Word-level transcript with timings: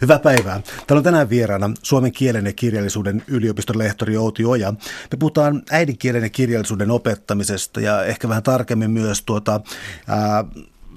Hyvää 0.00 0.18
päivää. 0.18 0.60
Täällä 0.86 0.98
on 0.98 1.04
tänään 1.04 1.30
vieraana 1.30 1.70
suomen 1.82 2.12
kielen 2.12 2.46
ja 2.46 2.52
kirjallisuuden 2.52 3.22
yliopiston 3.26 3.78
lehtori 3.78 4.16
Outi 4.16 4.44
Oja. 4.44 4.72
Me 5.12 5.16
puhutaan 5.18 5.62
äidinkielen 5.70 6.22
ja 6.22 6.30
kirjallisuuden 6.30 6.90
opettamisesta 6.90 7.80
ja 7.80 8.04
ehkä 8.04 8.28
vähän 8.28 8.42
tarkemmin 8.42 8.90
myös 8.90 9.22
tuota, 9.22 9.60
ää, 10.06 10.44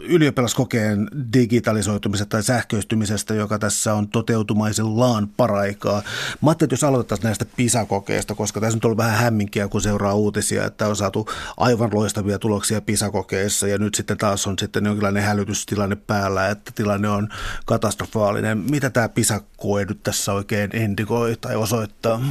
ylioppilaskokeen 0.01 1.07
digitalisoitumisesta 1.33 2.29
tai 2.29 2.43
sähköistymisestä, 2.43 3.33
joka 3.33 3.59
tässä 3.59 3.93
on 3.93 4.07
toteutumaisellaan 4.07 5.27
paraikaa. 5.27 6.01
Mä 6.41 6.49
ajattelin, 6.49 6.67
että 6.67 6.73
jos 6.73 6.83
aloitettaisiin 6.83 7.25
näistä 7.25 7.45
PISA-kokeista, 7.55 8.35
koska 8.35 8.61
tässä 8.61 8.77
on 8.77 8.81
ollut 8.85 8.97
vähän 8.97 9.19
hämminkiä, 9.19 9.67
kun 9.67 9.81
seuraa 9.81 10.13
uutisia, 10.13 10.65
että 10.65 10.87
on 10.87 10.95
saatu 10.95 11.29
aivan 11.57 11.89
loistavia 11.93 12.39
tuloksia 12.39 12.81
PISA-kokeissa 12.81 13.67
ja 13.67 13.77
nyt 13.77 13.95
sitten 13.95 14.17
taas 14.17 14.47
on 14.47 14.59
sitten 14.59 14.85
jonkinlainen 14.85 15.23
hälytystilanne 15.23 15.95
päällä, 15.95 16.49
että 16.49 16.71
tilanne 16.75 17.09
on 17.09 17.29
katastrofaalinen. 17.65 18.57
Mitä 18.57 18.89
tämä 18.89 19.09
PISA-koe 19.09 19.85
nyt 19.85 20.03
tässä 20.03 20.33
oikein 20.33 20.75
indikoi 20.75 21.37
tai 21.41 21.55
osoittaa? 21.55 22.21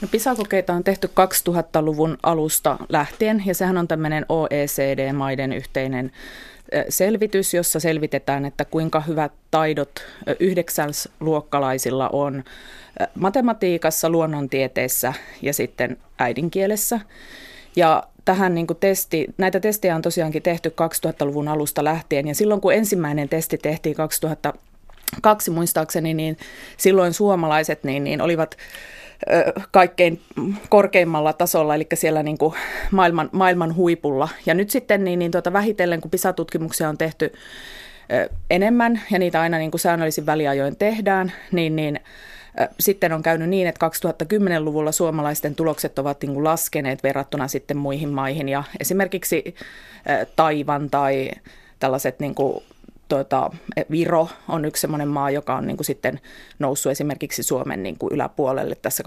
No 0.00 0.08
PISA-kokeita 0.08 0.72
on 0.72 0.84
tehty 0.84 1.10
2000-luvun 1.20 2.18
alusta 2.22 2.78
lähtien 2.88 3.42
ja 3.46 3.54
sehän 3.54 3.78
on 3.78 3.88
tämmöinen 3.88 4.26
OECD-maiden 4.28 5.52
yhteinen 5.52 6.12
selvitys, 6.88 7.54
jossa 7.54 7.80
selvitetään, 7.80 8.44
että 8.44 8.64
kuinka 8.64 9.00
hyvät 9.00 9.32
taidot 9.50 10.04
yhdeksänsluokkalaisilla 10.40 12.08
on 12.08 12.44
matematiikassa, 13.14 14.10
luonnontieteessä 14.10 15.12
ja 15.42 15.52
sitten 15.52 15.96
äidinkielessä. 16.18 17.00
Ja 17.76 18.02
tähän 18.24 18.54
niin 18.54 18.66
kuin 18.66 18.76
testi, 18.76 19.26
näitä 19.38 19.60
testejä 19.60 19.96
on 19.96 20.02
tosiaankin 20.02 20.42
tehty 20.42 20.68
2000-luvun 20.68 21.48
alusta 21.48 21.84
lähtien 21.84 22.28
ja 22.28 22.34
silloin 22.34 22.60
kun 22.60 22.74
ensimmäinen 22.74 23.28
testi 23.28 23.58
tehtiin 23.58 23.96
2002 23.96 25.50
muistaakseni, 25.50 26.14
niin 26.14 26.36
silloin 26.76 27.14
suomalaiset 27.14 27.84
niin, 27.84 28.04
niin 28.04 28.20
olivat 28.20 28.56
kaikkein 29.70 30.20
korkeimmalla 30.68 31.32
tasolla, 31.32 31.74
eli 31.74 31.86
siellä 31.94 32.22
niin 32.22 32.38
kuin 32.38 32.54
maailman, 32.90 33.28
maailman 33.32 33.74
huipulla. 33.74 34.28
Ja 34.46 34.54
nyt 34.54 34.70
sitten 34.70 35.04
niin, 35.04 35.18
niin 35.18 35.30
tuota, 35.30 35.52
vähitellen, 35.52 36.00
kun 36.00 36.10
PISA-tutkimuksia 36.10 36.88
on 36.88 36.98
tehty 36.98 37.32
enemmän, 38.50 39.02
ja 39.10 39.18
niitä 39.18 39.40
aina 39.40 39.58
niin 39.58 39.70
kuin 39.70 39.80
säännöllisin 39.80 40.26
väliajoin 40.26 40.76
tehdään, 40.76 41.32
niin, 41.52 41.76
niin 41.76 42.00
sitten 42.80 43.12
on 43.12 43.22
käynyt 43.22 43.48
niin, 43.48 43.66
että 43.66 43.88
2010-luvulla 43.88 44.92
suomalaisten 44.92 45.54
tulokset 45.54 45.98
ovat 45.98 46.22
niin 46.22 46.34
kuin 46.34 46.44
laskeneet 46.44 47.02
verrattuna 47.02 47.48
sitten 47.48 47.76
muihin 47.76 48.08
maihin, 48.08 48.48
ja 48.48 48.64
esimerkiksi 48.80 49.54
Taivan 50.36 50.90
tai 50.90 51.30
tällaiset 51.78 52.20
niin 52.20 52.34
kuin 52.34 52.64
tuota, 53.08 53.50
Viro 53.90 54.28
on 54.48 54.64
yksi 54.64 54.80
sellainen 54.80 55.08
maa, 55.08 55.30
joka 55.30 55.56
on 55.56 55.66
niin 55.66 55.76
kuin 55.76 55.84
sitten 55.84 56.20
noussut 56.58 56.92
esimerkiksi 56.92 57.42
Suomen 57.42 57.82
niin 57.82 57.98
kuin 57.98 58.12
yläpuolelle 58.12 58.74
tässä 58.74 59.04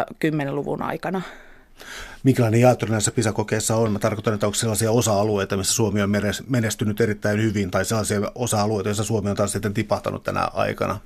2010-luvun 0.00 0.82
aikana. 0.82 1.22
Minkälainen 2.22 2.60
jaottelu 2.60 2.90
näissä 2.90 3.10
PISA-kokeissa 3.10 3.76
on? 3.76 3.92
Mä 3.92 3.98
tarkoitan, 3.98 4.34
että 4.34 4.46
onko 4.46 4.54
sellaisia 4.54 4.90
osa-alueita, 4.90 5.56
missä 5.56 5.74
Suomi 5.74 6.02
on 6.02 6.10
menestynyt 6.48 7.00
erittäin 7.00 7.42
hyvin, 7.42 7.70
tai 7.70 7.84
sellaisia 7.84 8.32
osa-alueita, 8.34 8.88
joissa 8.88 9.04
Suomi 9.04 9.30
on 9.30 9.36
taas 9.36 9.52
sitten 9.52 9.74
tipahtanut 9.74 10.22
tänä 10.22 10.48
aikana? 10.52 11.00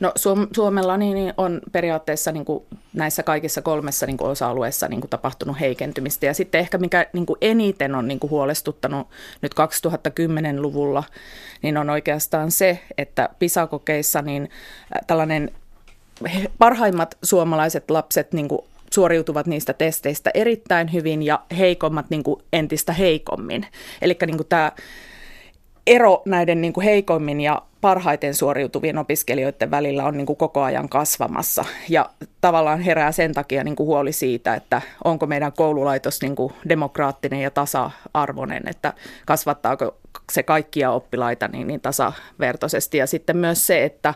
No 0.00 0.12
Suomella 0.52 0.96
niin, 0.96 1.14
niin 1.14 1.34
on 1.36 1.60
periaatteessa 1.72 2.32
niin 2.32 2.44
kuin 2.44 2.64
näissä 2.92 3.22
kaikissa 3.22 3.62
kolmessa 3.62 4.06
niin 4.06 4.16
kuin 4.16 4.30
osa-alueessa 4.30 4.88
niin 4.88 5.00
kuin 5.00 5.10
tapahtunut 5.10 5.60
heikentymistä. 5.60 6.26
Ja 6.26 6.34
sitten 6.34 6.60
ehkä 6.60 6.78
mikä 6.78 7.06
niin 7.12 7.26
kuin 7.26 7.38
eniten 7.40 7.94
on 7.94 8.08
niin 8.08 8.20
kuin 8.20 8.30
huolestuttanut 8.30 9.08
nyt 9.42 9.52
2010-luvulla, 9.54 11.04
niin 11.62 11.76
on 11.76 11.90
oikeastaan 11.90 12.50
se, 12.50 12.78
että 12.98 13.28
PISA-kokeissa 13.38 14.22
niin 14.22 14.50
tällainen 15.06 15.50
parhaimmat 16.58 17.18
suomalaiset 17.22 17.90
lapset 17.90 18.32
niin 18.32 18.48
kuin 18.48 18.60
suoriutuvat 18.92 19.46
niistä 19.46 19.72
testeistä 19.72 20.30
erittäin 20.34 20.92
hyvin 20.92 21.22
ja 21.22 21.40
heikommat 21.58 22.06
niin 22.10 22.22
kuin 22.22 22.42
entistä 22.52 22.92
heikommin. 22.92 23.66
Eli 24.02 24.16
niin 24.26 24.46
tämä 24.48 24.72
ero 25.86 26.22
näiden 26.24 26.60
niin 26.60 26.72
kuin 26.72 26.84
heikoimmin 26.84 27.40
ja 27.40 27.62
parhaiten 27.80 28.34
suoriutuvien 28.34 28.98
opiskelijoiden 28.98 29.70
välillä 29.70 30.04
on 30.04 30.16
niin 30.16 30.26
kuin 30.26 30.36
koko 30.36 30.62
ajan 30.62 30.88
kasvamassa. 30.88 31.64
Ja 31.88 32.10
tavallaan 32.40 32.80
herää 32.80 33.12
sen 33.12 33.32
takia 33.32 33.64
niin 33.64 33.76
kuin 33.76 33.86
huoli 33.86 34.12
siitä, 34.12 34.54
että 34.54 34.82
onko 35.04 35.26
meidän 35.26 35.52
koululaitos 35.52 36.22
niin 36.22 36.36
kuin 36.36 36.52
demokraattinen 36.68 37.40
ja 37.40 37.50
tasa-arvoinen, 37.50 38.62
että 38.66 38.92
kasvattaako 39.26 39.96
se 40.32 40.42
kaikkia 40.42 40.90
oppilaita 40.90 41.48
niin, 41.48 41.66
niin 41.66 41.80
tasavertoisesti. 41.80 42.98
Ja 42.98 43.06
sitten 43.06 43.36
myös 43.36 43.66
se, 43.66 43.84
että 43.84 44.14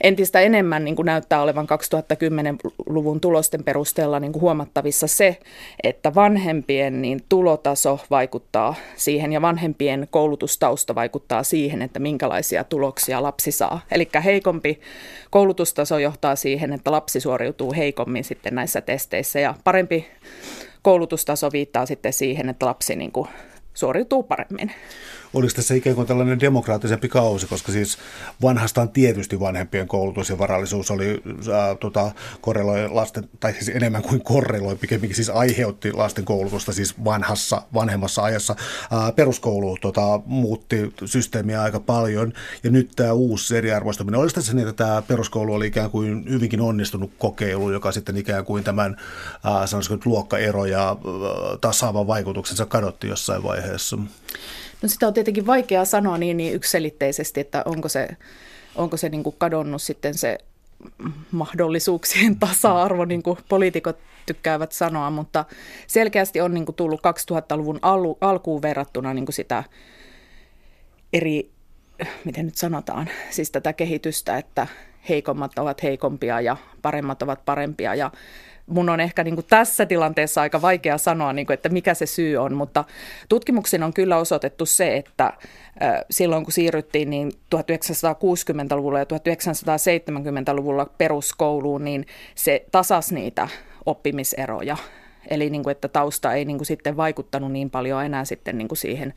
entistä 0.00 0.40
enemmän 0.40 0.84
niin 0.84 0.96
kuin 0.96 1.06
näyttää 1.06 1.42
olevan 1.42 1.66
2010-luvun 1.66 3.20
tulosten 3.20 3.64
perusteella 3.64 4.20
niin 4.20 4.32
kuin 4.32 4.40
huomattavissa 4.40 5.06
se, 5.06 5.38
että 5.82 6.14
vanhempien 6.14 7.02
niin 7.02 7.20
tulotaso 7.28 8.00
vaikuttaa 8.10 8.74
siihen 8.96 9.32
ja 9.32 9.42
vanhempien 9.42 10.08
koulutustausta 10.10 10.94
vaikuttaa 10.94 11.42
siihen, 11.42 11.82
että 11.82 11.98
minkälaisia 11.98 12.64
tuloksia 12.64 13.22
lapsi 13.22 13.52
saa. 13.52 13.80
Eli 13.90 14.08
heikompi 14.24 14.80
koulutustaso 15.30 15.98
johtaa 15.98 16.36
siihen, 16.36 16.72
että 16.72 16.90
lapsi 16.90 17.20
suoriutuu 17.20 17.72
heikommin 17.72 18.24
sitten 18.24 18.54
näissä 18.54 18.80
testeissä 18.80 19.40
ja 19.40 19.54
parempi 19.64 20.06
koulutustaso 20.82 21.52
viittaa 21.52 21.86
sitten 21.86 22.12
siihen, 22.12 22.48
että 22.48 22.66
lapsi 22.66 22.96
niin 22.96 23.12
kuin 23.12 23.28
suoriutuu 23.74 24.22
paremmin 24.22 24.72
oliko 25.34 25.52
tässä 25.56 25.74
ikään 25.74 25.96
kuin 25.96 26.06
tällainen 26.06 26.40
demokraattisempi 26.40 27.08
kausi, 27.08 27.46
koska 27.46 27.72
siis 27.72 27.98
vanhastaan 28.42 28.88
tietysti 28.88 29.40
vanhempien 29.40 29.88
koulutus 29.88 30.30
ja 30.30 30.38
varallisuus 30.38 30.90
oli 30.90 31.22
ää, 31.54 31.74
tota, 31.74 32.10
korreloi 32.40 32.88
lasten, 32.88 33.28
tai 33.40 33.52
siis 33.52 33.68
enemmän 33.68 34.02
kuin 34.02 34.20
korreloi, 34.20 34.76
pikemminkin 34.76 35.16
siis 35.16 35.30
aiheutti 35.30 35.92
lasten 35.92 36.24
koulutusta 36.24 36.72
siis 36.72 37.04
vanhassa, 37.04 37.62
vanhemmassa 37.74 38.22
ajassa. 38.22 38.56
Ää, 38.90 39.12
peruskoulu 39.12 39.76
tota, 39.80 40.20
muutti 40.26 40.94
systeemiä 41.04 41.62
aika 41.62 41.80
paljon, 41.80 42.32
ja 42.64 42.70
nyt 42.70 42.90
tämä 42.96 43.12
uusi 43.12 43.56
eriarvoistuminen, 43.56 44.20
olisi 44.20 44.34
tässä 44.34 44.54
niin, 44.54 44.68
että 44.68 44.84
tämä 44.84 45.02
peruskoulu 45.02 45.54
oli 45.54 45.66
ikään 45.66 45.90
kuin 45.90 46.30
hyvinkin 46.30 46.60
onnistunut 46.60 47.10
kokeilu, 47.18 47.70
joka 47.70 47.92
sitten 47.92 48.16
ikään 48.16 48.44
kuin 48.44 48.64
tämän, 48.64 48.96
ää, 49.44 49.66
sanoisiko 49.66 49.98
luokkaero 50.04 50.64
ja 50.64 50.96
tasaavan 51.60 52.06
vaikutuksensa 52.06 52.66
kadotti 52.66 53.08
jossain 53.08 53.42
vaiheessa? 53.42 53.98
No 54.82 54.88
sitä 54.88 55.06
on 55.06 55.14
tietenkin 55.14 55.46
vaikea 55.46 55.84
sanoa 55.84 56.18
niin, 56.18 56.36
niin 56.36 56.54
ykselitteisesti, 56.54 57.40
että 57.40 57.62
onko 57.64 57.88
se, 57.88 58.08
onko 58.74 58.96
se 58.96 59.08
niin 59.08 59.22
kuin 59.22 59.36
kadonnut 59.38 59.82
sitten 59.82 60.14
se 60.14 60.38
mahdollisuuksien 61.30 62.38
tasa-arvo, 62.38 63.04
niin 63.04 63.22
kuin 63.22 63.38
poliitikot 63.48 63.98
tykkäävät 64.26 64.72
sanoa, 64.72 65.10
mutta 65.10 65.44
selkeästi 65.86 66.40
on 66.40 66.54
niin 66.54 66.64
kuin 66.66 66.76
tullut 66.76 67.00
2000-luvun 67.00 67.78
alu, 67.82 68.18
alkuun 68.20 68.62
verrattuna 68.62 69.14
niin 69.14 69.26
kuin 69.26 69.34
sitä 69.34 69.64
eri, 71.12 71.50
miten 72.24 72.44
nyt 72.44 72.56
sanotaan, 72.56 73.08
siis 73.30 73.50
tätä 73.50 73.72
kehitystä, 73.72 74.38
että 74.38 74.66
heikommat 75.08 75.58
ovat 75.58 75.82
heikompia 75.82 76.40
ja 76.40 76.56
paremmat 76.82 77.22
ovat 77.22 77.44
parempia 77.44 77.94
ja 77.94 78.10
mun 78.68 78.88
on 78.88 79.00
ehkä 79.00 79.24
niin 79.24 79.34
kuin 79.34 79.46
tässä 79.50 79.86
tilanteessa 79.86 80.40
aika 80.40 80.62
vaikea 80.62 80.98
sanoa, 80.98 81.32
niin 81.32 81.46
kuin, 81.46 81.54
että 81.54 81.68
mikä 81.68 81.94
se 81.94 82.06
syy 82.06 82.36
on, 82.36 82.54
mutta 82.54 82.84
tutkimuksen 83.28 83.82
on 83.82 83.92
kyllä 83.92 84.16
osoitettu 84.16 84.66
se, 84.66 84.96
että 84.96 85.32
silloin 86.10 86.44
kun 86.44 86.52
siirryttiin 86.52 87.10
niin 87.10 87.32
1960-luvulla 87.54 88.98
ja 88.98 89.04
1970-luvulla 89.04 90.86
peruskouluun, 90.98 91.84
niin 91.84 92.06
se 92.34 92.64
tasas 92.72 93.12
niitä 93.12 93.48
oppimiseroja. 93.86 94.76
Eli 95.30 95.50
niin 95.50 95.62
kuin, 95.62 95.72
että 95.72 95.88
tausta 95.88 96.34
ei 96.34 96.44
niin 96.44 96.58
kuin 96.58 96.66
sitten 96.66 96.96
vaikuttanut 96.96 97.52
niin 97.52 97.70
paljon 97.70 98.04
enää 98.04 98.24
sitten 98.24 98.58
niin 98.58 98.68
kuin 98.68 98.78
siihen 98.78 99.14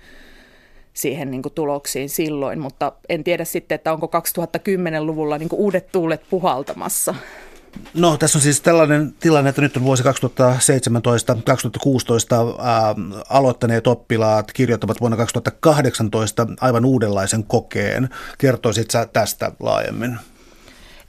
siihen 0.94 1.32
niin 1.32 1.42
kuin 1.42 1.54
tuloksiin 1.54 2.10
silloin, 2.10 2.60
mutta 2.60 2.92
en 3.10 3.24
tiedä 3.24 3.46
sitten, 3.46 3.76
että 3.76 3.94
onko 3.94 4.12
2010-luvulla 4.18 5.38
niin 5.38 5.50
kuin 5.50 5.60
uudet 5.60 5.92
tuulet 5.92 6.22
puhaltamassa. 6.30 7.16
No 7.94 8.18
tässä 8.18 8.38
on 8.38 8.42
siis 8.42 8.62
tällainen 8.62 9.14
tilanne, 9.20 9.50
että 9.50 9.62
nyt 9.62 9.78
on 9.78 9.84
vuosi 9.84 10.04
2017-2016 10.04 10.08
ää, 12.60 12.96
aloittaneet 13.30 13.88
oppilaat 13.88 14.52
kirjoittavat 14.54 15.02
vuonna 15.02 15.18
2018 15.18 16.48
aivan 16.62 16.86
uudenlaisen 16.86 17.44
kokeen. 17.44 18.10
Kertoisit 18.38 18.92
sä 18.92 19.06
tästä 19.14 19.52
laajemmin? 19.60 20.18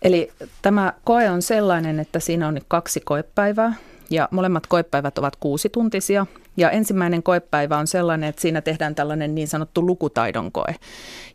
Eli 0.03 0.33
tämä 0.63 0.93
koe 1.05 1.31
on 1.31 1.43
sellainen, 1.43 2.01
että 2.01 2.21
siinä 2.21 2.49
on 2.49 2.61
kaksi 2.69 3.01
koepäivää 3.01 3.75
ja 4.13 4.29
molemmat 4.31 4.67
koepäivät 4.67 5.19
ovat 5.19 5.37
kuusituntisia. 5.37 6.27
Ja 6.57 6.71
ensimmäinen 6.71 7.23
koepäivä 7.23 7.79
on 7.79 7.87
sellainen, 7.87 8.29
että 8.29 8.43
siinä 8.43 8.61
tehdään 8.61 8.95
tällainen 8.95 9.35
niin 9.35 9.49
sanottu 9.49 9.87
lukutaidon 9.87 10.53
koe. 10.53 10.75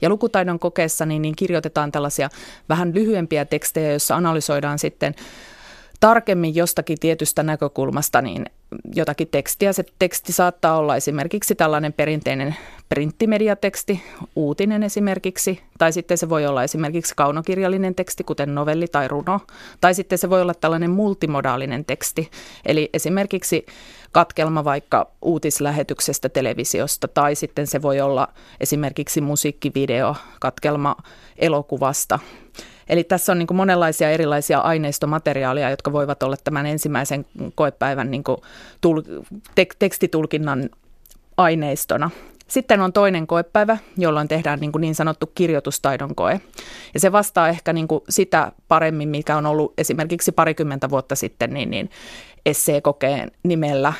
Ja 0.01 0.09
lukutaidon 0.09 0.59
kokeessa 0.59 1.05
niin, 1.05 1.21
niin 1.21 1.35
kirjoitetaan 1.35 1.91
tällaisia 1.91 2.29
vähän 2.69 2.93
lyhyempiä 2.93 3.45
tekstejä, 3.45 3.91
joissa 3.91 4.15
analysoidaan 4.15 4.79
sitten 4.79 5.15
tarkemmin 5.99 6.55
jostakin 6.55 6.99
tietystä 6.99 7.43
näkökulmasta 7.43 8.21
niin 8.21 8.45
jotakin 8.95 9.27
tekstiä. 9.27 9.73
Se 9.73 9.83
teksti 9.99 10.31
saattaa 10.31 10.77
olla 10.77 10.95
esimerkiksi 10.95 11.55
tällainen 11.55 11.93
perinteinen 11.93 12.55
printtimediateksti, 12.89 14.03
uutinen 14.35 14.83
esimerkiksi, 14.83 15.61
tai 15.77 15.93
sitten 15.93 16.17
se 16.17 16.29
voi 16.29 16.45
olla 16.45 16.63
esimerkiksi 16.63 17.13
kaunokirjallinen 17.15 17.95
teksti, 17.95 18.23
kuten 18.23 18.55
novelli 18.55 18.87
tai 18.87 19.07
runo, 19.07 19.39
tai 19.81 19.93
sitten 19.93 20.17
se 20.17 20.29
voi 20.29 20.41
olla 20.41 20.53
tällainen 20.53 20.91
multimodaalinen 20.91 21.85
teksti, 21.85 22.31
eli 22.65 22.89
esimerkiksi 22.93 23.65
katkelma 24.11 24.63
vaikka 24.63 25.11
uutislähetyksestä 25.21 26.29
televisiosta, 26.29 27.07
tai 27.07 27.35
sitten 27.35 27.67
se 27.67 27.81
voi 27.81 28.01
olla 28.01 28.27
esimerkiksi 28.59 29.21
musiikkivideo, 29.21 30.15
katkelma 30.39 30.95
elokuvasta. 31.37 32.19
Eli 32.89 33.03
tässä 33.03 33.31
on 33.31 33.39
niin 33.39 33.47
kuin 33.47 33.57
monenlaisia 33.57 34.09
erilaisia 34.09 34.59
aineistomateriaaleja, 34.59 35.69
jotka 35.69 35.91
voivat 35.91 36.23
olla 36.23 36.35
tämän 36.43 36.65
ensimmäisen 36.65 37.25
koepäivän 37.55 38.11
niin 38.11 38.23
kuin 38.23 38.37
tul- 38.81 39.23
tek- 39.59 39.75
tekstitulkinnan 39.79 40.69
aineistona. 41.37 42.09
Sitten 42.47 42.81
on 42.81 42.93
toinen 42.93 43.27
koepäivä, 43.27 43.77
jolloin 43.97 44.27
tehdään 44.27 44.59
niin, 44.59 44.71
kuin 44.71 44.81
niin 44.81 44.95
sanottu 44.95 45.31
kirjoitustaidon 45.35 46.15
koe. 46.15 46.41
Ja 46.93 46.99
se 46.99 47.11
vastaa 47.11 47.49
ehkä 47.49 47.73
niin 47.73 47.87
kuin 47.87 48.01
sitä 48.09 48.51
paremmin, 48.67 49.09
mikä 49.09 49.37
on 49.37 49.45
ollut 49.45 49.73
esimerkiksi 49.77 50.31
parikymmentä 50.31 50.89
vuotta 50.89 51.15
sitten 51.15 51.53
niin, 51.53 51.69
niin 51.69 51.89
esseekokeen 52.45 53.31
nimellä 53.43 53.93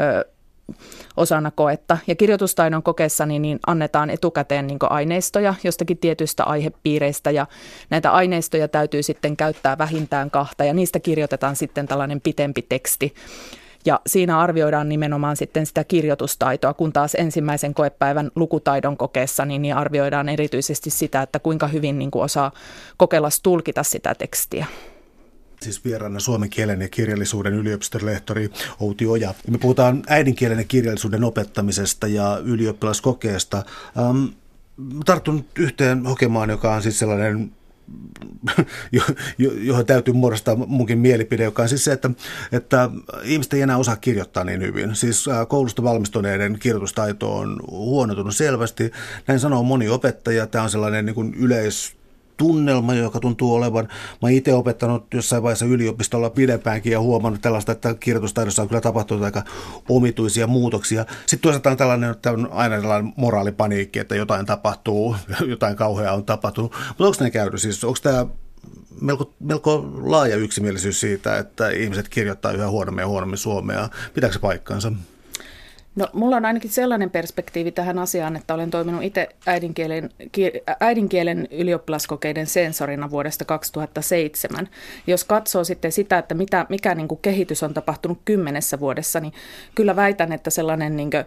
ö, 0.00 0.24
osana 1.16 1.50
koetta. 1.50 1.98
Ja 2.06 2.14
kirjoitustaidon 2.14 2.82
kokeessa 2.82 3.26
niin, 3.26 3.58
annetaan 3.66 4.10
etukäteen 4.10 4.66
niin 4.66 4.78
aineistoja 4.80 5.54
jostakin 5.64 5.98
tietyistä 5.98 6.44
aihepiireistä 6.44 7.30
ja 7.30 7.46
näitä 7.90 8.10
aineistoja 8.10 8.68
täytyy 8.68 9.02
sitten 9.02 9.36
käyttää 9.36 9.78
vähintään 9.78 10.30
kahta 10.30 10.64
ja 10.64 10.74
niistä 10.74 11.00
kirjoitetaan 11.00 11.56
sitten 11.56 11.88
tällainen 11.88 12.20
pitempi 12.20 12.62
teksti. 12.62 13.14
Ja 13.84 14.00
siinä 14.06 14.38
arvioidaan 14.38 14.88
nimenomaan 14.88 15.36
sitten 15.36 15.66
sitä 15.66 15.84
kirjoitustaitoa, 15.84 16.74
kun 16.74 16.92
taas 16.92 17.14
ensimmäisen 17.14 17.74
koepäivän 17.74 18.30
lukutaidon 18.34 18.96
kokeessa 18.96 19.44
niin, 19.44 19.62
niin 19.62 19.76
arvioidaan 19.76 20.28
erityisesti 20.28 20.90
sitä, 20.90 21.22
että 21.22 21.38
kuinka 21.38 21.68
hyvin 21.68 21.98
niin 21.98 22.10
kuin 22.10 22.22
osaa 22.22 22.52
kokeilla 22.96 23.28
tulkita 23.42 23.82
sitä 23.82 24.14
tekstiä 24.14 24.66
siis 25.66 25.84
vieraana 25.84 26.20
suomen 26.20 26.50
kielen 26.50 26.80
ja 26.80 26.88
kirjallisuuden 26.88 27.54
yliopiston 27.54 28.06
lehtori 28.06 28.50
Outi 28.80 29.06
Oja. 29.06 29.34
Me 29.50 29.58
puhutaan 29.58 30.02
äidinkielen 30.08 30.58
ja 30.58 30.64
kirjallisuuden 30.64 31.24
opettamisesta 31.24 32.06
ja 32.06 32.38
ylioppilaskokeesta. 32.44 33.62
Ähm, 33.98 34.24
tartun 35.04 35.44
yhteen 35.58 36.06
hokemaan, 36.06 36.50
joka 36.50 36.74
on 36.74 36.82
siis 36.82 36.98
sellainen 36.98 37.52
johon 39.58 39.86
täytyy 39.86 40.14
muodostaa 40.14 40.56
munkin 40.56 40.98
mielipide, 40.98 41.44
joka 41.44 41.62
on 41.62 41.68
siis 41.68 41.84
se, 41.84 41.92
että, 41.92 42.10
että 42.52 42.90
ihmiset 43.22 43.52
ei 43.52 43.60
enää 43.60 43.76
osaa 43.76 43.96
kirjoittaa 43.96 44.44
niin 44.44 44.60
hyvin. 44.60 44.96
Siis 44.96 45.28
äh, 45.28 45.48
koulusta 45.48 45.82
valmistuneiden 45.82 46.58
kirjoitustaito 46.58 47.36
on 47.36 47.60
huonotunut 47.70 48.36
selvästi. 48.36 48.92
Näin 49.26 49.40
sanoo 49.40 49.62
moni 49.62 49.88
opettaja. 49.88 50.46
Tämä 50.46 50.64
on 50.64 50.70
sellainen 50.70 51.06
niin 51.06 51.14
kuin 51.14 51.34
yleis 51.34 51.95
tunnelma, 52.36 52.94
joka 52.94 53.20
tuntuu 53.20 53.54
olevan. 53.54 53.88
Mä 54.22 54.28
itse 54.30 54.54
opettanut 54.54 55.14
jossain 55.14 55.42
vaiheessa 55.42 55.66
yliopistolla 55.66 56.30
pidempäänkin 56.30 56.92
ja 56.92 57.00
huomannut 57.00 57.42
tällaista, 57.42 57.72
että 57.72 57.94
kirjoitustaidossa 57.94 58.62
on 58.62 58.68
kyllä 58.68 58.80
tapahtunut 58.80 59.24
aika 59.24 59.42
omituisia 59.88 60.46
muutoksia. 60.46 61.04
Sitten 61.26 61.42
toisaalta 61.42 61.70
on 61.70 61.76
tällainen, 61.76 62.10
että 62.10 62.32
on 62.32 62.48
aina 62.52 62.80
tällainen 62.80 63.12
moraalipaniikki, 63.16 63.98
että 63.98 64.16
jotain 64.16 64.46
tapahtuu, 64.46 65.16
jotain 65.46 65.76
kauheaa 65.76 66.14
on 66.14 66.24
tapahtunut. 66.24 66.72
Mutta 66.88 67.04
onko 67.04 67.16
ne 67.20 67.30
käynyt? 67.30 67.60
Siis 67.60 67.84
onko 67.84 67.98
tämä 68.02 68.26
melko, 69.00 69.34
melko 69.40 69.92
laaja 70.02 70.36
yksimielisyys 70.36 71.00
siitä, 71.00 71.38
että 71.38 71.70
ihmiset 71.70 72.08
kirjoittaa 72.08 72.52
yhä 72.52 72.68
huonommin 72.68 73.02
ja 73.02 73.08
huonommin 73.08 73.38
suomea. 73.38 73.88
Pitääkö 74.14 74.32
se 74.32 74.38
paikkansa? 74.38 74.92
No 75.96 76.08
mulla 76.12 76.36
on 76.36 76.44
ainakin 76.44 76.70
sellainen 76.70 77.10
perspektiivi 77.10 77.72
tähän 77.72 77.98
asiaan, 77.98 78.36
että 78.36 78.54
olen 78.54 78.70
toiminut 78.70 79.02
itse 79.02 79.28
äidinkielen, 79.46 80.10
äidinkielen 80.80 81.48
ylioppilaskokeiden 81.50 82.46
sensorina 82.46 83.10
vuodesta 83.10 83.44
2007. 83.44 84.68
Jos 85.06 85.24
katsoo 85.24 85.64
sitten 85.64 85.92
sitä, 85.92 86.18
että 86.18 86.34
mitä, 86.34 86.66
mikä 86.68 86.94
niin 86.94 87.08
kuin 87.08 87.20
kehitys 87.22 87.62
on 87.62 87.74
tapahtunut 87.74 88.18
kymmenessä 88.24 88.80
vuodessa, 88.80 89.20
niin 89.20 89.32
kyllä 89.74 89.96
väitän, 89.96 90.32
että 90.32 90.50
sellainen 90.50 90.96
niin 90.96 91.10
kuin 91.10 91.24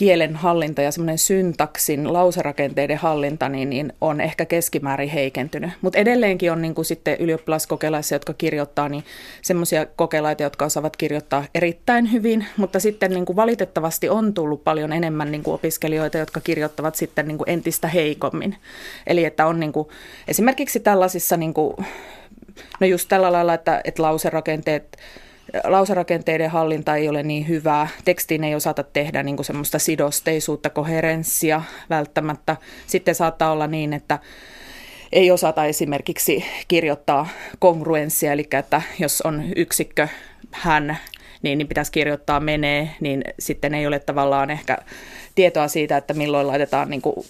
kielen 0.00 0.36
hallinta 0.36 0.82
ja 0.82 0.92
semmoinen 0.92 1.18
syntaksin, 1.18 2.12
lauserakenteiden 2.12 2.96
hallinta 2.96 3.48
niin, 3.48 3.70
niin 3.70 3.92
on 4.00 4.20
ehkä 4.20 4.44
keskimäärin 4.44 5.08
heikentynyt. 5.08 5.70
Mutta 5.80 5.98
edelleenkin 5.98 6.52
on 6.52 6.62
niin 6.62 6.74
kuin 6.74 6.84
sitten 6.84 7.16
ylioppilaskokelaisia, 7.18 8.14
jotka 8.14 8.34
kirjoittaa, 8.34 8.88
niin 8.88 9.04
semmoisia 9.42 9.86
kokelaita, 9.86 10.42
jotka 10.42 10.64
osaavat 10.64 10.96
kirjoittaa 10.96 11.44
erittäin 11.54 12.12
hyvin, 12.12 12.46
mutta 12.56 12.80
sitten 12.80 13.10
niin 13.10 13.24
kuin 13.24 13.36
valitettavasti 13.36 14.08
on 14.08 14.34
tullut 14.34 14.64
paljon 14.64 14.92
enemmän 14.92 15.32
niin 15.32 15.42
kuin 15.42 15.54
opiskelijoita, 15.54 16.18
jotka 16.18 16.40
kirjoittavat 16.40 16.94
sitten 16.94 17.28
niin 17.28 17.38
kuin 17.38 17.50
entistä 17.50 17.88
heikommin. 17.88 18.56
Eli 19.06 19.24
että 19.24 19.46
on 19.46 19.60
niin 19.60 19.72
kuin, 19.72 19.88
esimerkiksi 20.28 20.80
tällaisissa, 20.80 21.36
niin 21.36 21.54
kuin, 21.54 21.76
no 22.80 22.86
just 22.86 23.08
tällä 23.08 23.32
lailla, 23.32 23.54
että, 23.54 23.80
että 23.84 24.02
lauserakenteet, 24.02 24.96
lauserakenteiden 25.64 26.50
hallinta 26.50 26.96
ei 26.96 27.08
ole 27.08 27.22
niin 27.22 27.48
hyvää, 27.48 27.88
tekstiin 28.04 28.44
ei 28.44 28.54
osata 28.54 28.82
tehdä 28.82 29.22
niin 29.22 29.44
semmoista 29.44 29.78
sidosteisuutta, 29.78 30.70
koherenssia 30.70 31.62
välttämättä. 31.90 32.56
Sitten 32.86 33.14
saattaa 33.14 33.52
olla 33.52 33.66
niin, 33.66 33.92
että 33.92 34.18
ei 35.12 35.30
osata 35.30 35.64
esimerkiksi 35.64 36.44
kirjoittaa 36.68 37.28
kongruenssia, 37.58 38.32
eli 38.32 38.48
että 38.58 38.82
jos 38.98 39.20
on 39.20 39.44
yksikkö 39.56 40.08
hän, 40.50 40.98
niin, 41.42 41.58
niin 41.58 41.68
pitäisi 41.68 41.92
kirjoittaa 41.92 42.40
menee, 42.40 42.90
niin 43.00 43.24
sitten 43.38 43.74
ei 43.74 43.86
ole 43.86 43.98
tavallaan 43.98 44.50
ehkä 44.50 44.78
tietoa 45.34 45.68
siitä, 45.68 45.96
että 45.96 46.14
milloin 46.14 46.46
laitetaan 46.46 46.90
niin 46.90 47.02
kuin 47.02 47.26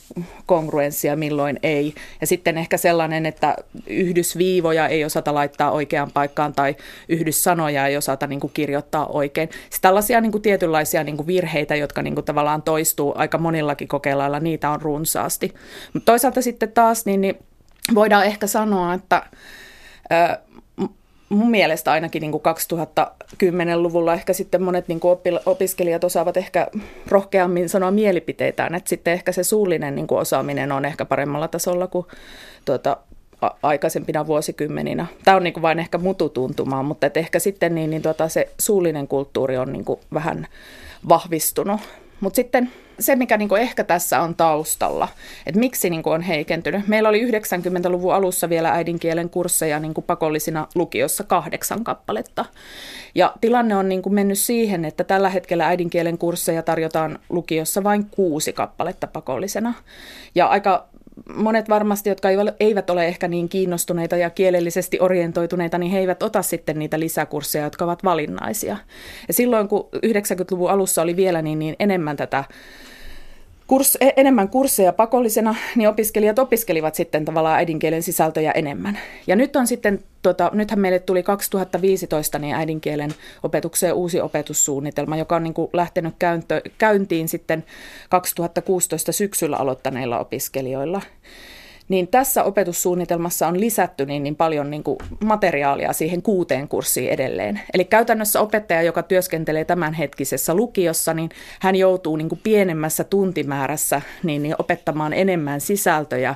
kongruenssia, 0.47 1.17
milloin 1.17 1.59
ei. 1.63 1.95
Ja 2.21 2.27
sitten 2.27 2.59
ehkä 2.59 2.77
sellainen, 2.77 3.27
että 3.27 3.57
yhdysviivoja 3.87 4.89
ei 4.89 5.05
osata 5.05 5.35
laittaa 5.35 5.71
oikeaan 5.71 6.11
paikkaan 6.15 6.53
tai 6.53 6.77
yhdyssanoja 7.09 7.87
ei 7.87 7.97
osata 7.97 8.27
niin 8.27 8.41
kuin 8.41 8.53
kirjoittaa 8.53 9.07
oikein. 9.07 9.49
Sitten 9.49 9.81
tällaisia 9.83 10.21
niin 10.21 10.33
kuin 10.33 10.43
tietynlaisia 10.43 11.05
niin 11.05 11.17
kuin 11.17 11.27
virheitä, 11.27 11.77
jotka 11.77 12.03
niin 12.03 12.15
kuin 12.15 12.25
tavallaan 12.25 12.63
toistuu 12.63 13.15
aika 13.17 13.39
monillakin 13.39 13.89
kokeilailla, 13.89 14.41
niitä 14.41 14.71
on 14.71 14.83
runsaasti. 14.83 15.55
Mutta 15.93 16.13
toisaalta 16.13 16.43
sitten 16.43 16.73
taas 16.73 17.07
niin, 17.07 17.21
niin 17.21 17.39
voidaan 17.95 18.27
ehkä 18.27 18.47
sanoa, 18.47 18.95
että 18.95 19.23
mun 21.31 21.51
mielestä 21.51 21.93
ainakin 21.93 22.21
niin 22.21 22.33
kuin 22.33 22.43
2010-luvulla 22.43 24.15
ehkä 24.15 24.33
sitten 24.33 24.63
monet 24.63 24.89
niin 24.89 25.01
kuin 25.01 25.19
opiskelijat 25.47 26.05
osaavat 26.05 26.37
ehkä 26.37 26.67
rohkeammin 27.09 27.69
sanoa 27.69 27.91
mielipiteitään, 27.91 28.75
että 28.75 28.89
sitten 28.89 29.13
ehkä 29.13 29.33
se 29.33 29.45
suullinen 29.45 29.95
niin 29.95 30.07
kuin 30.07 30.19
osaaminen 30.19 30.73
on 30.73 30.85
ehkä 30.85 31.05
paremmalla 31.05 31.49
tasolla 31.49 31.87
kuin 31.87 32.07
tuota, 32.65 32.97
a- 33.43 33.55
aikaisempina 33.63 34.27
vuosikymmeninä. 34.27 35.07
Tämä 35.25 35.37
on 35.37 35.45
niin 35.45 35.53
kuin 35.53 35.63
vain 35.63 35.79
ehkä 35.79 35.99
mututuntumaa, 35.99 36.83
mutta 36.83 37.07
että 37.07 37.21
ehkä 37.21 37.39
sitten 37.39 37.75
niin, 37.75 37.91
niin 37.91 38.03
tuota, 38.03 38.29
se 38.29 38.49
suullinen 38.61 39.09
kulttuuri 39.09 39.57
on 39.57 39.73
niin 39.73 39.85
kuin 39.85 40.01
vähän 40.15 40.47
vahvistunut. 41.09 41.81
Mutta 42.21 42.37
sitten 42.37 42.71
se, 43.01 43.17
mikä 43.17 43.37
niin 43.37 43.49
kuin 43.49 43.63
ehkä 43.63 43.85
tässä 43.85 44.21
on 44.21 44.35
taustalla, 44.35 45.09
että 45.47 45.61
miksi 45.61 45.91
niin 45.91 46.03
kuin 46.03 46.15
on 46.15 46.23
heikentynyt. 46.23 46.89
Meillä 46.89 47.09
oli 47.09 47.31
90-luvun 47.31 48.15
alussa 48.15 48.49
vielä 48.49 48.73
äidinkielen 48.73 49.31
kursseja 49.31 49.81
niin 49.81 49.95
kuin 49.95 50.05
pakollisina 50.05 50.67
lukiossa 50.75 51.25
kahdeksan 51.25 51.85
kappaletta. 51.85 52.45
Ja 53.15 53.35
tilanne 53.41 53.77
on 53.77 53.89
niin 53.89 54.03
kuin 54.03 54.15
mennyt 54.15 54.39
siihen, 54.39 54.85
että 54.85 55.05
tällä 55.05 55.29
hetkellä 55.29 55.67
äidinkielen 55.67 56.19
kursseja 56.19 56.63
tarjotaan 56.63 57.19
lukiossa 57.29 57.85
vain 57.85 58.07
kuusi 58.11 58.53
kappaletta 58.53 59.07
pakollisena. 59.07 59.75
Ja 60.35 60.47
aika 60.47 60.89
monet 61.35 61.69
varmasti, 61.69 62.09
jotka 62.09 62.29
eivät 62.61 62.91
ole 62.91 63.07
ehkä 63.07 63.29
niin 63.29 63.49
kiinnostuneita 63.49 64.17
ja 64.17 64.31
kielellisesti 64.31 65.01
orientoituneita, 65.01 65.79
niin 65.79 65.93
he 65.93 65.99
eivät 65.99 66.23
ota 66.23 66.43
sitten 66.43 66.79
niitä 66.79 67.01
lisäkursseja, 67.01 67.65
jotka 67.65 67.85
ovat 67.85 68.05
valinnaisia. 68.05 68.77
Ja 69.29 69.35
silloin, 69.35 69.69
kun 69.69 69.89
90-luvun 69.97 70.71
alussa 70.71 71.03
oli 71.03 71.17
vielä 71.17 71.43
niin, 71.43 71.59
niin 71.59 71.77
enemmän 71.79 72.17
tätä 72.17 72.45
kurs, 73.71 73.97
e, 74.01 74.11
enemmän 74.17 74.49
kursseja 74.49 74.93
pakollisena, 74.93 75.55
niin 75.77 75.89
opiskelijat 75.89 76.39
opiskelivat 76.39 76.95
sitten 76.95 77.25
tavallaan 77.25 77.57
äidinkielen 77.57 78.03
sisältöjä 78.03 78.53
enemmän. 78.53 78.99
Ja 79.27 79.37
nyt 79.37 79.57
on 79.57 79.67
sitten, 79.67 80.03
tota, 80.23 80.51
nythän 80.55 80.81
meille 80.81 80.99
tuli 80.99 81.23
2015 81.23 82.39
niin 82.39 82.55
äidinkielen 82.55 83.15
opetukseen 83.43 83.95
uusi 83.95 84.21
opetussuunnitelma, 84.21 85.17
joka 85.17 85.37
on 85.37 85.43
niin 85.43 85.55
kuin 85.55 85.71
lähtenyt 85.73 86.15
käyntö, 86.19 86.61
käyntiin 86.79 87.29
sitten 87.29 87.65
2016 88.09 89.13
syksyllä 89.13 89.57
aloittaneilla 89.57 90.19
opiskelijoilla 90.19 91.03
niin 91.91 92.09
tässä 92.09 92.45
opetussuunnitelmassa 92.45 93.49
on 93.49 93.61
lisätty 93.61 94.07
niin, 94.07 94.23
niin 94.23 94.37
paljon 94.37 94.71
niin 94.71 94.83
kuin 94.83 94.99
materiaalia 95.25 95.93
siihen 95.93 96.23
kuuteen 96.23 96.69
kurssiin 96.69 97.11
edelleen. 97.11 97.61
Eli 97.75 97.85
käytännössä 97.85 98.41
opettaja, 98.41 98.83
joka 98.83 99.03
työskentelee 99.03 99.65
tämänhetkisessä 99.65 100.55
lukiossa, 100.55 101.15
niin 101.15 101.31
hän 101.61 101.77
joutuu 101.77 102.17
niin 102.17 102.29
kuin 102.29 102.41
pienemmässä 102.43 103.05
tuntimäärässä 103.05 104.03
niin, 104.23 104.43
niin 104.43 104.55
opettamaan 104.59 105.13
enemmän 105.13 105.61
sisältöjä 105.61 106.35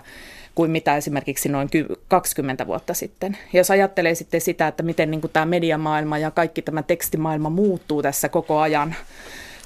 kuin 0.54 0.70
mitä 0.70 0.96
esimerkiksi 0.96 1.48
noin 1.48 1.68
20 2.08 2.66
vuotta 2.66 2.94
sitten. 2.94 3.38
Jos 3.52 3.70
ajattelee 3.70 4.14
sitten 4.14 4.40
sitä, 4.40 4.68
että 4.68 4.82
miten 4.82 5.10
niin 5.10 5.20
kuin 5.20 5.32
tämä 5.32 5.46
mediamaailma 5.46 6.18
ja 6.18 6.30
kaikki 6.30 6.62
tämä 6.62 6.82
tekstimaailma 6.82 7.50
muuttuu 7.50 8.02
tässä 8.02 8.28
koko 8.28 8.58
ajan, 8.58 8.94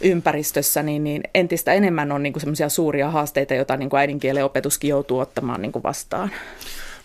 ympäristössä, 0.00 0.82
niin, 0.82 1.04
niin 1.04 1.22
entistä 1.34 1.72
enemmän 1.72 2.12
on 2.12 2.22
niin 2.22 2.40
semmoisia 2.40 2.68
suuria 2.68 3.10
haasteita, 3.10 3.54
joita 3.54 3.76
niin 3.76 3.90
kuin 3.90 4.00
äidinkielen 4.00 4.44
opetuskin 4.44 4.90
joutuu 4.90 5.18
ottamaan 5.18 5.62
niin 5.62 5.72
kuin 5.72 5.82
vastaan. 5.82 6.30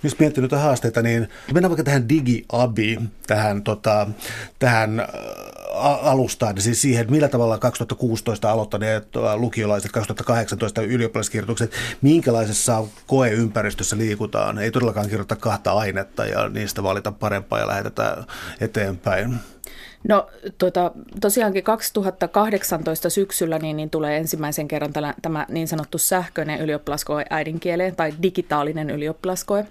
Jos 0.04 0.20
miettii 0.20 0.42
noita 0.42 0.60
haasteita, 0.60 1.02
niin 1.02 1.30
mennään 1.54 1.70
vaikka 1.70 1.84
tähän 1.84 2.10
digiabi, 2.10 3.00
tähän, 3.28 3.64
tota, 3.64 4.08
tähän 4.60 5.00
äh, 5.00 5.08
alustaan, 6.08 6.62
siis 6.62 6.82
siihen, 6.82 7.12
millä 7.12 7.28
tavalla 7.28 7.58
2016 7.58 8.52
aloittaneet 8.52 9.08
lukiolaiset, 9.36 9.92
2018 9.92 10.82
ylioppilaskirjoitukset, 10.82 11.72
minkälaisessa 12.02 12.84
koeympäristössä 13.08 13.98
liikutaan. 13.98 14.60
Ei 14.60 14.72
todellakaan 14.72 15.10
kirjoita 15.10 15.36
kahta 15.36 15.72
ainetta 15.72 16.26
ja 16.26 16.50
niistä 16.50 16.84
valita 16.84 17.12
parempaa 17.12 17.60
ja 17.60 17.68
lähetetään 17.68 18.26
eteenpäin. 18.62 19.40
No 20.10 20.28
tuota, 20.58 20.92
tosiaankin 21.22 21.64
2018 21.64 23.10
syksyllä 23.10 23.60
niin, 23.60 23.78
niin 23.78 23.90
tulee 23.90 24.18
ensimmäisen 24.18 24.68
kerran 24.68 24.94
tämä, 24.94 25.14
tämä 25.22 25.46
niin 25.50 25.68
sanottu 25.68 25.98
sähköinen 25.98 26.62
ylioppilaskoe 26.62 27.26
äidinkieleen 27.30 27.96
tai 27.96 28.14
digitaalinen 28.22 28.90
ylioppilaskoe. 28.90 29.66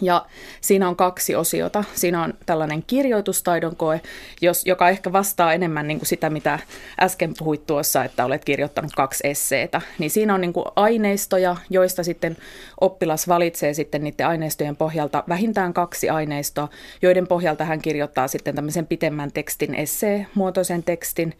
Ja 0.00 0.26
siinä 0.60 0.88
on 0.88 0.96
kaksi 0.96 1.34
osiota. 1.34 1.84
Siinä 1.94 2.22
on 2.22 2.34
tällainen 2.46 2.82
kirjoitustaidon 2.86 3.76
koe, 3.76 4.00
jos, 4.40 4.66
joka 4.66 4.88
ehkä 4.88 5.12
vastaa 5.12 5.52
enemmän 5.52 5.88
niin 5.88 5.98
kuin 5.98 6.06
sitä, 6.06 6.30
mitä 6.30 6.58
äsken 7.00 7.34
puhuit 7.38 7.66
tuossa, 7.66 8.04
että 8.04 8.24
olet 8.24 8.44
kirjoittanut 8.44 8.92
kaksi 8.96 9.28
esseetä. 9.28 9.80
Niin 9.98 10.10
siinä 10.10 10.34
on 10.34 10.40
niin 10.40 10.52
kuin 10.52 10.66
aineistoja, 10.76 11.56
joista 11.70 12.02
sitten 12.02 12.36
oppilas 12.80 13.28
valitsee 13.28 13.74
sitten 13.74 14.04
niiden 14.04 14.26
aineistojen 14.26 14.76
pohjalta 14.76 15.24
vähintään 15.28 15.74
kaksi 15.74 16.10
aineistoa, 16.10 16.68
joiden 17.02 17.26
pohjalta 17.26 17.64
hän 17.64 17.82
kirjoittaa 17.82 18.28
sitten 18.28 18.54
tämmöisen 18.54 18.86
pitemmän 18.86 19.32
tekstin, 19.32 19.74
essee-muotoisen 19.74 20.82
tekstin. 20.82 21.34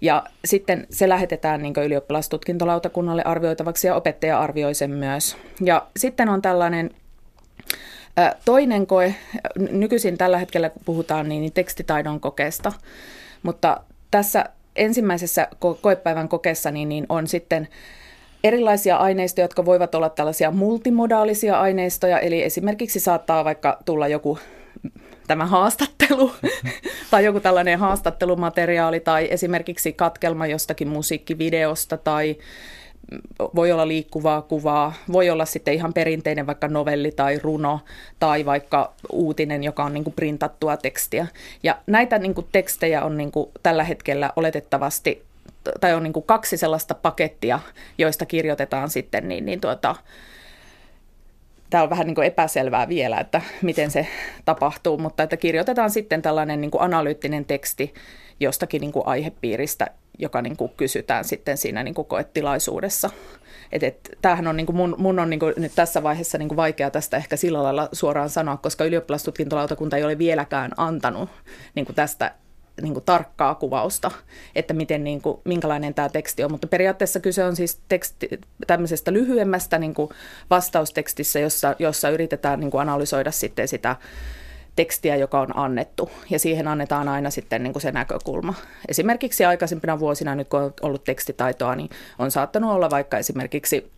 Ja 0.00 0.24
sitten 0.44 0.86
se 0.90 1.08
lähetetään 1.08 1.62
niin 1.62 1.74
ylioppilastutkintolautakunnalle 1.84 3.22
arvioitavaksi 3.24 3.86
ja 3.86 3.94
opettaja 3.94 4.40
arvioi 4.40 4.74
sen 4.74 4.90
myös. 4.90 5.36
Ja 5.60 5.86
sitten 5.96 6.28
on 6.28 6.42
tällainen 6.42 6.90
Toinen 8.44 8.86
koe, 8.86 9.14
nykyisin 9.70 10.18
tällä 10.18 10.38
hetkellä 10.38 10.70
kun 10.70 10.82
puhutaan 10.84 11.28
niin, 11.28 11.40
niin 11.40 11.52
tekstitaidon 11.52 12.20
kokeesta, 12.20 12.72
mutta 13.42 13.80
tässä 14.10 14.44
ensimmäisessä 14.76 15.48
koepäivän 15.80 16.28
kokeessa 16.28 16.70
niin, 16.70 16.88
niin 16.88 17.06
on 17.08 17.26
sitten 17.26 17.68
erilaisia 18.44 18.96
aineistoja, 18.96 19.44
jotka 19.44 19.64
voivat 19.64 19.94
olla 19.94 20.08
tällaisia 20.08 20.50
multimodaalisia 20.50 21.60
aineistoja, 21.60 22.18
eli 22.18 22.42
esimerkiksi 22.42 23.00
saattaa 23.00 23.44
vaikka 23.44 23.78
tulla 23.84 24.08
joku 24.08 24.38
tämä 25.26 25.46
haastattelu 25.46 26.32
tai 27.10 27.24
joku 27.24 27.40
tällainen 27.40 27.78
haastattelumateriaali 27.78 29.00
tai 29.00 29.28
esimerkiksi 29.30 29.92
katkelma 29.92 30.46
jostakin 30.46 30.88
musiikkivideosta 30.88 31.96
tai 31.96 32.36
voi 33.54 33.72
olla 33.72 33.88
liikkuvaa 33.88 34.42
kuvaa, 34.42 34.92
voi 35.12 35.30
olla 35.30 35.44
sitten 35.44 35.74
ihan 35.74 35.92
perinteinen 35.92 36.46
vaikka 36.46 36.68
novelli 36.68 37.12
tai 37.12 37.38
runo 37.38 37.80
tai 38.20 38.44
vaikka 38.44 38.92
uutinen, 39.12 39.64
joka 39.64 39.84
on 39.84 39.94
niin 39.94 40.04
kuin 40.04 40.14
printattua 40.14 40.76
tekstiä. 40.76 41.26
Ja 41.62 41.78
näitä 41.86 42.18
niin 42.18 42.34
kuin 42.34 42.46
tekstejä 42.52 43.04
on 43.04 43.16
niin 43.16 43.32
kuin 43.32 43.50
tällä 43.62 43.84
hetkellä 43.84 44.32
oletettavasti, 44.36 45.22
tai 45.80 45.94
on 45.94 46.02
niin 46.02 46.12
kuin 46.12 46.26
kaksi 46.26 46.56
sellaista 46.56 46.94
pakettia, 46.94 47.60
joista 47.98 48.26
kirjoitetaan 48.26 48.90
sitten, 48.90 49.28
niin, 49.28 49.46
niin 49.46 49.60
tuota, 49.60 49.96
tämä 51.70 51.82
on 51.82 51.90
vähän 51.90 52.06
niin 52.06 52.14
kuin 52.14 52.26
epäselvää 52.26 52.88
vielä, 52.88 53.18
että 53.18 53.40
miten 53.62 53.90
se 53.90 54.06
tapahtuu, 54.44 54.98
mutta 54.98 55.22
että 55.22 55.36
kirjoitetaan 55.36 55.90
sitten 55.90 56.22
tällainen 56.22 56.60
niin 56.60 56.70
kuin 56.70 56.82
analyyttinen 56.82 57.44
teksti 57.44 57.94
jostakin 58.40 58.80
niin 58.80 58.92
kuin 58.92 59.06
aihepiiristä, 59.06 59.86
joka 60.18 60.42
niin 60.42 60.56
kuin 60.56 60.72
kysytään 60.76 61.24
sitten 61.24 61.58
siinä 61.58 61.82
niin 61.82 61.94
kuin 61.94 62.06
koetilaisuudessa. 62.06 63.10
Et, 63.72 63.82
et, 63.82 64.10
tämähän 64.22 64.46
on, 64.46 64.56
niin 64.56 64.66
kuin 64.66 64.76
mun, 64.76 64.94
mun 64.98 65.18
on 65.18 65.30
niin 65.30 65.40
kuin 65.40 65.54
nyt 65.56 65.72
tässä 65.74 66.02
vaiheessa 66.02 66.38
niin 66.38 66.48
kuin 66.48 66.56
vaikea 66.56 66.90
tästä 66.90 67.16
ehkä 67.16 67.36
sillä 67.36 67.62
lailla 67.62 67.88
suoraan 67.92 68.30
sanoa, 68.30 68.56
koska 68.56 68.84
ylioppilastutkintolautakunta 68.84 69.96
ei 69.96 70.04
ole 70.04 70.18
vieläkään 70.18 70.70
antanut 70.76 71.30
niin 71.74 71.86
kuin 71.86 71.96
tästä 71.96 72.34
niin 72.82 72.94
kuin 72.94 73.04
tarkkaa 73.04 73.54
kuvausta, 73.54 74.10
että 74.54 74.74
miten, 74.74 75.04
niin 75.04 75.22
kuin, 75.22 75.40
minkälainen 75.44 75.94
tämä 75.94 76.08
teksti 76.08 76.44
on. 76.44 76.50
Mutta 76.50 76.66
periaatteessa 76.66 77.20
kyse 77.20 77.44
on 77.44 77.56
siis 77.56 77.80
teksti, 77.88 78.28
tämmöisestä 78.66 79.12
lyhyemmästä 79.12 79.78
niin 79.78 79.94
kuin 79.94 80.10
vastaustekstissä, 80.50 81.38
jossa, 81.38 81.76
jossa 81.78 82.10
yritetään 82.10 82.60
niin 82.60 82.70
kuin 82.70 82.80
analysoida 82.80 83.30
sitten 83.30 83.68
sitä 83.68 83.96
tekstiä, 84.76 85.16
joka 85.16 85.40
on 85.40 85.58
annettu, 85.58 86.10
ja 86.30 86.38
siihen 86.38 86.68
annetaan 86.68 87.08
aina 87.08 87.30
sitten 87.30 87.62
niin 87.62 87.72
kuin 87.72 87.82
se 87.82 87.92
näkökulma. 87.92 88.54
Esimerkiksi 88.88 89.44
aikaisempina 89.44 90.00
vuosina, 90.00 90.34
nyt 90.34 90.48
kun 90.48 90.60
on 90.60 90.72
ollut 90.82 91.04
tekstitaitoa, 91.04 91.74
niin 91.76 91.90
on 92.18 92.30
saattanut 92.30 92.70
olla 92.70 92.90
vaikka 92.90 93.18
esimerkiksi 93.18 93.92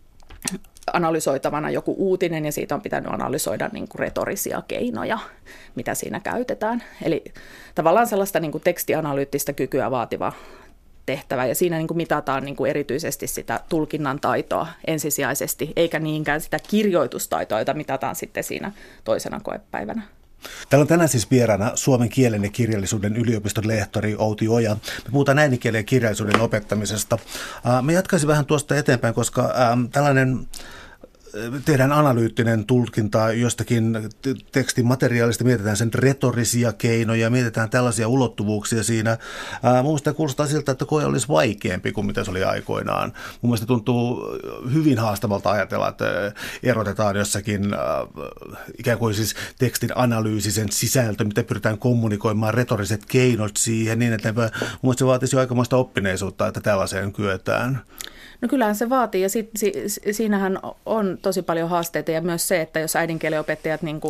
analysoitavana 0.93 1.69
joku 1.69 1.95
uutinen, 1.97 2.45
ja 2.45 2.51
siitä 2.51 2.75
on 2.75 2.81
pitänyt 2.81 3.13
analysoida 3.13 3.69
niin 3.73 3.87
kuin 3.87 3.99
retorisia 3.99 4.63
keinoja, 4.67 5.19
mitä 5.75 5.93
siinä 5.95 6.19
käytetään. 6.19 6.83
Eli 7.01 7.23
tavallaan 7.75 8.07
sellaista 8.07 8.39
niin 8.39 8.51
kuin 8.51 8.61
tekstianalyyttistä 8.63 9.53
kykyä 9.53 9.91
vaativa 9.91 10.33
tehtävä, 11.05 11.45
ja 11.45 11.55
siinä 11.55 11.77
niin 11.77 11.87
kuin 11.87 11.97
mitataan 11.97 12.45
niin 12.45 12.55
kuin 12.55 12.69
erityisesti 12.69 13.27
sitä 13.27 13.59
tulkinnan 13.69 14.19
taitoa 14.19 14.67
ensisijaisesti, 14.87 15.73
eikä 15.75 15.99
niinkään 15.99 16.41
sitä 16.41 16.59
kirjoitustaitoa, 16.69 17.59
jota 17.59 17.73
mitataan 17.73 18.15
sitten 18.15 18.43
siinä 18.43 18.71
toisena 19.03 19.39
koepäivänä. 19.43 20.01
Täällä 20.69 20.81
on 20.81 20.87
tänään 20.87 21.09
siis 21.09 21.31
vieraana 21.31 21.71
suomen 21.75 22.09
kielen 22.09 22.43
ja 22.43 22.49
kirjallisuuden 22.49 23.17
yliopiston 23.17 23.67
lehtori 23.67 24.15
Outi 24.17 24.47
Oja. 24.47 24.75
Me 25.05 25.11
puhutaan 25.11 25.39
äidinkielen 25.39 25.79
ja 25.79 25.83
kirjallisuuden 25.83 26.41
opettamisesta. 26.41 27.17
Me 27.81 27.93
jatkaisin 27.93 28.27
vähän 28.27 28.45
tuosta 28.45 28.77
eteenpäin, 28.77 29.13
koska 29.13 29.53
tällainen 29.91 30.47
tehdään 31.65 31.91
analyyttinen 31.91 32.65
tulkinta 32.65 33.31
jostakin 33.33 33.97
tekstin 34.51 34.85
materiaalista, 34.85 35.43
mietitään 35.43 35.77
sen 35.77 35.93
retorisia 35.93 36.73
keinoja, 36.73 37.29
mietitään 37.29 37.69
tällaisia 37.69 38.07
ulottuvuuksia 38.07 38.83
siinä. 38.83 39.17
Mielestä 39.83 40.13
kuulostaa 40.13 40.47
siltä, 40.47 40.71
että 40.71 40.85
koe 40.85 41.05
olisi 41.05 41.27
vaikeampi 41.27 41.91
kuin 41.91 42.07
mitä 42.07 42.23
se 42.23 42.31
oli 42.31 42.43
aikoinaan. 42.43 43.13
Mun 43.41 43.49
mielestä 43.49 43.65
tuntuu 43.65 44.27
hyvin 44.73 44.99
haastavalta 44.99 45.51
ajatella, 45.51 45.87
että 45.87 46.31
erotetaan 46.63 47.15
jossakin 47.15 47.61
ikään 48.79 48.97
kuin 48.97 49.13
siis 49.13 49.35
tekstin 49.59 49.91
analyysi, 49.95 50.51
sen 50.51 50.71
sisältö, 50.71 51.23
miten 51.23 51.45
pyritään 51.45 51.77
kommunikoimaan 51.77 52.53
retoriset 52.53 53.05
keinot 53.05 53.57
siihen, 53.57 53.99
niin 53.99 54.13
että 54.13 54.33
mun 54.33 54.49
mielestä 54.81 54.99
se 54.99 55.05
vaatisi 55.05 55.35
jo 55.35 55.39
aikamoista 55.39 55.77
oppineisuutta, 55.77 56.47
että 56.47 56.61
tällaiseen 56.61 57.13
kyetään. 57.13 57.81
No 58.45 58.49
kyllähän 58.49 58.75
se 58.75 58.89
vaatii 58.89 59.21
ja 59.21 59.29
si, 59.29 59.49
si, 59.55 59.73
siinähän 60.11 60.59
on 60.85 61.17
tosi 61.21 61.41
paljon 61.41 61.69
haasteita 61.69 62.11
ja 62.11 62.21
myös 62.21 62.47
se, 62.47 62.61
että 62.61 62.79
jos 62.79 62.95
äidinkielen 62.95 63.39
opettajat 63.39 63.81
niin 63.81 64.01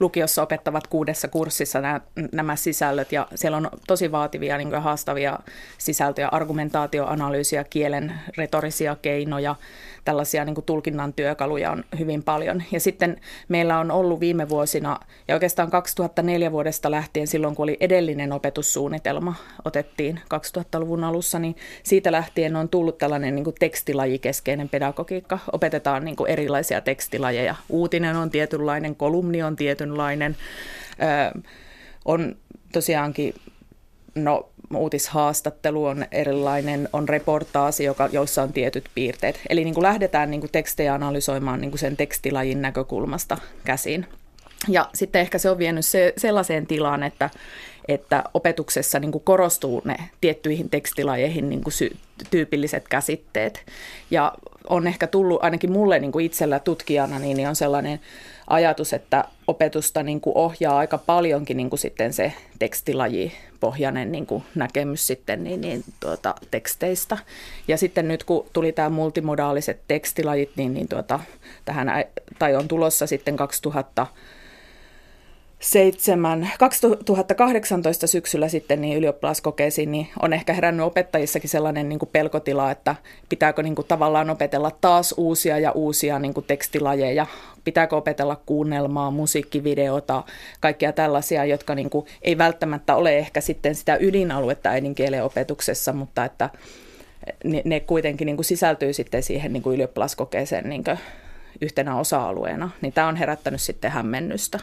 lukiossa 0.00 0.42
opettavat 0.42 0.86
kuudessa 0.86 1.28
kurssissa 1.28 1.80
nämä, 1.80 2.00
nämä 2.32 2.56
sisällöt 2.56 3.12
ja 3.12 3.26
siellä 3.34 3.56
on 3.56 3.70
tosi 3.86 4.12
vaativia 4.12 4.58
niin 4.58 4.70
kuin 4.70 4.82
haastavia 4.82 5.38
sisältöjä, 5.78 6.28
argumentaatioanalyysiä, 6.28 7.64
kielen 7.64 8.14
retorisia 8.36 8.96
keinoja, 9.02 9.56
tällaisia 10.04 10.44
niin 10.44 10.54
kuin 10.54 10.64
tulkinnan 10.64 11.12
työkaluja 11.12 11.70
on 11.70 11.84
hyvin 11.98 12.22
paljon. 12.22 12.62
Ja 12.72 12.80
sitten 12.80 13.20
meillä 13.48 13.78
on 13.78 13.90
ollut 13.90 14.20
viime 14.20 14.48
vuosina, 14.48 15.00
ja 15.28 15.34
oikeastaan 15.34 15.70
2004 15.70 16.52
vuodesta 16.52 16.90
lähtien 16.90 17.26
silloin, 17.26 17.54
kun 17.54 17.62
oli 17.62 17.76
edellinen 17.80 18.32
opetussuunnitelma, 18.32 19.34
otettiin 19.64 20.20
2000-luvun 20.34 21.04
alussa, 21.04 21.38
niin 21.38 21.56
siitä 21.82 22.12
lähtien 22.12 22.56
on 22.56 22.68
tullut 22.68 22.98
tällainen 22.98 23.34
niin 23.34 23.44
kuin 23.44 23.56
tekstilajikeskeinen 23.60 24.68
pedagogiikka. 24.68 25.38
Opetetaan 25.52 26.04
niin 26.04 26.16
kuin 26.16 26.30
erilaisia 26.30 26.80
tekstilajeja. 26.80 27.54
Uutinen 27.68 28.16
on 28.16 28.30
tietynlainen, 28.30 28.96
kolumni 28.96 29.42
on 29.42 29.56
tietynlainen, 29.56 30.36
öö, 31.02 31.42
on 32.04 32.36
tosiaankin 32.72 33.34
no, 34.14 34.48
uutishaastattelu 34.74 35.84
on 35.84 36.04
erilainen, 36.12 36.88
on 36.92 37.08
reportaasi, 37.08 37.84
joka, 37.84 38.08
joissa 38.12 38.42
on 38.42 38.52
tietyt 38.52 38.84
piirteet. 38.94 39.40
Eli 39.48 39.64
niin 39.64 39.74
kuin 39.74 39.82
lähdetään 39.82 40.30
niin 40.30 40.40
kuin 40.40 40.52
tekstejä 40.52 40.94
analysoimaan 40.94 41.60
niin 41.60 41.70
kuin 41.70 41.78
sen 41.78 41.96
tekstilajin 41.96 42.62
näkökulmasta 42.62 43.38
käsin. 43.64 44.06
Ja 44.68 44.90
sitten 44.94 45.20
ehkä 45.20 45.38
se 45.38 45.50
on 45.50 45.58
vienyt 45.58 45.84
se, 45.84 46.12
sellaiseen 46.16 46.66
tilaan, 46.66 47.02
että, 47.02 47.30
että 47.88 48.24
opetuksessa 48.34 48.98
niin 48.98 49.12
kuin 49.12 49.24
korostuu 49.24 49.82
ne 49.84 49.96
tiettyihin 50.20 50.70
tekstilajeihin 50.70 51.48
niin 51.48 51.62
kuin 51.62 51.72
sy- 51.72 51.96
tyypilliset 52.30 52.88
käsitteet. 52.88 53.64
Ja 54.10 54.32
on 54.68 54.86
ehkä 54.86 55.06
tullut 55.06 55.44
ainakin 55.44 55.72
mulle 55.72 55.98
niin 55.98 56.12
kuin 56.12 56.26
itsellä 56.26 56.58
tutkijana, 56.58 57.18
niin, 57.18 57.36
niin 57.36 57.48
on 57.48 57.56
sellainen 57.56 58.00
ajatus, 58.46 58.92
että 58.92 59.24
opetusta 59.46 60.02
niin 60.02 60.20
kuin 60.20 60.36
ohjaa 60.36 60.78
aika 60.78 60.98
paljonkin 60.98 61.56
niin 61.56 61.70
kuin 61.70 61.80
sitten 61.80 62.12
se 62.12 62.32
tekstilajipohjainen 62.58 64.12
niin 64.12 64.26
kuin 64.26 64.42
näkemys 64.54 65.06
sitten 65.06 65.44
niin, 65.44 65.60
niin, 65.60 65.84
tuota, 66.00 66.34
teksteistä. 66.50 67.18
Ja 67.68 67.76
sitten 67.76 68.08
nyt 68.08 68.24
kun 68.24 68.46
tuli 68.52 68.72
tämä 68.72 68.88
multimodaaliset 68.88 69.80
tekstilajit, 69.88 70.50
niin, 70.56 70.74
niin 70.74 70.88
tuota, 70.88 71.20
tähän, 71.64 71.88
tai 72.38 72.56
on 72.56 72.68
tulossa 72.68 73.06
sitten 73.06 73.36
2000 73.36 74.06
7, 75.60 76.50
2018 76.58 78.06
syksyllä 78.06 78.48
sitten 78.48 78.80
niin 78.80 78.98
ylioppilaskokeisiin, 78.98 79.92
niin 79.92 80.08
on 80.22 80.32
ehkä 80.32 80.52
herännyt 80.52 80.86
opettajissakin 80.86 81.50
sellainen 81.50 81.88
niin 81.88 81.98
kuin 81.98 82.08
pelkotila, 82.12 82.70
että 82.70 82.94
pitääkö 83.28 83.62
niin 83.62 83.74
kuin 83.74 83.88
tavallaan 83.88 84.30
opetella 84.30 84.70
taas 84.80 85.14
uusia 85.16 85.58
ja 85.58 85.72
uusia 85.72 86.18
niin 86.18 86.34
kuin 86.34 86.46
tekstilajeja, 86.46 87.26
pitääkö 87.64 87.96
opetella 87.96 88.40
kuunnelmaa, 88.46 89.10
musiikkivideota, 89.10 90.22
kaikkia 90.60 90.92
tällaisia, 90.92 91.44
jotka 91.44 91.74
niin 91.74 91.90
kuin 91.90 92.06
ei 92.22 92.38
välttämättä 92.38 92.96
ole 92.96 93.18
ehkä 93.18 93.40
sitten 93.40 93.74
sitä 93.74 93.96
ydinaluetta 94.00 94.68
äidinkielen 94.68 95.24
opetuksessa, 95.24 95.92
mutta 95.92 96.24
että 96.24 96.50
ne, 97.44 97.62
ne 97.64 97.80
kuitenkin 97.80 98.26
niin 98.26 98.36
kuin 98.36 98.44
sisältyy 98.44 98.92
sitten 98.92 99.22
siihen 99.22 99.52
niin 99.52 99.62
kuin 99.62 99.74
ylioppilaskokeeseen 99.74 100.68
niin 100.68 100.84
kuin 100.84 100.98
yhtenä 101.60 101.96
osa-alueena, 101.96 102.70
niin 102.80 102.92
tämä 102.92 103.08
on 103.08 103.16
herättänyt 103.16 103.60
sitten 103.60 103.90
hämmennystä. 103.90 104.58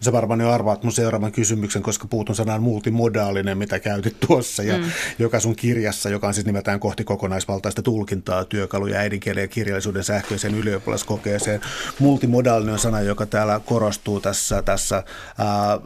Sä 0.00 0.12
varmaan 0.12 0.40
jo 0.40 0.50
arvaat 0.50 0.82
mun 0.82 0.92
seuraavan 0.92 1.32
kysymyksen, 1.32 1.82
koska 1.82 2.08
puutun 2.08 2.34
sanaan 2.34 2.62
multimodaalinen, 2.62 3.58
mitä 3.58 3.78
käytit 3.78 4.16
tuossa, 4.26 4.62
ja 4.62 4.78
mm. 4.78 4.84
joka 5.18 5.40
sun 5.40 5.56
kirjassa, 5.56 6.08
joka 6.08 6.26
on 6.26 6.34
siis 6.34 6.46
nimeltään 6.46 6.80
kohti 6.80 7.04
kokonaisvaltaista 7.04 7.82
tulkintaa, 7.82 8.44
työkaluja 8.44 8.98
äidinkielen 8.98 9.42
ja 9.42 9.48
kirjallisuuden 9.48 10.04
sähköiseen 10.04 10.54
ylioppilaskokeeseen. 10.54 11.60
Multimodaalinen 11.98 12.72
on 12.72 12.78
sana, 12.78 13.00
joka 13.00 13.26
täällä 13.26 13.60
korostuu 13.64 14.20
tässä, 14.20 14.62
tässä 14.62 15.02
ää, 15.38 15.78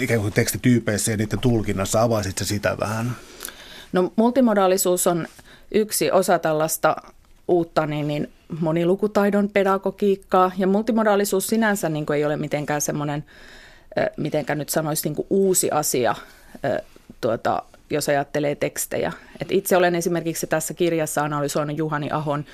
ikään 0.00 0.20
kuin 0.20 0.32
tekstityypeissä 0.32 1.10
ja 1.10 1.16
niiden 1.16 1.38
tulkinnassa. 1.38 2.02
Avaisit 2.02 2.38
sitä 2.42 2.76
vähän? 2.80 3.16
No 3.92 4.12
multimodaalisuus 4.16 5.06
on 5.06 5.26
yksi 5.70 6.10
osa 6.10 6.38
tällaista 6.38 6.96
uutta 7.52 7.86
niin, 7.86 8.08
niin 8.08 8.32
monilukutaidon 8.60 9.48
pedagogiikkaa. 9.48 10.52
Ja 10.58 10.66
multimodaalisuus 10.66 11.46
sinänsä 11.46 11.88
niin 11.88 12.06
kuin 12.06 12.16
ei 12.16 12.24
ole 12.24 12.36
mitenkään 12.36 12.80
semmoinen, 12.80 13.24
mitenkään 14.16 14.58
nyt 14.58 14.68
sanoisi 14.68 15.08
niin 15.08 15.16
kuin 15.16 15.26
uusi 15.30 15.70
asia, 15.70 16.14
tuota, 17.20 17.62
jos 17.90 18.08
ajattelee 18.08 18.54
tekstejä. 18.54 19.12
Et 19.40 19.52
itse 19.52 19.76
olen 19.76 19.94
esimerkiksi 19.94 20.46
tässä 20.46 20.74
kirjassa 20.74 21.24
analysoinut 21.24 21.78
Juhani 21.78 22.10
Ahon 22.10 22.44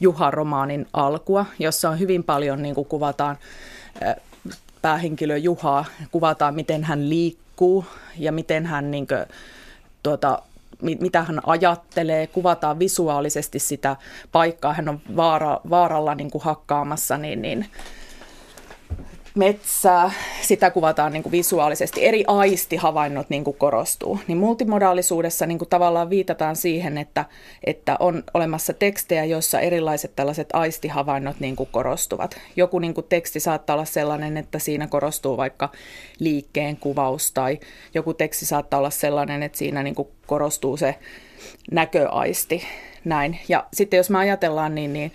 Juha-romaanin 0.00 0.86
alkua, 0.92 1.46
jossa 1.58 1.90
on 1.90 1.98
hyvin 1.98 2.24
paljon 2.24 2.62
niin 2.62 2.74
kuin 2.74 2.88
kuvataan 2.88 3.38
päähenkilö 4.82 5.36
Juhaa, 5.36 5.84
kuvataan 6.10 6.54
miten 6.54 6.84
hän 6.84 7.08
liikkuu 7.08 7.84
ja 8.18 8.32
miten 8.32 8.66
hän 8.66 8.90
niin 8.90 9.06
kuin, 9.06 9.26
tuota, 10.02 10.42
mitä 10.82 11.22
hän 11.22 11.40
ajattelee, 11.46 12.26
kuvataan 12.26 12.78
visuaalisesti 12.78 13.58
sitä 13.58 13.96
paikkaa, 14.32 14.72
hän 14.72 14.88
on 14.88 15.00
vaara, 15.16 15.60
vaaralla 15.70 16.14
niin 16.14 16.30
kuin 16.30 16.42
hakkaamassa, 16.44 17.18
niin, 17.18 17.42
niin 17.42 17.66
metsää, 19.38 20.12
sitä 20.42 20.70
kuvataan 20.70 21.12
niin 21.12 21.22
kuin 21.22 21.32
visuaalisesti, 21.32 22.06
eri 22.06 22.24
aistihavainnot 22.26 23.30
niin 23.30 23.44
kuin 23.44 23.56
korostuu. 23.56 24.18
Niin 24.26 24.38
multimodaalisuudessa 24.38 25.46
niin 25.46 25.58
kuin 25.58 25.68
tavallaan 25.68 26.10
viitataan 26.10 26.56
siihen, 26.56 26.98
että, 26.98 27.24
että 27.64 27.96
on 28.00 28.24
olemassa 28.34 28.72
tekstejä, 28.72 29.24
joissa 29.24 29.60
erilaiset 29.60 30.12
tällaiset 30.16 30.48
aistihavainnot 30.52 31.40
niin 31.40 31.56
kuin 31.56 31.68
korostuvat. 31.72 32.40
Joku 32.56 32.78
niin 32.78 32.94
kuin 32.94 33.06
teksti 33.08 33.40
saattaa 33.40 33.74
olla 33.74 33.84
sellainen, 33.84 34.36
että 34.36 34.58
siinä 34.58 34.86
korostuu 34.86 35.36
vaikka 35.36 35.68
liikkeen 36.18 36.76
kuvaus, 36.76 37.32
tai 37.32 37.60
joku 37.94 38.14
teksti 38.14 38.46
saattaa 38.46 38.78
olla 38.78 38.90
sellainen, 38.90 39.42
että 39.42 39.58
siinä 39.58 39.82
niin 39.82 39.94
kuin 39.94 40.08
korostuu 40.26 40.76
se 40.76 40.94
näköaisti. 41.70 42.62
Näin. 43.04 43.38
Ja 43.48 43.66
sitten 43.72 43.96
jos 43.96 44.10
me 44.10 44.18
ajatellaan 44.18 44.74
niin, 44.74 44.92
niin 44.92 45.12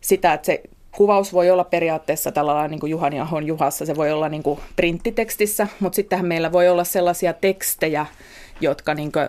sitä, 0.00 0.32
että 0.32 0.46
se 0.46 0.62
kuvaus 0.92 1.32
voi 1.32 1.50
olla 1.50 1.64
periaatteessa 1.64 2.32
tällä 2.32 2.54
lailla 2.54 2.68
niin 2.68 2.80
kuin 2.80 2.90
Juhani 2.90 3.20
Ahon 3.20 3.46
Juhassa, 3.46 3.86
se 3.86 3.96
voi 3.96 4.12
olla 4.12 4.28
niin 4.28 4.42
kuin 4.42 4.60
printtitekstissä, 4.76 5.68
mutta 5.80 5.96
sittenhän 5.96 6.26
meillä 6.26 6.52
voi 6.52 6.68
olla 6.68 6.84
sellaisia 6.84 7.32
tekstejä, 7.32 8.06
jotka 8.60 8.94
niin 8.94 9.12
kuin 9.12 9.28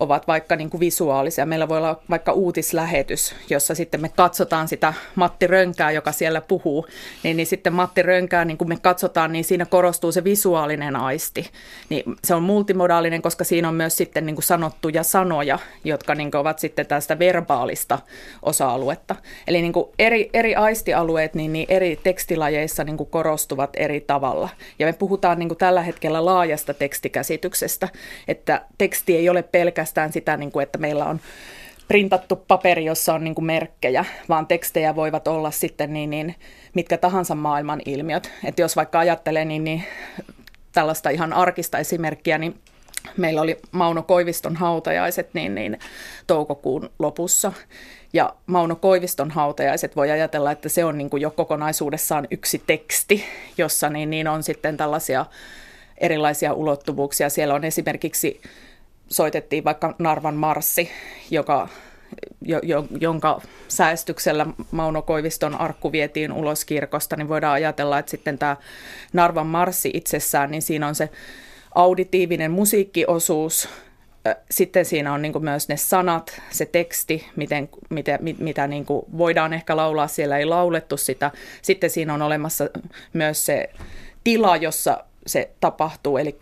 ovat 0.00 0.26
vaikka 0.26 0.56
niin 0.56 0.70
kuin 0.70 0.80
visuaalisia. 0.80 1.46
Meillä 1.46 1.68
voi 1.68 1.78
olla 1.78 2.00
vaikka 2.10 2.32
uutislähetys, 2.32 3.34
jossa 3.50 3.74
sitten 3.74 4.00
me 4.00 4.08
katsotaan 4.08 4.68
sitä 4.68 4.94
Matti 5.14 5.46
Rönkää, 5.46 5.90
joka 5.90 6.12
siellä 6.12 6.40
puhuu. 6.40 6.86
Niin, 7.22 7.36
niin 7.36 7.46
sitten 7.46 7.72
Matti 7.72 8.02
Rönkää, 8.02 8.44
niin 8.44 8.58
kun 8.58 8.68
me 8.68 8.76
katsotaan, 8.82 9.32
niin 9.32 9.44
siinä 9.44 9.66
korostuu 9.66 10.12
se 10.12 10.24
visuaalinen 10.24 10.96
aisti. 10.96 11.50
Niin 11.88 12.04
se 12.24 12.34
on 12.34 12.42
multimodaalinen, 12.42 13.22
koska 13.22 13.44
siinä 13.44 13.68
on 13.68 13.74
myös 13.74 13.96
sitten 13.96 14.26
niin 14.26 14.36
kuin 14.36 14.44
sanottuja 14.44 15.02
sanoja, 15.02 15.58
jotka 15.84 16.14
niin 16.14 16.30
kuin 16.30 16.40
ovat 16.40 16.58
sitten 16.58 16.86
tästä 16.86 17.18
verbaalista 17.18 17.98
osa-aluetta. 18.42 19.16
Eli 19.48 19.62
niin 19.62 19.72
kuin 19.72 19.88
eri, 19.98 20.30
eri 20.34 20.54
aistialueet 20.54 21.34
niin, 21.34 21.52
niin 21.52 21.66
eri 21.68 22.00
tekstilajeissa 22.02 22.84
niin 22.84 22.96
kuin 22.96 23.10
korostuvat 23.10 23.70
eri 23.76 24.00
tavalla. 24.00 24.48
Ja 24.78 24.86
me 24.86 24.92
puhutaan 24.92 25.38
niin 25.38 25.48
kuin 25.48 25.58
tällä 25.58 25.82
hetkellä 25.82 26.24
laajasta 26.24 26.74
tekstikäsityksestä, 26.74 27.88
että 28.28 28.62
teksti 28.78 29.16
ei 29.16 29.28
ole 29.28 29.42
pelkästään 29.42 29.85
pelkästään 29.86 30.12
sitä, 30.12 30.36
niin 30.36 30.52
kuin, 30.52 30.62
että 30.62 30.78
meillä 30.78 31.04
on 31.04 31.20
printattu 31.88 32.36
paperi, 32.36 32.84
jossa 32.84 33.14
on 33.14 33.24
niin 33.24 33.34
kuin 33.34 33.44
merkkejä, 33.44 34.04
vaan 34.28 34.46
tekstejä 34.46 34.96
voivat 34.96 35.28
olla 35.28 35.50
sitten 35.50 35.92
niin, 35.92 36.10
niin, 36.10 36.34
mitkä 36.74 36.98
tahansa 36.98 37.34
maailman 37.34 37.80
ilmiöt. 37.84 38.30
Että 38.44 38.62
jos 38.62 38.76
vaikka 38.76 38.98
ajattelee 38.98 39.44
niin, 39.44 39.64
niin 39.64 39.84
tällaista 40.72 41.10
ihan 41.10 41.32
arkista 41.32 41.78
esimerkkiä, 41.78 42.38
niin 42.38 42.54
meillä 43.16 43.40
oli 43.40 43.56
Mauno 43.72 44.02
Koiviston 44.02 44.56
hautajaiset 44.56 45.34
niin, 45.34 45.54
niin 45.54 45.78
toukokuun 46.26 46.90
lopussa. 46.98 47.52
Ja 48.12 48.34
Mauno 48.46 48.76
Koiviston 48.76 49.30
hautajaiset 49.30 49.96
voi 49.96 50.10
ajatella, 50.10 50.50
että 50.50 50.68
se 50.68 50.84
on 50.84 50.98
niin 50.98 51.10
kuin 51.10 51.20
jo 51.20 51.30
kokonaisuudessaan 51.30 52.26
yksi 52.30 52.62
teksti, 52.66 53.24
jossa 53.58 53.88
niin, 53.90 54.10
niin 54.10 54.28
on 54.28 54.42
sitten 54.42 54.76
tällaisia 54.76 55.26
erilaisia 55.98 56.52
ulottuvuuksia. 56.52 57.30
Siellä 57.30 57.54
on 57.54 57.64
esimerkiksi 57.64 58.40
soitettiin 59.08 59.64
vaikka 59.64 59.94
Narvan 59.98 60.34
marssi, 60.34 60.90
joka, 61.30 61.68
jo, 62.42 62.60
jo, 62.62 62.84
jonka 63.00 63.40
säästyksellä 63.68 64.46
Mauno 64.70 65.02
Koiviston 65.02 65.60
arkku 65.60 65.92
vietiin 65.92 66.32
ulos 66.32 66.64
kirkosta, 66.64 67.16
niin 67.16 67.28
voidaan 67.28 67.54
ajatella, 67.54 67.98
että 67.98 68.10
sitten 68.10 68.38
tämä 68.38 68.56
Narvan 69.12 69.46
marssi 69.46 69.90
itsessään, 69.94 70.50
niin 70.50 70.62
siinä 70.62 70.88
on 70.88 70.94
se 70.94 71.10
auditiivinen 71.74 72.50
musiikkiosuus, 72.50 73.68
sitten 74.50 74.84
siinä 74.84 75.12
on 75.12 75.22
niin 75.22 75.44
myös 75.44 75.68
ne 75.68 75.76
sanat, 75.76 76.42
se 76.50 76.66
teksti, 76.66 77.26
miten, 77.36 77.68
mitä, 77.90 78.18
mitä 78.38 78.66
niin 78.66 78.86
voidaan 79.18 79.52
ehkä 79.52 79.76
laulaa, 79.76 80.08
siellä 80.08 80.38
ei 80.38 80.44
laulettu 80.44 80.96
sitä. 80.96 81.30
Sitten 81.62 81.90
siinä 81.90 82.14
on 82.14 82.22
olemassa 82.22 82.68
myös 83.12 83.46
se 83.46 83.70
tila, 84.24 84.56
jossa 84.56 85.04
se 85.26 85.50
tapahtuu, 85.60 86.18
eli 86.18 86.38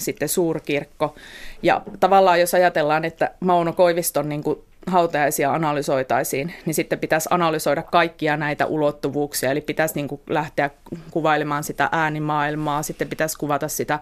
sitten 0.00 0.28
suurkirkko. 0.28 1.14
Ja 1.62 1.82
tavallaan 2.00 2.40
jos 2.40 2.54
ajatellaan, 2.54 3.04
että 3.04 3.30
Mauno 3.40 3.72
Koiviston 3.72 4.28
niin 4.28 4.42
kuin 4.42 4.58
hautajaisia 4.86 5.52
analysoitaisiin, 5.52 6.54
niin 6.66 6.74
sitten 6.74 6.98
pitäisi 6.98 7.28
analysoida 7.32 7.82
kaikkia 7.82 8.36
näitä 8.36 8.66
ulottuvuuksia, 8.66 9.50
eli 9.50 9.60
pitäisi 9.60 9.94
niin 9.94 10.08
kuin 10.08 10.20
lähteä 10.28 10.70
kuvailemaan 11.10 11.64
sitä 11.64 11.88
äänimaailmaa, 11.92 12.82
sitten 12.82 13.08
pitäisi 13.08 13.38
kuvata 13.38 13.68
sitä 13.68 13.98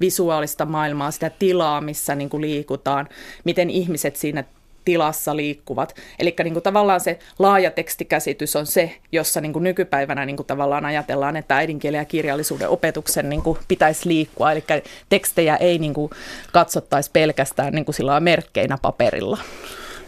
visuaalista 0.00 0.64
maailmaa, 0.66 1.10
sitä 1.10 1.30
tilaa, 1.38 1.80
missä 1.80 2.14
niin 2.14 2.30
kuin 2.30 2.40
liikutaan, 2.40 3.08
miten 3.44 3.70
ihmiset 3.70 4.16
siinä 4.16 4.44
tilassa 4.84 5.36
liikkuvat. 5.36 5.94
Eli 6.18 6.34
niin 6.44 6.62
tavallaan 6.62 7.00
se 7.00 7.18
laaja 7.38 7.70
tekstikäsitys 7.70 8.56
on 8.56 8.66
se, 8.66 8.96
jossa 9.12 9.40
niin 9.40 9.52
kuin 9.52 9.62
nykypäivänä 9.62 10.26
niin 10.26 10.36
kuin 10.36 10.46
tavallaan 10.46 10.84
ajatellaan, 10.84 11.36
että 11.36 11.56
äidinkielen 11.56 11.98
ja 11.98 12.04
kirjallisuuden 12.04 12.68
opetuksen 12.68 13.28
niin 13.30 13.42
kuin 13.42 13.58
pitäisi 13.68 14.08
liikkua. 14.08 14.52
Eli 14.52 14.64
tekstejä 15.08 15.56
ei 15.56 15.78
niin 15.78 15.94
kuin 15.94 16.10
katsottaisi 16.52 17.10
pelkästään 17.12 17.72
niin 17.72 17.84
kuin 17.84 17.94
sillä 17.94 18.20
merkkeinä 18.20 18.78
paperilla. 18.82 19.38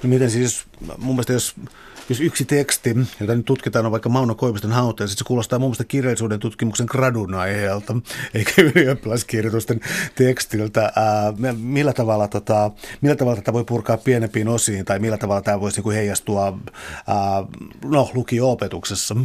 No 0.03 0.09
miten 0.09 0.31
siis, 0.31 0.65
mun 0.99 1.15
mielestä 1.15 1.33
jos 1.33 1.55
jos 2.09 2.21
yksi 2.21 2.45
teksti, 2.45 2.97
jota 3.21 3.35
nyt 3.35 3.47
tutkitaan, 3.47 3.87
on 3.87 3.93
vaikka 3.93 4.09
Mauno 4.09 4.35
Koiviston 4.35 4.73
hauta, 4.73 5.03
ja 5.03 5.09
se 5.09 5.25
kuulostaa 5.25 5.59
muun 5.59 5.71
muassa 5.71 5.85
kirjallisuuden 5.85 6.41
tutkimuksen 6.41 6.87
gradun 6.91 7.35
aiheelta, 7.35 7.97
eikä 8.35 8.53
ylioppilaskirjoitusten 8.75 9.81
tekstiltä. 10.15 10.93
Ää, 10.97 11.33
millä, 11.59 11.93
tavalla, 11.93 12.29
tota, 12.29 12.71
millä 13.01 13.17
tavalla 13.17 13.37
tätä 13.37 13.53
voi 13.53 13.65
purkaa 13.65 13.97
pienempiin 13.97 14.49
osiin, 14.49 14.85
tai 14.85 14.99
millä 14.99 15.19
tavalla 15.19 15.43
tämä 15.43 15.61
voisi 15.61 15.81
niin 15.81 15.95
heijastua 15.95 16.59
ää, 17.07 17.45
no, 17.85 18.11
lukio-opetuksessa? 18.15 19.17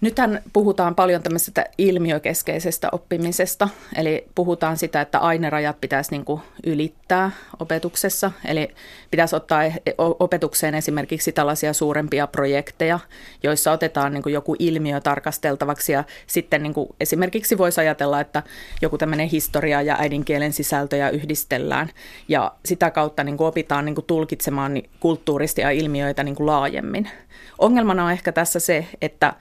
Nythän 0.00 0.42
puhutaan 0.52 0.94
paljon 0.94 1.22
tämmöisestä 1.22 1.64
ilmiökeskeisestä 1.78 2.88
oppimisesta, 2.92 3.68
eli 3.96 4.26
puhutaan 4.34 4.76
sitä, 4.76 5.00
että 5.00 5.18
ainerajat 5.18 5.80
pitäisi 5.80 6.10
niin 6.10 6.24
kuin 6.24 6.40
ylittää 6.66 7.30
opetuksessa, 7.58 8.32
eli 8.44 8.70
pitäisi 9.10 9.36
ottaa 9.36 9.64
e-, 9.64 9.72
opetukseen 9.98 10.74
esimerkiksi 10.74 11.32
tällaisia 11.32 11.72
suurempia 11.72 12.26
projekteja, 12.26 12.98
joissa 13.42 13.72
otetaan 13.72 14.12
niin 14.12 14.22
kuin 14.22 14.32
joku 14.32 14.56
ilmiö 14.58 15.00
tarkasteltavaksi. 15.00 15.92
Ja 15.92 16.04
sitten 16.26 16.62
niin 16.62 16.74
kuin 16.74 16.88
esimerkiksi 17.00 17.58
voisi 17.58 17.80
ajatella, 17.80 18.20
että 18.20 18.42
joku 18.82 18.98
tämmöinen 18.98 19.28
historia 19.28 19.82
ja 19.82 19.96
äidinkielen 20.00 20.52
sisältöjä 20.52 21.10
yhdistellään. 21.10 21.90
Ja 22.28 22.52
sitä 22.64 22.90
kautta 22.90 23.24
niin 23.24 23.36
kuin 23.36 23.48
opitaan 23.48 23.84
niin 23.84 23.94
kuin 23.94 24.06
tulkitsemaan 24.06 24.82
kulttuurisia 25.00 25.70
ilmiöitä 25.70 26.22
niin 26.22 26.36
kuin 26.36 26.46
laajemmin. 26.46 27.10
Ongelmana 27.58 28.04
on 28.04 28.12
ehkä 28.12 28.32
tässä 28.32 28.60
se, 28.60 28.86
että 29.02 29.32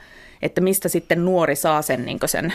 että 0.41 0.61
mistä 0.61 0.89
sitten 0.89 1.25
nuori 1.25 1.55
saa 1.55 1.81
sen, 1.81 2.05
niin 2.05 2.19
sen 2.25 2.53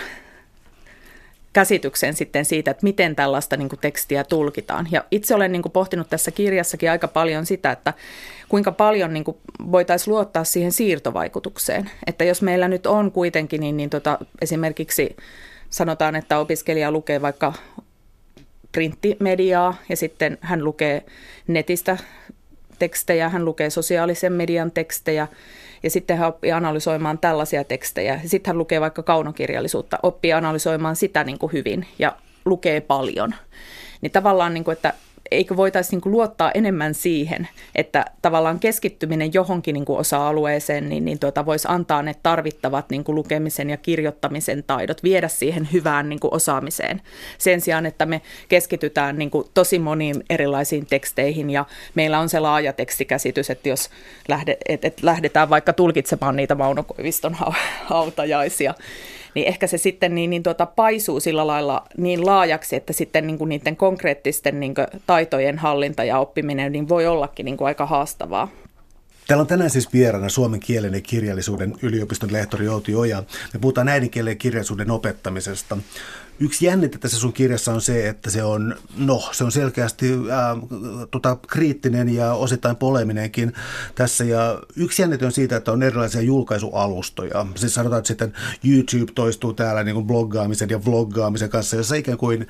käsityksen 1.53 2.14
sitten 2.14 2.45
siitä, 2.45 2.71
että 2.71 2.85
miten 2.85 3.16
tällaista 3.16 3.57
niin 3.57 3.68
tekstiä 3.81 4.25
tulkitaan. 4.25 4.88
Ja 4.90 5.05
itse 5.11 5.35
olen 5.35 5.53
niin 5.53 5.62
pohtinut 5.73 6.11
tässä 6.11 6.31
kirjassakin 6.31 6.90
aika 6.90 7.09
paljon 7.09 7.47
sitä, 7.47 7.73
että 7.73 7.95
kuinka 8.49 8.73
paljon 8.73 9.14
niin 9.14 9.25
voitaisiin 9.73 10.14
luottaa 10.14 10.45
siihen 10.45 10.73
siirtovaikutukseen. 10.73 11.90
Että 12.07 12.25
jos 12.25 12.42
meillä 12.42 12.68
nyt 12.68 12.87
on 12.87 13.12
kuitenkin, 13.12 13.61
niin, 13.61 13.77
niin 13.77 13.90
tota, 13.90 14.18
esimerkiksi 14.40 15.16
sanotaan, 15.71 16.16
että 16.16 16.38
opiskelija 16.38 16.90
lukee 16.90 17.23
vaikka 17.23 17.53
printtimediaa 18.73 19.75
ja 19.88 19.97
sitten 19.97 20.38
hän 20.40 20.64
lukee 20.64 21.03
netistä 21.47 21.97
tekstejä, 22.79 23.29
hän 23.29 23.45
lukee 23.45 23.71
sosiaalisen 23.71 24.33
median 24.33 24.71
tekstejä 24.71 25.29
ja 25.83 25.90
sitten 25.90 26.18
hän 26.18 26.29
oppii 26.29 26.53
analysoimaan 26.53 27.18
tällaisia 27.18 27.64
tekstejä. 27.64 28.21
Sitten 28.27 28.51
hän 28.51 28.59
lukee 28.59 28.81
vaikka 28.81 29.03
kaunokirjallisuutta, 29.03 29.99
oppii 30.03 30.33
analysoimaan 30.33 30.97
sitä 30.97 31.25
niin 31.25 31.38
kuin 31.38 31.53
hyvin 31.53 31.87
ja 31.99 32.16
lukee 32.45 32.81
paljon. 32.81 33.35
Niin 34.01 34.12
tavallaan, 34.12 34.55
niin 34.55 34.64
kuin, 34.64 34.73
että 34.73 34.92
eikö 35.33 35.57
voitaisiin 35.57 36.01
niin 36.05 36.12
luottaa 36.12 36.51
enemmän 36.55 36.95
siihen, 36.95 37.49
että 37.75 38.05
tavallaan 38.23 38.61
keskittyminen 38.61 39.35
johonkin 39.35 39.75
niin 39.75 39.85
osa-alueeseen, 39.88 40.88
niin, 40.88 41.05
niin 41.05 41.18
tuota, 41.18 41.47
voisi 41.47 41.68
antaa 41.71 42.03
ne 42.03 42.14
tarvittavat 42.23 42.90
niin 42.90 43.05
lukemisen 43.09 43.71
ja 43.71 43.77
kirjoittamisen 43.77 44.64
taidot, 44.66 45.03
viedä 45.03 45.29
siihen 45.29 45.68
hyvään 45.73 46.09
niin 46.09 46.21
osaamiseen. 46.23 47.03
Sen 47.38 47.61
sijaan, 47.61 47.87
että 47.87 48.07
me 48.07 48.23
keskitytään 48.49 49.18
niin 49.18 49.31
tosi 49.55 49.79
moniin 49.79 50.25
erilaisiin 50.31 50.87
teksteihin 50.87 51.51
ja 51.51 51.64
meillä 51.95 52.18
on 52.18 52.29
se 52.29 52.40
laaja 52.40 52.73
tekstikäsitys, 52.73 53.51
että 53.51 53.68
jos 53.68 53.90
lähde, 54.29 54.57
et, 54.68 54.85
et 54.85 55.03
lähdetään 55.03 55.51
vaikka 55.51 55.73
tulkitsemaan 55.73 56.37
niitä 56.37 56.55
Mauno 56.55 56.83
Koiviston 56.83 57.37
hautajaisia, 57.85 58.75
niin 59.35 59.49
ehkä 59.49 59.66
se 59.66 59.79
sitten 59.79 60.14
niin, 60.14 60.31
niin 60.31 60.42
tuota, 60.42 60.66
paisuu 60.66 61.21
sillä 61.21 61.47
lailla 61.47 61.85
niin 61.97 62.27
laajaksi, 62.27 62.77
että 62.77 62.92
sitten 62.92 63.27
niin 63.27 63.38
kuin 63.38 63.49
niiden 63.49 63.77
konkreettisten 63.77 64.61
niin 64.61 64.75
kuin 64.75 64.87
taitojen 65.07 65.59
hallinta 65.59 66.05
ja 66.05 66.18
oppiminen 66.18 66.73
niin 66.73 66.88
voi 66.88 67.07
ollakin 67.07 67.45
niin 67.45 67.57
kuin 67.57 67.66
aika 67.66 67.87
haastavaa. 67.87 68.49
Täällä 69.27 69.40
on 69.40 69.47
tänään 69.47 69.71
siis 69.71 69.92
vieraana 69.92 70.29
suomen 70.29 70.61
kielen 70.61 70.95
ja 70.95 71.01
kirjallisuuden 71.01 71.75
yliopiston 71.83 72.33
lehtori 72.33 72.68
Outi 72.68 72.95
Oja. 72.95 73.23
Me 73.53 73.61
puhutaan 73.61 73.88
äidinkielen 73.88 74.33
ja 74.33 74.37
kirjallisuuden 74.37 74.90
opettamisesta. 74.90 75.77
Yksi 76.40 76.66
jännite 76.66 76.99
tässä 76.99 77.18
sun 77.18 77.33
kirjassa 77.33 77.73
on 77.73 77.81
se, 77.81 78.09
että 78.09 78.31
se 78.31 78.42
on, 78.45 78.77
no, 78.97 79.23
se 79.33 79.45
on 79.45 79.53
selkeästi 79.53 80.07
ää, 80.31 80.57
tota, 81.11 81.37
kriittinen 81.49 82.09
ja 82.09 82.33
osittain 82.33 82.77
poleminenkin 82.77 83.53
tässä. 83.95 84.25
Ja 84.25 84.62
yksi 84.77 85.03
jännite 85.03 85.27
on 85.27 85.33
siitä, 85.33 85.57
että 85.57 85.73
on 85.73 85.83
erilaisia 85.83 86.21
julkaisualustoja. 86.21 87.47
Siis 87.55 87.75
sanotaan, 87.75 87.99
että 87.99 88.09
sitten 88.09 88.33
YouTube 88.64 89.12
toistuu 89.14 89.53
täällä 89.53 89.85
niin 89.85 89.95
kuin 89.95 90.07
bloggaamisen 90.07 90.71
ja 90.71 90.85
vloggaamisen 90.85 91.51
kanssa, 91.51 91.77
jossa 91.77 91.95
ikään 91.95 92.18
kuin 92.18 92.47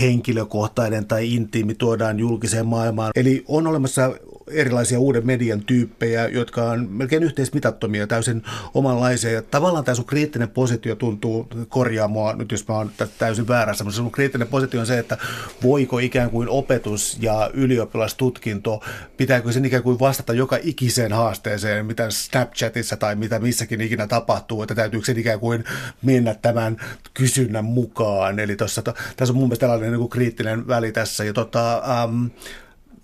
henkilökohtainen 0.00 1.06
tai 1.06 1.34
intiimi 1.34 1.74
tuodaan 1.74 2.18
julkiseen 2.18 2.66
maailmaan. 2.66 3.12
Eli 3.16 3.44
on 3.48 3.66
olemassa 3.66 4.14
erilaisia 4.52 4.98
uuden 4.98 5.26
median 5.26 5.62
tyyppejä, 5.62 6.28
jotka 6.28 6.70
on 6.70 6.88
melkein 6.90 7.22
yhteismitattomia, 7.22 8.06
täysin 8.06 8.42
omanlaisia. 8.74 9.30
Ja 9.30 9.42
tavallaan 9.42 9.84
tämä 9.84 9.94
sun 9.94 10.04
kriittinen 10.04 10.48
positio 10.48 10.94
tuntuu 10.94 11.48
korjaa 11.68 12.08
mua, 12.08 12.32
nyt 12.32 12.52
jos 12.52 12.68
mä 12.68 12.74
oon 12.74 12.90
täysin 13.18 13.48
väärässä, 13.48 13.84
mutta 13.84 13.96
sun 13.96 14.12
kriittinen 14.12 14.48
positio 14.48 14.80
on 14.80 14.86
se, 14.86 14.98
että 14.98 15.18
voiko 15.62 15.98
ikään 15.98 16.30
kuin 16.30 16.48
opetus 16.48 17.18
ja 17.20 17.50
ylioppilastutkinto, 17.54 18.80
pitääkö 19.16 19.52
sen 19.52 19.64
ikään 19.64 19.82
kuin 19.82 19.98
vastata 19.98 20.32
joka 20.32 20.58
ikiseen 20.62 21.12
haasteeseen, 21.12 21.86
mitä 21.86 22.10
Snapchatissa 22.10 22.96
tai 22.96 23.14
mitä 23.14 23.38
missäkin 23.38 23.80
ikinä 23.80 24.06
tapahtuu, 24.06 24.62
että 24.62 24.74
täytyykö 24.74 25.06
sen 25.06 25.18
ikään 25.18 25.40
kuin 25.40 25.64
mennä 26.02 26.34
tämän 26.34 26.76
kysynnän 27.14 27.64
mukaan. 27.64 28.38
Eli 28.38 28.56
tossa, 28.56 28.82
tässä 28.82 29.32
on 29.32 29.36
mun 29.36 29.48
mielestä 29.48 29.60
tällainen 29.60 29.90
niin 29.90 29.98
kuin 29.98 30.10
kriittinen 30.10 30.66
väli 30.66 30.92
tässä. 30.92 31.24
Ja 31.24 31.32
tota, 31.32 31.82
um, 32.04 32.30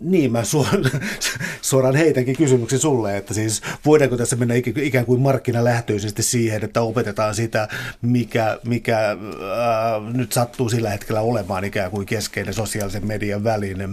niin, 0.00 0.32
mä 0.32 0.44
suoraan, 0.44 0.84
suoraan 1.62 1.94
heitänkin 1.94 2.36
kysymyksen 2.36 2.78
sulle, 2.78 3.16
että 3.16 3.34
siis 3.34 3.62
voidaanko 3.86 4.16
tässä 4.16 4.36
mennä 4.36 4.54
ikään 4.76 5.06
kuin 5.06 5.20
markkinalähtöisesti 5.20 6.22
siihen, 6.22 6.64
että 6.64 6.82
opetetaan 6.82 7.34
sitä, 7.34 7.68
mikä, 8.02 8.58
mikä 8.66 8.98
ää, 8.98 9.16
nyt 10.12 10.32
sattuu 10.32 10.68
sillä 10.68 10.90
hetkellä 10.90 11.20
olemaan 11.20 11.64
ikään 11.64 11.90
kuin 11.90 12.06
keskeinen 12.06 12.54
sosiaalisen 12.54 13.06
median 13.06 13.44
väline? 13.44 13.88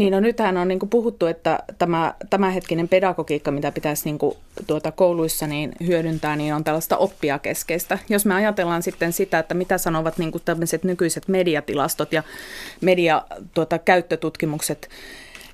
Niin, 0.00 0.12
no 0.12 0.20
nythän 0.20 0.56
on 0.56 0.68
niin 0.68 0.78
kuin 0.78 0.90
puhuttu, 0.90 1.26
että 1.26 1.58
tämä 1.78 2.14
tämänhetkinen 2.30 2.88
pedagogiikka, 2.88 3.50
mitä 3.50 3.72
pitäisi 3.72 4.04
niin 4.04 4.18
kuin 4.18 4.36
tuota 4.66 4.92
kouluissa 4.92 5.46
niin 5.46 5.72
hyödyntää, 5.86 6.36
niin 6.36 6.54
on 6.54 6.64
tällaista 6.64 6.96
oppia 6.96 7.38
keskeistä. 7.38 7.98
Jos 8.08 8.26
me 8.26 8.34
ajatellaan 8.34 8.82
sitten 8.82 9.12
sitä, 9.12 9.38
että 9.38 9.54
mitä 9.54 9.78
sanovat 9.78 10.18
niin 10.18 10.32
kuin 10.32 10.42
tämmöiset 10.44 10.84
nykyiset 10.84 11.28
mediatilastot 11.28 12.12
ja 12.12 12.22
media 12.80 13.22
tuota, 13.54 13.78
käyttötutkimukset 13.78 14.88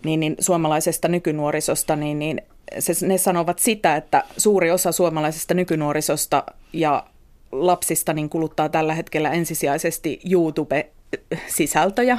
niin, 0.04 0.20
niin 0.20 0.36
suomalaisesta 0.40 1.08
nykynuorisosta, 1.08 1.96
niin, 1.96 2.18
niin 2.18 2.42
se, 2.78 3.06
ne 3.06 3.18
sanovat 3.18 3.58
sitä, 3.58 3.96
että 3.96 4.24
suuri 4.36 4.70
osa 4.70 4.92
suomalaisesta 4.92 5.54
nykynuorisosta 5.54 6.44
ja 6.72 7.04
lapsista 7.52 8.12
niin 8.12 8.28
kuluttaa 8.28 8.68
tällä 8.68 8.94
hetkellä 8.94 9.30
ensisijaisesti 9.30 10.20
YouTube 10.30 10.90
sisältöjä. 11.46 12.18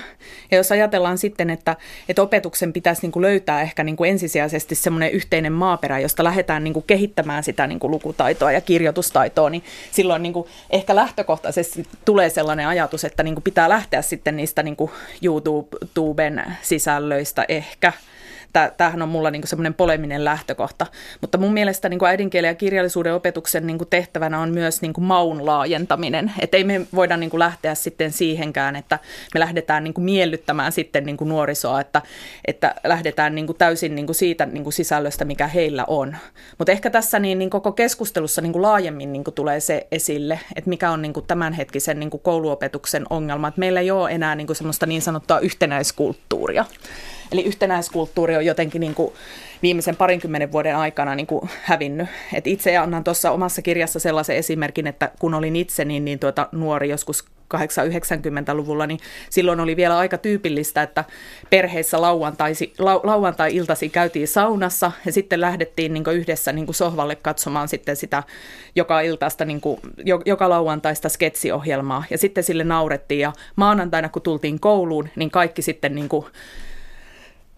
Ja 0.52 0.58
jos 0.58 0.72
ajatellaan 0.72 1.18
sitten, 1.18 1.50
että, 1.50 1.76
että 2.10 2.22
opetuksen 2.22 2.74
pitäisi 2.74 3.02
niin 3.02 3.12
kuin 3.12 3.22
löytää 3.22 3.62
ehkä 3.62 3.84
niin 3.84 3.96
kuin 3.96 4.10
ensisijaisesti 4.10 4.76
semmoinen 4.76 5.12
yhteinen 5.12 5.54
maaperä, 5.54 6.00
josta 6.00 6.24
lähdetään 6.24 6.64
niin 6.64 6.74
kuin 6.74 6.84
kehittämään 6.88 7.44
sitä 7.44 7.68
niin 7.68 7.80
kuin 7.80 7.92
lukutaitoa 7.92 8.52
ja 8.52 8.62
kirjoitustaitoa, 8.62 9.50
niin 9.50 9.64
silloin 9.92 10.24
niin 10.24 10.34
kuin 10.34 10.48
ehkä 10.70 10.96
lähtökohtaisesti 10.96 11.86
tulee 12.06 12.30
sellainen 12.30 12.68
ajatus, 12.68 13.04
että 13.04 13.24
niin 13.24 13.36
kuin 13.36 13.44
pitää 13.44 13.70
lähteä 13.70 14.02
sitten 14.02 14.36
niistä 14.38 14.64
niin 14.64 14.76
kuin 14.76 14.92
YouTuben 15.24 16.44
sisällöistä 16.62 17.46
ehkä– 17.50 17.94
tämähän 18.78 19.02
on 19.02 19.10
mulla 19.10 19.32
niin 19.32 19.48
semmoinen 19.48 19.74
poleminen 19.74 20.26
lähtökohta. 20.26 20.86
Mutta 21.22 21.38
mun 21.38 21.54
mielestä 21.54 21.90
niin 21.90 22.06
äidinkielen 22.06 22.48
ja 22.48 22.56
kirjallisuuden 22.56 23.14
opetuksen 23.14 23.68
niin 23.68 23.78
tehtävänä 23.90 24.40
on 24.40 24.50
myös 24.50 24.82
niin 24.82 24.94
maun 25.00 25.46
laajentaminen. 25.46 26.32
Että 26.40 26.58
ei 26.58 26.64
me 26.64 26.82
voida 26.96 27.18
niin 27.18 27.40
lähteä 27.40 27.76
sitten 27.76 28.12
siihenkään, 28.12 28.76
että 28.76 29.00
me 29.34 29.40
lähdetään 29.40 29.84
niin 29.84 29.94
miellyttämään 29.98 30.72
sitten 30.72 31.06
niin 31.06 31.18
nuorisoa, 31.22 31.82
että, 31.82 32.02
että 32.46 32.76
lähdetään 32.84 33.36
niin 33.36 33.48
täysin 33.58 33.96
niin 33.96 34.16
siitä 34.16 34.46
niin 34.46 34.74
sisällöstä, 34.74 35.26
mikä 35.26 35.48
heillä 35.48 35.86
on. 35.88 36.18
Mutta 36.58 36.72
ehkä 36.72 36.90
tässä 36.90 37.20
niin, 37.20 37.40
niin 37.40 37.50
koko 37.50 37.72
keskustelussa 37.72 38.42
niin 38.42 38.62
laajemmin 38.62 39.14
niin 39.14 39.24
tulee 39.36 39.60
se 39.60 39.88
esille, 39.92 40.40
että 40.56 40.70
mikä 40.70 40.92
on 40.92 41.02
niin 41.02 41.14
tämänhetkisen 41.28 42.00
niin 42.00 42.12
kouluopetuksen 42.22 43.06
ongelma. 43.10 43.48
Että 43.48 43.60
meillä 43.60 43.80
ei 43.80 43.92
ole 43.92 44.12
enää 44.12 44.36
niin 44.36 44.56
semmoista 44.56 44.86
niin 44.86 45.02
sanottua 45.02 45.40
yhtenäiskulttuuria. 45.40 46.66
Eli 47.32 47.44
yhtenäiskulttuuri 47.44 48.36
on 48.36 48.46
jotenkin 48.46 48.80
niin 48.80 48.96
kuin 48.96 49.14
viimeisen 49.62 49.96
parinkymmenen 49.96 50.52
vuoden 50.52 50.76
aikana 50.76 51.16
niin 51.16 51.28
kuin 51.28 51.50
hävinnyt. 51.62 52.08
Et 52.34 52.48
itse 52.48 52.78
annan 52.78 53.04
tuossa 53.04 53.32
omassa 53.32 53.62
kirjassa 53.62 54.00
sellaisen 54.00 54.36
esimerkin, 54.36 54.88
että 54.88 55.12
kun 55.20 55.34
olin 55.34 55.56
itse 55.56 55.86
niin, 55.86 56.06
niin 56.06 56.20
tuota, 56.20 56.50
nuori 56.52 56.90
joskus 56.90 57.26
890-luvulla, 57.56 58.88
niin 58.88 59.00
silloin 59.30 59.60
oli 59.60 59.76
vielä 59.76 59.98
aika 59.98 60.18
tyypillistä, 60.18 60.82
että 60.82 61.04
perheissä 61.50 62.02
lauantaisi, 62.02 62.74
lau, 62.80 63.00
lauantai-iltasi 63.04 63.90
käytiin 63.90 64.28
saunassa 64.28 64.92
ja 65.06 65.12
sitten 65.12 65.42
lähdettiin 65.42 65.94
niin 65.94 66.04
yhdessä 66.14 66.52
niin 66.52 66.74
sohvalle 66.74 67.16
katsomaan 67.16 67.68
sitten 67.68 67.96
sitä 67.96 68.24
joka 68.76 69.02
iltaista, 69.02 69.46
niin 69.46 69.62
kuin, 69.62 69.80
joka 70.26 70.50
lauantaista 70.50 71.10
sketsiohjelmaa 71.10 72.04
ja 72.10 72.18
sitten 72.18 72.44
sille 72.44 72.64
naurettiin 72.64 73.20
ja 73.20 73.34
maanantaina 73.56 74.10
kun 74.10 74.22
tultiin 74.22 74.60
kouluun, 74.60 75.10
niin 75.16 75.32
kaikki 75.32 75.62
sitten 75.62 75.96
niin 75.96 76.10
kuin 76.10 76.26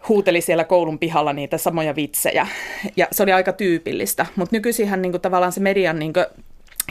huuteli 0.10 0.42
siellä 0.42 0.64
koulun 0.64 1.00
pihalla 1.00 1.34
niitä 1.34 1.58
samoja 1.58 1.96
vitsejä. 1.96 2.48
Ja 2.96 3.08
se 3.12 3.24
oli 3.24 3.32
aika 3.32 3.54
tyypillistä. 3.54 4.26
Mutta 4.36 4.56
nykyisinhän 4.56 5.02
niin 5.02 5.12
kuin, 5.12 5.22
tavallaan 5.22 5.52
se 5.52 5.60
median 5.60 6.00
niin 6.00 6.14
kuin, 6.14 6.26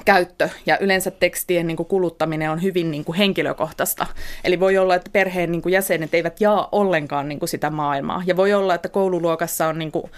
käyttö 0.05 0.49
ja 0.67 0.79
yleensä 0.79 1.11
tekstien 1.11 1.67
niin 1.67 1.77
kuin, 1.77 1.87
kuluttaminen 1.87 2.51
on 2.51 2.63
hyvin 2.63 2.91
niin 2.91 3.05
kuin, 3.05 3.19
henkilökohtaista. 3.19 4.07
Eli 4.45 4.61
voi 4.61 4.79
olla, 4.79 4.95
että 4.95 5.11
perheen 5.13 5.53
niin 5.53 5.63
kuin, 5.63 5.73
jäsenet 5.73 6.15
eivät 6.15 6.41
jaa 6.41 6.69
ollenkaan 6.73 7.29
niin 7.29 7.39
kuin, 7.39 7.49
sitä 7.49 7.71
maailmaa. 7.71 8.23
Ja 8.27 8.37
voi 8.37 8.55
olla, 8.55 8.75
että 8.75 8.89
koululuokassa 8.89 9.67
on 9.67 9.79
niin 9.79 9.93
kuin, 9.93 10.11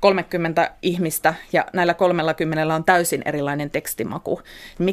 30 0.00 0.70
ihmistä 0.82 1.34
ja 1.52 1.64
näillä 1.72 1.94
30 1.94 2.74
on 2.74 2.84
täysin 2.84 3.22
erilainen 3.24 3.70
tekstimaku. 3.70 4.40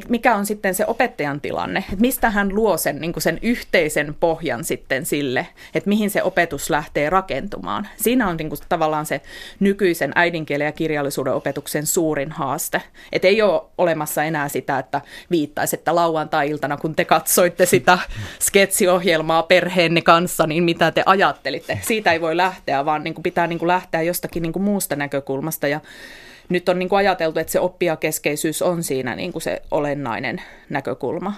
Mikä 0.09 0.35
on 0.35 0.45
sitten 0.45 0.75
se 0.75 0.85
opettajan 0.87 1.41
tilanne? 1.41 1.83
Mistä 1.99 2.29
hän 2.29 2.55
luo 2.55 2.77
sen, 2.77 3.01
niin 3.01 3.13
sen 3.17 3.39
yhteisen 3.41 4.15
pohjan 4.19 4.63
sitten 4.63 5.05
sille, 5.05 5.47
että 5.75 5.89
mihin 5.89 6.09
se 6.09 6.23
opetus 6.23 6.69
lähtee 6.69 7.09
rakentumaan? 7.09 7.87
Siinä 7.97 8.27
on 8.27 8.37
niin 8.37 8.49
kuin 8.49 8.59
tavallaan 8.69 9.05
se 9.05 9.21
nykyisen 9.59 10.11
äidinkielen 10.15 10.65
ja 10.65 10.71
kirjallisuuden 10.71 11.33
opetuksen 11.33 11.85
suurin 11.85 12.31
haaste. 12.31 12.81
Että 13.11 13.27
ei 13.27 13.41
ole 13.41 13.61
olemassa 13.77 14.23
enää 14.23 14.49
sitä, 14.49 14.79
että 14.79 15.01
viittaisi, 15.31 15.75
että 15.75 15.95
lauantai-iltana, 15.95 16.77
kun 16.77 16.95
te 16.95 17.05
katsoitte 17.05 17.65
sitä 17.65 17.99
sketsiohjelmaa 18.39 19.43
perheenne 19.43 20.01
kanssa, 20.01 20.47
niin 20.47 20.63
mitä 20.63 20.91
te 20.91 21.03
ajattelitte? 21.05 21.79
Siitä 21.81 22.11
ei 22.11 22.21
voi 22.21 22.37
lähteä, 22.37 22.85
vaan 22.85 23.03
niin 23.03 23.13
kuin 23.13 23.23
pitää 23.23 23.47
niin 23.47 23.59
kuin 23.59 23.67
lähteä 23.67 24.01
jostakin 24.01 24.43
niin 24.43 24.53
kuin 24.53 24.63
muusta 24.63 24.96
näkökulmasta. 24.97 25.67
Ja 25.67 25.79
nyt 26.49 26.69
on 26.69 26.79
niin 26.79 26.89
kuin 26.89 26.99
ajateltu, 26.99 27.39
että 27.39 27.51
se 27.51 27.59
oppijakeskeisyys 27.59 28.61
on 28.61 28.83
siinä 28.83 29.15
niin 29.15 29.31
kuin 29.31 29.41
se 29.41 29.61
olennainen 29.71 30.41
näkökulma. 30.69 31.33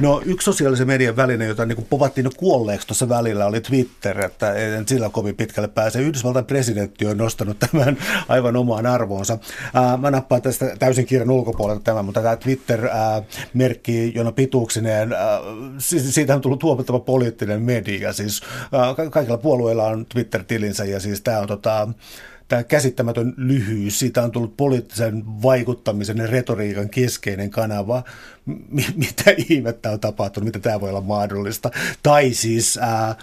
No 0.00 0.22
yksi 0.24 0.44
sosiaalisen 0.44 0.86
median 0.86 1.16
väline, 1.16 1.46
jota 1.46 1.66
niin 1.66 1.86
povattiin 1.90 2.30
kuolleeksi 2.36 2.86
tuossa 2.86 3.08
välillä, 3.08 3.46
oli 3.46 3.60
Twitter, 3.60 4.24
että 4.24 4.54
en 4.54 4.88
sillä 4.88 5.08
kovin 5.08 5.36
pitkälle 5.36 5.68
pääse. 5.68 6.00
Yhdysvaltain 6.00 6.44
presidentti 6.44 7.06
on 7.06 7.16
nostanut 7.16 7.58
tämän 7.58 7.98
aivan 8.28 8.56
omaan 8.56 8.86
arvoonsa. 8.86 9.38
Ää, 9.74 9.96
mä 9.96 10.10
nappaan 10.10 10.42
tästä 10.42 10.76
täysin 10.78 11.06
kirjan 11.06 11.30
ulkopuolelta 11.30 11.84
tämän, 11.84 12.04
mutta 12.04 12.22
tämä 12.22 12.36
Twitter-merkki, 12.36 14.12
jona 14.14 14.32
pituuksineen, 14.32 15.12
ää, 15.12 15.40
siitä 16.10 16.34
on 16.34 16.40
tullut 16.40 16.62
huomattava 16.62 16.98
poliittinen 16.98 17.62
media. 17.62 18.12
Siis 18.12 18.42
ää, 18.72 19.10
kaikilla 19.10 19.38
puolueilla 19.38 19.84
on 19.84 20.06
Twitter-tilinsä 20.06 20.84
ja 20.84 21.00
siis 21.00 21.20
tämä 21.20 21.38
on 21.38 21.48
tota, 21.48 21.88
tämä 22.48 22.64
käsittämätön 22.64 23.34
lyhyys, 23.36 23.98
siitä 23.98 24.22
on 24.22 24.30
tullut 24.30 24.56
poliittisen 24.56 25.42
vaikuttamisen 25.42 26.16
ja 26.16 26.26
retoriikan 26.26 26.88
keskeinen 26.88 27.50
kanava. 27.50 28.02
M- 28.46 28.78
mitä 28.96 29.34
ihmettä 29.48 29.90
on 29.90 30.00
tapahtunut, 30.00 30.44
mitä 30.44 30.58
tämä 30.58 30.80
voi 30.80 30.88
olla 30.88 31.00
mahdollista? 31.00 31.70
Tai 32.02 32.32
siis 32.32 32.78
ää, 32.82 33.16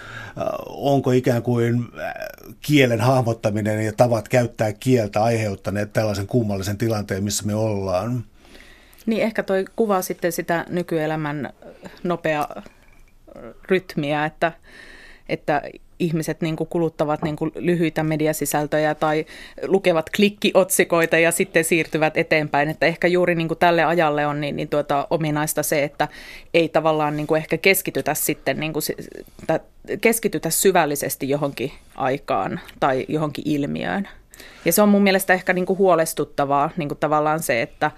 onko 0.68 1.12
ikään 1.12 1.44
kuin 1.44 1.86
kielen 2.62 3.02
hahmottaminen 3.02 3.86
ja 3.86 3.94
tavat 3.94 4.30
käyttää 4.30 4.74
kieltä 4.74 5.24
aiheuttaneet 5.24 5.94
tällaisen 5.94 6.28
kummallisen 6.28 6.78
tilanteen, 6.78 7.24
missä 7.24 7.46
me 7.46 7.56
ollaan? 7.56 8.24
Niin 9.06 9.24
ehkä 9.24 9.44
toi 9.44 9.66
kuvaa 9.76 10.02
sitten 10.02 10.32
sitä 10.32 10.66
nykyelämän 10.70 11.54
nopea 12.04 12.48
rytmiä, 13.70 14.26
että, 14.26 14.52
että 15.30 15.62
ihmiset 16.02 16.42
niin 16.42 16.56
kuin 16.56 16.68
kuluttavat 16.68 17.22
niin 17.22 17.36
kuin 17.36 17.52
lyhyitä 17.56 18.04
mediasisältöjä 18.04 18.96
tai 18.96 19.26
lukevat 19.68 20.10
klikkiotsikoita 20.16 21.18
ja 21.18 21.32
sitten 21.32 21.64
siirtyvät 21.64 22.18
eteenpäin. 22.18 22.70
Että 22.70 22.86
ehkä 22.86 23.08
juuri 23.08 23.36
niin 23.36 23.48
kuin 23.48 23.58
tälle 23.58 23.84
ajalle 23.84 24.28
on 24.28 24.42
niin, 24.42 24.56
niin 24.56 24.70
tuota, 24.70 25.08
ominaista 25.10 25.64
se, 25.64 25.84
että 25.84 26.08
ei 26.54 26.70
tavallaan 26.70 27.18
niin 27.18 27.28
kuin 27.28 27.40
ehkä 27.40 27.58
keskitytä 27.58 28.14
sitten 28.14 28.60
niin 28.60 28.74
kuin, 28.74 28.84
keskitytä 30.02 30.50
syvällisesti 30.50 31.30
johonkin 31.30 31.72
aikaan 31.96 32.60
tai 32.80 33.06
johonkin 33.08 33.44
ilmiöön. 33.48 34.08
Ja 34.66 34.74
se 34.74 34.82
on 34.82 34.90
mun 34.90 35.04
mielestä 35.04 35.34
ehkä 35.34 35.54
niin 35.54 35.66
kuin 35.66 35.80
huolestuttavaa 35.80 36.70
niin 36.78 36.90
kuin 36.90 36.98
tavallaan 36.98 37.40
se, 37.40 37.62
että, 37.62 37.92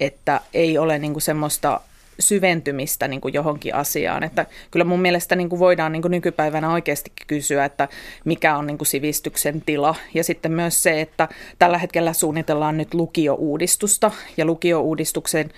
että 0.00 0.40
ei 0.54 0.78
ole 0.78 0.98
niin 0.98 1.12
kuin 1.12 1.22
semmoista 1.22 1.80
syventymistä 2.18 3.08
niin 3.08 3.20
kuin 3.20 3.34
johonkin 3.34 3.74
asiaan. 3.74 4.22
Että 4.22 4.46
kyllä 4.70 4.84
mun 4.84 5.00
mielestä 5.00 5.36
niin 5.36 5.48
kuin 5.48 5.58
voidaan 5.58 5.92
niin 5.92 6.02
kuin 6.02 6.12
nykypäivänä 6.12 6.72
oikeasti 6.72 7.12
kysyä, 7.26 7.64
että 7.64 7.88
mikä 8.24 8.56
on 8.56 8.66
niin 8.66 8.78
kuin 8.78 8.86
sivistyksen 8.86 9.62
tila. 9.66 9.94
Ja 10.14 10.24
sitten 10.24 10.52
myös 10.52 10.82
se, 10.82 11.00
että 11.00 11.28
tällä 11.58 11.78
hetkellä 11.78 12.12
suunnitellaan 12.12 12.76
nyt 12.76 12.94
lukiouudistusta 12.94 14.10
ja 14.36 14.44
lukiouudistuksen 14.44 15.50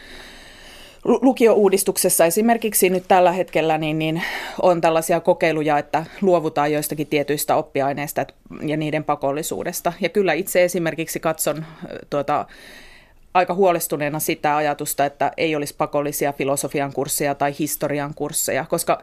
Lukiouudistuksessa 1.06 2.24
esimerkiksi 2.24 2.90
nyt 2.90 3.04
tällä 3.08 3.32
hetkellä 3.32 3.78
niin, 3.78 3.98
niin 3.98 4.22
on 4.62 4.80
tällaisia 4.80 5.20
kokeiluja, 5.20 5.78
että 5.78 6.04
luovutaan 6.20 6.72
joistakin 6.72 7.06
tietyistä 7.06 7.56
oppiaineista 7.56 8.26
ja 8.66 8.76
niiden 8.76 9.04
pakollisuudesta. 9.04 9.92
Ja 10.00 10.08
kyllä 10.08 10.32
itse 10.32 10.64
esimerkiksi 10.64 11.20
katson 11.20 11.64
tuota, 12.10 12.46
aika 13.36 13.54
huolestuneena 13.54 14.18
sitä 14.18 14.56
ajatusta, 14.56 15.04
että 15.04 15.32
ei 15.36 15.56
olisi 15.56 15.74
pakollisia 15.78 16.32
filosofian 16.32 16.92
kursseja 16.92 17.34
tai 17.34 17.54
historian 17.58 18.14
kursseja, 18.14 18.64
koska 18.68 19.02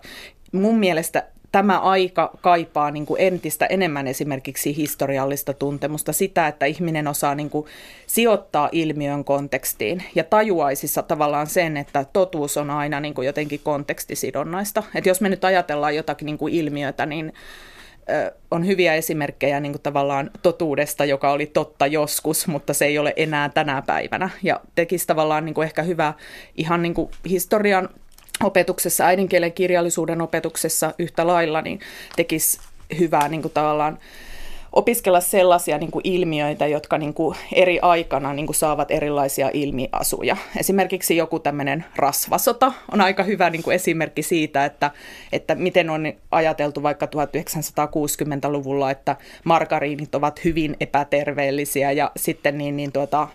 mun 0.51 0.79
mielestä 0.79 1.23
tämä 1.51 1.79
aika 1.79 2.31
kaipaa 2.41 2.91
niin 2.91 3.05
kuin 3.05 3.21
entistä 3.21 3.65
enemmän 3.65 4.07
esimerkiksi 4.07 4.77
historiallista 4.77 5.53
tuntemusta, 5.53 6.13
sitä, 6.13 6.47
että 6.47 6.65
ihminen 6.65 7.07
osaa 7.07 7.35
niin 7.35 7.49
kuin 7.49 7.65
sijoittaa 8.07 8.69
ilmiön 8.71 9.23
kontekstiin 9.23 10.03
ja 10.15 10.23
tajuaisissa 10.23 11.03
tavallaan 11.03 11.47
sen, 11.47 11.77
että 11.77 12.05
totuus 12.13 12.57
on 12.57 12.69
aina 12.69 12.99
niin 12.99 13.13
kuin 13.13 13.25
jotenkin 13.25 13.59
kontekstisidonnaista. 13.63 14.83
Että 14.95 15.09
jos 15.09 15.21
me 15.21 15.29
nyt 15.29 15.45
ajatellaan 15.45 15.95
jotakin 15.95 16.25
niin 16.25 16.37
kuin 16.37 16.53
ilmiötä, 16.53 17.05
niin 17.05 17.33
on 18.51 18.67
hyviä 18.67 18.95
esimerkkejä 18.95 19.59
niin 19.59 19.71
kuin 19.71 19.81
tavallaan 19.81 20.31
totuudesta, 20.41 21.05
joka 21.05 21.31
oli 21.31 21.45
totta 21.45 21.87
joskus, 21.87 22.47
mutta 22.47 22.73
se 22.73 22.85
ei 22.85 22.97
ole 22.97 23.13
enää 23.15 23.49
tänä 23.49 23.83
päivänä. 23.87 24.29
Ja 24.43 24.59
tekisi 24.75 25.07
tavallaan 25.07 25.45
niin 25.45 25.53
kuin 25.53 25.65
ehkä 25.65 25.83
hyvä 25.83 26.13
ihan 26.55 26.81
niin 26.81 26.93
kuin 26.93 27.11
historian 27.29 27.89
opetuksessa, 28.43 29.05
äidinkielen 29.05 29.53
kirjallisuuden 29.53 30.21
opetuksessa 30.21 30.93
yhtä 30.99 31.27
lailla, 31.27 31.61
niin 31.61 31.79
tekisi 32.15 32.59
hyvää 32.99 33.27
niin 33.27 33.41
kuin 33.41 33.53
tavallaan 33.53 33.99
opiskella 34.73 35.21
sellaisia 35.21 35.77
niin 35.77 35.91
kuin 35.91 36.01
ilmiöitä, 36.03 36.67
jotka 36.67 36.97
niin 36.97 37.13
kuin 37.13 37.35
eri 37.53 37.79
aikana 37.81 38.33
niin 38.33 38.45
kuin 38.45 38.55
saavat 38.55 38.91
erilaisia 38.91 39.49
ilmiasuja. 39.53 40.37
Esimerkiksi 40.59 41.17
joku 41.17 41.39
tämmöinen 41.39 41.85
rasvasota 41.95 42.73
on 42.91 43.01
aika 43.01 43.23
hyvä 43.23 43.49
niin 43.49 43.63
kuin 43.63 43.75
esimerkki 43.75 44.23
siitä, 44.23 44.65
että, 44.65 44.91
että 45.31 45.55
miten 45.55 45.89
on 45.89 46.13
ajateltu 46.31 46.83
vaikka 46.83 47.05
1960-luvulla, 47.05 48.91
että 48.91 49.15
margariinit 49.43 50.15
ovat 50.15 50.43
hyvin 50.43 50.75
epäterveellisiä 50.79 51.91
ja 51.91 52.11
sitten 52.17 52.57
niin, 52.57 52.77
niin 52.77 52.91
tuota, 52.91 53.27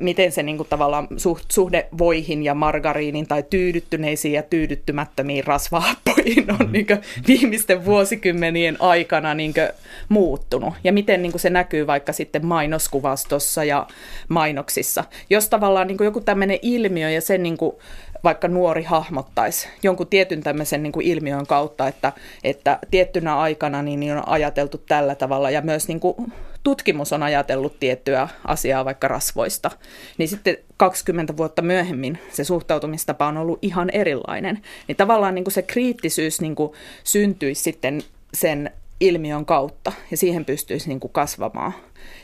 miten 0.00 0.32
se 0.32 0.42
niin 0.42 0.56
kuin 0.56 0.68
tavallaan 0.68 1.08
suhde 1.48 1.88
voihin 1.98 2.42
ja 2.42 2.54
margariinin 2.54 3.26
tai 3.26 3.44
tyydyttyneisiin 3.50 4.34
ja 4.34 4.42
tyydyttymättömiin 4.42 5.44
rasvahappoihin 5.44 6.50
on 6.60 6.66
mm. 6.66 6.72
niin 6.72 6.86
kuin 6.86 7.00
viimeisten 7.28 7.84
vuosikymmenien 7.84 8.76
aikana 8.80 9.34
niin 9.34 9.54
kuin 9.54 9.68
muuttunut. 10.08 10.74
Ja 10.84 10.92
miten 10.92 11.22
niin 11.22 11.32
kuin 11.32 11.40
se 11.40 11.50
näkyy 11.50 11.86
vaikka 11.86 12.12
sitten 12.12 12.46
mainoskuvastossa 12.46 13.64
ja 13.64 13.86
mainoksissa. 14.28 15.04
Jos 15.30 15.48
tavallaan 15.48 15.86
niin 15.86 15.98
kuin 15.98 16.04
joku 16.04 16.20
tämmöinen 16.20 16.58
ilmiö 16.62 17.10
ja 17.10 17.20
sen 17.20 17.42
niin 17.42 17.56
kuin 17.56 17.76
vaikka 18.24 18.48
nuori 18.48 18.82
hahmottaisi 18.82 19.68
jonkun 19.82 20.06
tietyn 20.06 20.42
tämmöisen 20.42 20.82
niin 20.82 20.92
kuin 20.92 21.06
ilmiön 21.06 21.46
kautta, 21.46 21.88
että, 21.88 22.12
että 22.44 22.78
tiettynä 22.90 23.38
aikana 23.38 23.82
niin, 23.82 24.00
niin 24.00 24.16
on 24.16 24.28
ajateltu 24.28 24.78
tällä 24.78 25.14
tavalla 25.14 25.50
ja 25.50 25.60
myös 25.60 25.88
niin 25.88 26.00
kuin 26.00 26.32
tutkimus 26.68 27.12
on 27.12 27.22
ajatellut 27.22 27.80
tiettyä 27.80 28.28
asiaa 28.44 28.84
vaikka 28.84 29.08
rasvoista, 29.08 29.70
niin 30.18 30.28
sitten 30.28 30.56
20 30.76 31.36
vuotta 31.36 31.62
myöhemmin 31.62 32.18
se 32.32 32.44
suhtautumistapa 32.44 33.26
on 33.26 33.36
ollut 33.36 33.58
ihan 33.62 33.90
erilainen. 33.90 34.62
Niin 34.88 34.96
tavallaan 34.96 35.34
niin 35.34 35.44
kuin 35.44 35.54
se 35.54 35.62
kriittisyys 35.62 36.40
niin 36.40 36.54
kuin 36.54 36.72
syntyisi 37.04 37.62
sitten 37.62 38.02
sen 38.34 38.70
ilmiön 39.00 39.44
kautta 39.44 39.92
ja 40.10 40.16
siihen 40.16 40.44
pystyisi 40.44 40.88
niin 40.88 41.00
kuin 41.00 41.12
kasvamaan. 41.12 41.72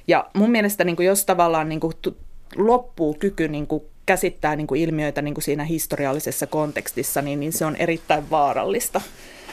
Ja 0.09 0.31
mun 0.35 0.51
mielestä 0.51 0.85
niin 0.85 0.97
kuin 0.97 1.07
jos 1.07 1.25
tavallaan 1.25 1.69
niin 1.69 1.81
kuin 1.81 1.95
loppuu 2.57 3.15
kyky 3.15 3.49
niin 3.49 3.67
kuin 3.67 3.83
käsittää 4.07 4.57
niin 4.57 4.67
kuin 4.67 4.81
ilmiöitä 4.81 5.23
niin 5.23 5.35
kuin 5.35 5.45
siinä 5.45 5.65
historiallisessa 5.65 6.47
kontekstissa, 6.47 7.23
niin, 7.23 7.41
niin 7.41 7.53
se 7.53 7.65
on 7.65 7.77
erittäin 7.77 8.31
vaarallista, 8.31 9.01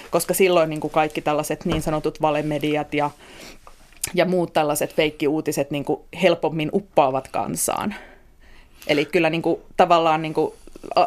koska 0.09 0.33
silloin 0.33 0.69
niin 0.69 0.79
kuin 0.81 0.91
kaikki 0.91 1.21
tällaiset 1.21 1.65
niin 1.65 1.81
sanotut 1.81 2.21
valemediat 2.21 2.93
ja, 2.93 3.11
ja 4.13 4.25
muut 4.25 4.53
tällaiset 4.53 4.95
feikkiuutiset 4.95 5.71
niin 5.71 5.85
kuin 5.85 6.01
helpommin 6.21 6.69
uppoavat 6.73 7.27
kansaan. 7.27 7.95
Eli 8.87 9.05
kyllä 9.05 9.29
niin 9.29 9.41
kuin, 9.41 9.61
tavallaan 9.77 10.21
niin 10.21 10.33
kuin 10.33 10.53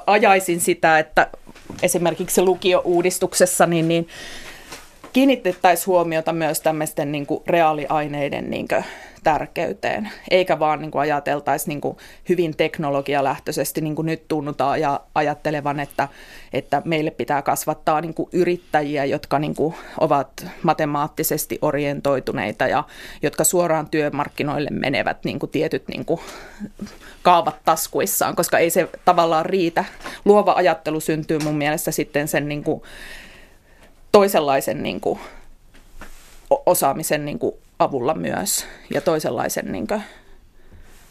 ajaisin 0.06 0.60
sitä, 0.60 0.98
että 0.98 1.30
esimerkiksi 1.82 2.42
lukio-uudistuksessa 2.42 3.66
niin, 3.66 3.88
niin 3.88 4.08
kiinnitettäisiin 5.12 5.86
huomiota 5.86 6.32
myös 6.32 6.60
tämmöisten 6.60 7.12
niin 7.12 7.26
kuin 7.26 7.42
reaaliaineiden 7.46 8.50
niin 8.50 8.68
kuin 8.68 8.84
tärkeyteen, 9.24 10.10
eikä 10.30 10.58
vaan 10.58 10.80
niin 10.80 10.90
kuin 10.90 11.02
ajateltaisi 11.02 11.68
niin 11.68 11.80
kuin 11.80 11.96
hyvin 12.28 12.56
teknologialähtöisesti, 12.56 13.80
niin 13.80 13.94
kuin 13.94 14.06
nyt 14.06 14.28
tunnutaan 14.28 14.80
ja 14.80 15.00
ajattelevan, 15.14 15.80
että, 15.80 16.08
että 16.52 16.82
meille 16.84 17.10
pitää 17.10 17.42
kasvattaa 17.42 18.00
niin 18.00 18.14
kuin 18.14 18.28
yrittäjiä, 18.32 19.04
jotka 19.04 19.38
niin 19.38 19.54
kuin 19.54 19.74
ovat 20.00 20.46
matemaattisesti 20.62 21.58
orientoituneita 21.62 22.66
ja 22.66 22.84
jotka 23.22 23.44
suoraan 23.44 23.88
työmarkkinoille 23.90 24.70
menevät 24.70 25.24
niin 25.24 25.38
kuin 25.38 25.50
tietyt 25.50 25.88
niin 25.88 26.04
kuin 26.04 26.20
kaavat 27.22 27.56
taskuissaan, 27.64 28.36
koska 28.36 28.58
ei 28.58 28.70
se 28.70 28.88
tavallaan 29.04 29.46
riitä. 29.46 29.84
Luova 30.24 30.52
ajattelu 30.52 31.00
syntyy 31.00 31.38
mun 31.38 31.58
mielestä 31.58 31.90
sitten 31.90 32.28
sen 32.28 32.48
niin 32.48 32.64
kuin 32.64 32.82
toisenlaisen 34.12 34.82
niin 34.82 35.00
kuin 35.00 35.20
osaamisen 36.66 37.24
niin 37.24 37.38
kuin 37.38 37.54
avulla 37.78 38.14
myös 38.14 38.66
ja 38.94 39.00
toisenlaisen 39.00 39.72
niin 39.72 39.86
kuin, 39.86 40.02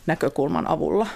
näkökulman 0.06 0.68
avulla. 0.68 1.08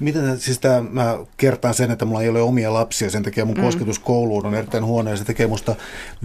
Miten, 0.00 0.40
siis 0.40 0.58
tämä, 0.58 0.82
mä 0.90 1.18
kertaan 1.36 1.74
sen, 1.74 1.90
että 1.90 2.04
mulla 2.04 2.22
ei 2.22 2.28
ole 2.28 2.40
omia 2.40 2.72
lapsia, 2.72 3.10
sen 3.10 3.22
takia 3.22 3.44
mun 3.44 3.56
mm. 3.56 3.62
kosketus 3.62 3.98
kouluun 3.98 4.46
on 4.46 4.54
erittäin 4.54 4.84
huono 4.84 5.10
ja 5.10 5.16
se 5.16 5.24
tekee 5.24 5.46
musta 5.46 5.74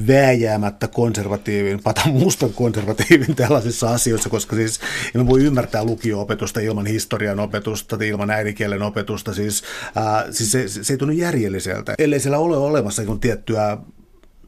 vääjäämättä 0.08 0.88
konservatiivin, 0.88 1.84
pata 1.84 2.02
mustan 2.10 2.54
konservatiivin 2.54 3.36
tällaisissa 3.36 3.92
asioissa, 3.92 4.30
koska 4.30 4.56
siis 4.56 4.80
en 5.16 5.28
voi 5.28 5.44
ymmärtää 5.44 5.84
lukio-opetusta 5.84 6.60
ilman 6.60 6.86
historian 6.86 7.40
opetusta, 7.40 7.98
ilman 8.06 8.30
äidinkielen 8.30 8.82
opetusta, 8.82 9.34
siis, 9.34 9.64
äh, 9.98 10.26
siis 10.32 10.52
se, 10.52 10.68
se, 10.68 10.84
se 10.84 10.94
ei 10.94 10.98
tunnu 10.98 11.14
järjelliseltä, 11.14 11.94
ellei 11.98 12.20
siellä 12.20 12.38
ole 12.38 12.58
olemassa 12.58 13.02
tiettyä 13.22 13.78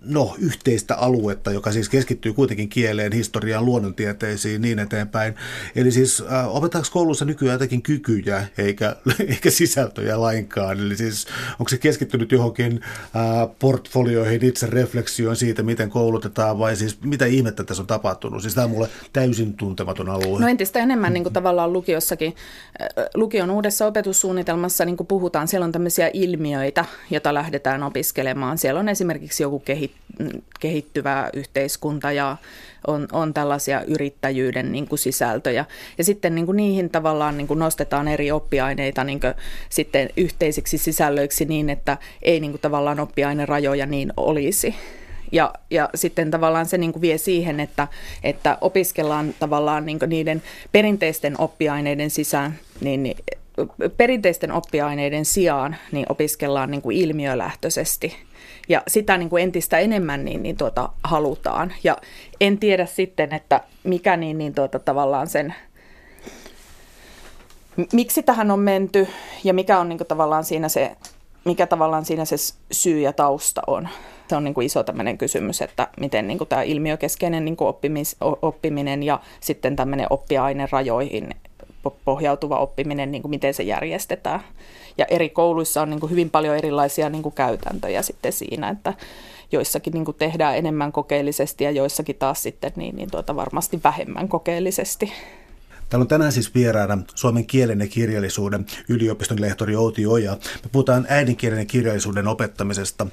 no, 0.06 0.36
yhteistä 0.40 0.96
aluetta, 0.96 1.52
joka 1.52 1.72
siis 1.72 1.90
keskittyy 1.90 2.34
kuitenkin 2.34 2.70
kieleen, 2.70 3.12
historiaan, 3.12 3.66
luonnontieteisiin 3.66 4.62
niin 4.62 4.80
eteenpäin. 4.80 5.36
Eli 5.76 5.92
siis 5.92 6.24
äh, 6.32 6.92
koulussa 6.92 7.26
nykyään 7.26 7.56
jotakin 7.56 7.82
kykyjä 7.82 8.48
eikä, 8.58 8.96
eikä 9.30 9.52
sisältöjä 9.52 10.22
lainkaan? 10.22 10.80
Eli 10.80 10.98
siis 10.98 11.28
onko 11.60 11.70
se 11.70 11.78
keskittynyt 11.78 12.32
johonkin 12.32 12.82
äh, 12.84 13.50
portfolioihin, 13.60 14.46
itse 14.46 14.68
refleksioon 14.68 15.36
siitä, 15.36 15.64
miten 15.64 15.90
koulutetaan 15.90 16.60
vai 16.60 16.76
siis 16.76 17.02
mitä 17.02 17.26
ihmettä 17.26 17.64
tässä 17.64 17.84
on 17.84 17.88
tapahtunut? 17.88 18.42
Siis 18.42 18.56
tämä 18.56 18.66
on 18.66 18.72
mulle 18.72 18.90
täysin 19.14 19.54
tuntematon 19.54 20.10
alue. 20.10 20.40
No 20.40 20.48
entistä 20.48 20.80
enemmän 20.80 21.14
niin 21.14 21.24
kuin 21.24 21.34
tavallaan 21.34 21.74
lukiossakin, 21.74 22.36
äh, 22.82 23.06
lukion 23.14 23.52
uudessa 23.52 23.88
opetussuunnitelmassa 23.88 24.86
niin 24.86 24.98
kuin 24.98 25.08
puhutaan, 25.08 25.48
siellä 25.48 25.66
on 25.66 25.72
tämmöisiä 25.72 26.10
ilmiöitä, 26.14 26.86
joita 27.10 27.34
lähdetään 27.34 27.84
opiskelemaan. 27.84 28.58
Siellä 28.58 28.80
on 28.80 28.90
esimerkiksi 28.90 29.44
joku 29.44 29.60
kehitys 29.60 29.91
kehittyvä 30.60 31.30
yhteiskunta 31.34 32.12
ja 32.12 32.38
on, 32.88 33.08
on 33.12 33.34
tällaisia 33.34 33.84
yrittäjyyden 33.84 34.72
niin 34.72 34.88
kuin 34.88 35.00
sisältöjä. 35.00 35.66
Ja 35.98 36.04
sitten 36.04 36.36
niin 36.36 36.46
kuin 36.46 36.58
niihin 36.58 36.90
tavallaan 36.90 37.38
niin 37.38 37.48
kuin 37.48 37.60
nostetaan 37.60 38.08
eri 38.08 38.32
oppiaineita 38.32 39.04
niin 39.04 39.20
kuin 39.20 39.34
sitten 39.70 40.10
yhteisiksi 40.18 40.78
sisällöiksi 40.78 41.46
niin, 41.46 41.70
että 41.70 41.98
ei 42.22 42.40
niin 42.40 42.52
kuin 42.52 42.62
tavallaan 42.62 43.00
oppiainerajoja 43.00 43.86
niin 43.86 44.14
olisi. 44.18 44.76
Ja, 45.32 45.54
ja 45.70 45.90
sitten 45.96 46.32
tavallaan 46.32 46.66
se 46.66 46.78
niin 46.78 46.94
kuin 46.94 47.02
vie 47.02 47.18
siihen, 47.18 47.60
että, 47.60 47.88
että 48.24 48.58
opiskellaan 48.62 49.34
tavallaan 49.40 49.86
niin 49.86 50.00
niiden 50.08 50.44
perinteisten 50.72 51.42
oppiaineiden 51.42 52.10
sisään, 52.10 52.60
niin, 52.82 53.04
niin 53.04 53.18
perinteisten 53.98 54.52
oppiaineiden 54.52 55.26
sijaan 55.26 55.76
niin 55.92 56.06
opiskellaan 56.10 56.72
niin 56.72 56.82
kuin 56.82 56.98
ilmiölähtöisesti– 56.98 58.16
ja 58.72 58.84
sitä 58.88 59.18
niin 59.18 59.30
kuin 59.30 59.44
entistä 59.44 59.80
enemmän 59.80 60.26
niin, 60.26 60.44
niin 60.44 60.58
tuota, 60.58 60.90
halutaan. 61.04 61.74
Ja 61.84 61.98
en 62.42 62.58
tiedä 62.58 62.86
sitten, 62.86 63.34
että 63.34 63.62
mikä 63.84 64.18
niin, 64.18 64.38
niin 64.38 64.54
tuota, 64.54 64.80
tavallaan 64.80 65.28
sen, 65.28 65.56
miksi 67.94 68.24
tähän 68.24 68.52
on 68.52 68.60
menty 68.60 69.08
ja 69.44 69.54
mikä 69.54 69.80
on 69.80 69.90
niin 69.90 69.98
kuin, 69.98 70.08
tavallaan 70.08 70.44
siinä 70.44 70.70
se, 70.70 70.96
mikä 71.46 71.68
tavallaan 71.68 72.06
siinä 72.06 72.26
se 72.26 72.36
syy 72.72 73.00
ja 73.00 73.14
tausta 73.14 73.62
on. 73.68 73.90
Se 74.28 74.36
on 74.36 74.44
niin 74.44 74.54
kuin 74.54 74.66
iso 74.66 74.84
tämmöinen 74.84 75.18
kysymys, 75.18 75.62
että 75.62 75.88
miten 76.00 76.28
niin 76.28 76.38
kuin 76.38 76.48
tämä 76.48 76.62
ilmiökeskeinen 76.62 77.46
niin 77.46 77.58
kuin 77.58 77.68
oppimis, 77.68 78.16
oppiminen 78.42 79.04
ja 79.04 79.20
sitten 79.40 79.76
tämmöinen 79.76 80.08
oppiaine 80.10 80.68
rajoihin 80.72 81.30
pohjautuva 82.06 82.58
oppiminen, 82.58 83.12
niin 83.12 83.22
kuin 83.22 83.30
miten 83.30 83.54
se 83.54 83.63
järjestetään. 83.63 84.39
Ja 84.98 85.06
eri 85.10 85.30
kouluissa 85.30 85.82
on 85.82 85.89
niin 85.89 86.00
kuin 86.00 86.10
hyvin 86.10 86.30
paljon 86.30 86.58
erilaisia 86.58 87.10
niin 87.10 87.24
kuin 87.24 87.36
käytäntöjä 87.36 88.02
sitten 88.02 88.34
siinä, 88.34 88.70
että 88.70 88.94
joissakin 89.52 89.94
niin 89.94 90.06
kuin 90.06 90.17
tehdään 90.17 90.58
enemmän 90.58 90.91
kokeellisesti 90.91 91.63
ja 91.63 91.72
joissakin 91.72 92.15
taas 92.15 92.44
sitten 92.44 92.72
niin, 92.76 92.96
niin 92.96 93.12
tuota 93.12 93.36
varmasti 93.36 93.80
vähemmän 93.84 94.28
kokeellisesti. 94.28 95.12
Täällä 95.89 96.04
on 96.04 96.08
tänään 96.08 96.32
siis 96.32 96.56
vieraana 96.56 96.98
suomen 97.15 97.46
kielen 97.46 97.80
ja 97.80 97.88
kirjallisuuden 97.88 98.65
yliopiston 98.89 99.41
lehtori 99.41 99.76
Outi 99.76 100.06
Oja. 100.06 100.32
Me 100.32 100.70
puhutaan 100.72 101.06
äidinkielen 101.10 101.60
ja 101.60 101.65
kirjallisuuden 101.65 102.28
opettamisesta. 102.28 103.08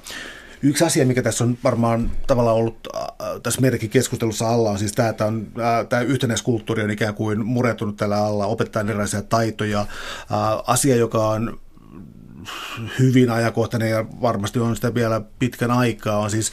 Yksi 0.61 0.83
asia, 0.83 1.05
mikä 1.05 1.21
tässä 1.21 1.43
on 1.43 1.57
varmaan 1.63 2.11
tavallaan 2.27 2.57
ollut 2.57 2.87
äh, 2.95 3.41
tässä 3.43 3.61
meidänkin 3.61 3.89
keskustelussa 3.89 4.49
alla, 4.49 4.69
on 4.69 4.79
siis 4.79 4.91
tämä, 4.91 5.09
että 5.09 5.25
on, 5.25 5.47
äh, 5.59 5.87
tämä 5.87 6.01
yhtenäiskulttuuri 6.01 6.83
on 6.83 6.91
ikään 6.91 7.15
kuin 7.15 7.45
murentunut 7.45 7.97
tällä 7.97 8.17
alla, 8.17 8.45
opettaa 8.45 8.81
erilaisia 8.81 9.21
taitoja. 9.21 9.79
Äh, 9.79 9.87
asia, 10.67 10.95
joka 10.95 11.27
on 11.27 11.59
hyvin 12.99 13.31
ajankohtainen 13.31 13.89
ja 13.89 14.05
varmasti 14.21 14.59
on 14.59 14.75
sitä 14.75 14.93
vielä 14.93 15.21
pitkän 15.39 15.71
aikaa, 15.71 16.17
on 16.17 16.31
siis 16.31 16.51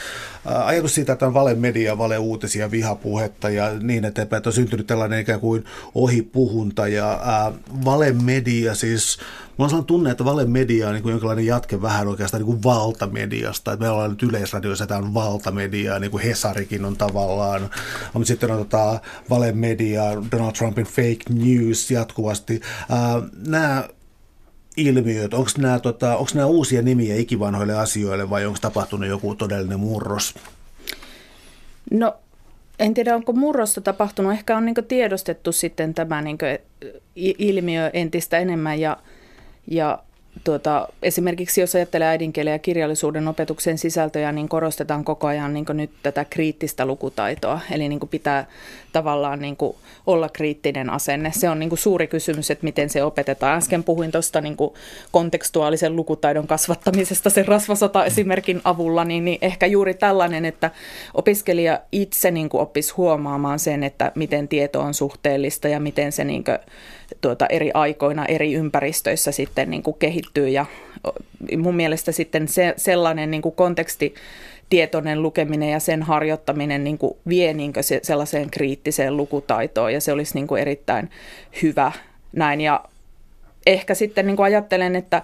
ajatus 0.64 0.94
siitä, 0.94 1.12
että 1.12 1.26
on 1.26 1.34
valemedia, 1.34 1.98
valeuutisia, 1.98 2.70
vihapuhetta 2.70 3.50
ja 3.50 3.70
niin 3.80 4.04
eteenpäin, 4.04 4.38
että 4.38 4.48
on 4.48 4.54
syntynyt 4.54 4.86
tällainen 4.86 5.20
ikään 5.20 5.40
kuin 5.40 5.64
ohipuhunta 5.94 6.88
ja 6.88 7.20
ää, 7.24 7.52
valemedia 7.84 8.74
siis 8.74 9.18
Mulla 9.56 9.66
on 9.66 9.70
sellainen 9.70 9.86
tunne, 9.86 10.10
että 10.10 10.24
valemedia 10.24 10.86
on 10.86 10.92
niin 10.92 11.02
kuin 11.02 11.10
jonkinlainen 11.10 11.46
jatke 11.46 11.82
vähän 11.82 12.08
oikeastaan 12.08 12.40
niin 12.40 12.46
kuin 12.46 12.62
valtamediasta. 12.62 13.72
Että 13.72 13.84
meillä 13.84 14.02
on 14.02 14.10
nyt 14.10 14.22
yleisradioissa 14.22 14.86
tämä 14.86 15.00
on 15.00 15.14
valtamedia, 15.14 15.98
niin 15.98 16.10
kuin 16.10 16.22
Hesarikin 16.22 16.84
on 16.84 16.96
tavallaan. 16.96 17.70
On 18.14 18.26
sitten 18.26 18.50
on 18.50 18.58
tota 18.58 19.00
valemedia, 19.30 20.02
Donald 20.32 20.52
Trumpin 20.52 20.86
fake 20.86 21.24
news 21.28 21.90
jatkuvasti. 21.90 22.60
Ää, 22.90 23.22
nämä 23.46 23.88
ilmiöt, 24.76 25.34
onko 25.34 25.50
nämä, 25.58 25.78
tota, 25.78 26.18
nämä 26.34 26.46
uusia 26.46 26.82
nimiä 26.82 27.16
ikivanhoille 27.16 27.74
asioille 27.74 28.30
vai 28.30 28.46
onko 28.46 28.58
tapahtunut 28.60 29.08
joku 29.08 29.34
todellinen 29.34 29.80
murros? 29.80 30.34
No 31.90 32.16
en 32.78 32.94
tiedä, 32.94 33.14
onko 33.14 33.32
murrosta 33.32 33.80
tapahtunut. 33.80 34.32
Ehkä 34.32 34.56
on 34.56 34.64
niin 34.64 34.74
tiedostettu 34.88 35.52
sitten 35.52 35.94
tämä 35.94 36.22
niin 36.22 36.38
ilmiö 37.16 37.90
entistä 37.92 38.38
enemmän 38.38 38.80
ja, 38.80 38.96
ja 39.66 39.98
tuota, 40.44 40.88
esimerkiksi 41.02 41.60
jos 41.60 41.74
ajattelee 41.74 42.08
äidinkielen 42.08 42.52
ja 42.52 42.58
kirjallisuuden 42.58 43.28
opetuksen 43.28 43.78
sisältöjä, 43.78 44.32
niin 44.32 44.48
korostetaan 44.48 45.04
koko 45.04 45.26
ajan 45.26 45.54
niin 45.54 45.66
nyt 45.72 45.90
tätä 46.02 46.24
kriittistä 46.24 46.86
lukutaitoa. 46.86 47.60
Eli 47.70 47.88
niin 47.88 48.00
pitää 48.10 48.46
tavallaan 48.92 49.40
niin 49.40 49.56
olla 50.06 50.28
kriittinen 50.28 50.90
asenne. 50.90 51.32
Se 51.34 51.48
on 51.48 51.58
niin 51.58 51.78
suuri 51.78 52.06
kysymys, 52.06 52.50
että 52.50 52.64
miten 52.64 52.90
se 52.90 53.04
opetetaan. 53.04 53.58
Äsken 53.58 53.84
puhuin 53.84 54.12
tuosta 54.12 54.40
niin 54.40 54.56
kontekstuaalisen 55.12 55.96
lukutaidon 55.96 56.46
kasvattamisesta 56.46 57.30
sen 57.30 57.48
rasvasota 57.48 58.04
esimerkin 58.04 58.60
avulla, 58.64 59.04
niin, 59.04 59.24
niin 59.24 59.38
ehkä 59.40 59.66
juuri 59.66 59.94
tällainen, 59.94 60.44
että 60.44 60.70
opiskelija 61.14 61.80
itse 61.92 62.30
niin 62.30 62.48
oppisi 62.52 62.94
huomaamaan 62.94 63.58
sen, 63.58 63.84
että 63.84 64.12
miten 64.14 64.48
tieto 64.48 64.80
on 64.80 64.94
suhteellista 64.94 65.68
ja 65.68 65.80
miten 65.80 66.12
se 66.12 66.24
niin 66.24 66.44
tuota, 67.20 67.46
eri 67.46 67.70
aikoina 67.74 68.26
eri 68.26 68.52
ympäristöissä 68.52 69.32
sitten 69.32 69.70
niin 69.70 69.82
kuin 69.82 69.96
kehittyy 69.98 70.48
ja 70.48 70.66
mun 71.58 71.76
mielestä 71.76 72.12
sitten 72.12 72.48
se, 72.48 72.74
sellainen 72.76 73.30
niin 73.30 73.42
kuin 73.42 73.54
konteksti 73.54 74.14
tietoinen 74.70 75.22
lukeminen 75.22 75.70
ja 75.70 75.80
sen 75.80 76.02
harjoittaminen 76.02 76.84
niin 76.84 76.98
kuin 76.98 77.16
vie 77.28 77.52
niin 77.52 77.72
kuin 77.72 77.84
se, 77.84 78.00
sellaiseen 78.02 78.50
kriittiseen 78.50 79.16
lukutaitoon 79.16 79.92
ja 79.92 80.00
se 80.00 80.12
olisi 80.12 80.34
niin 80.34 80.46
kuin 80.46 80.62
erittäin 80.62 81.10
hyvä 81.62 81.92
näin. 82.32 82.60
Ja 82.60 82.84
ehkä 83.66 83.94
sitten 83.94 84.26
niin 84.26 84.36
kuin 84.36 84.44
ajattelen, 84.44 84.96
että 84.96 85.22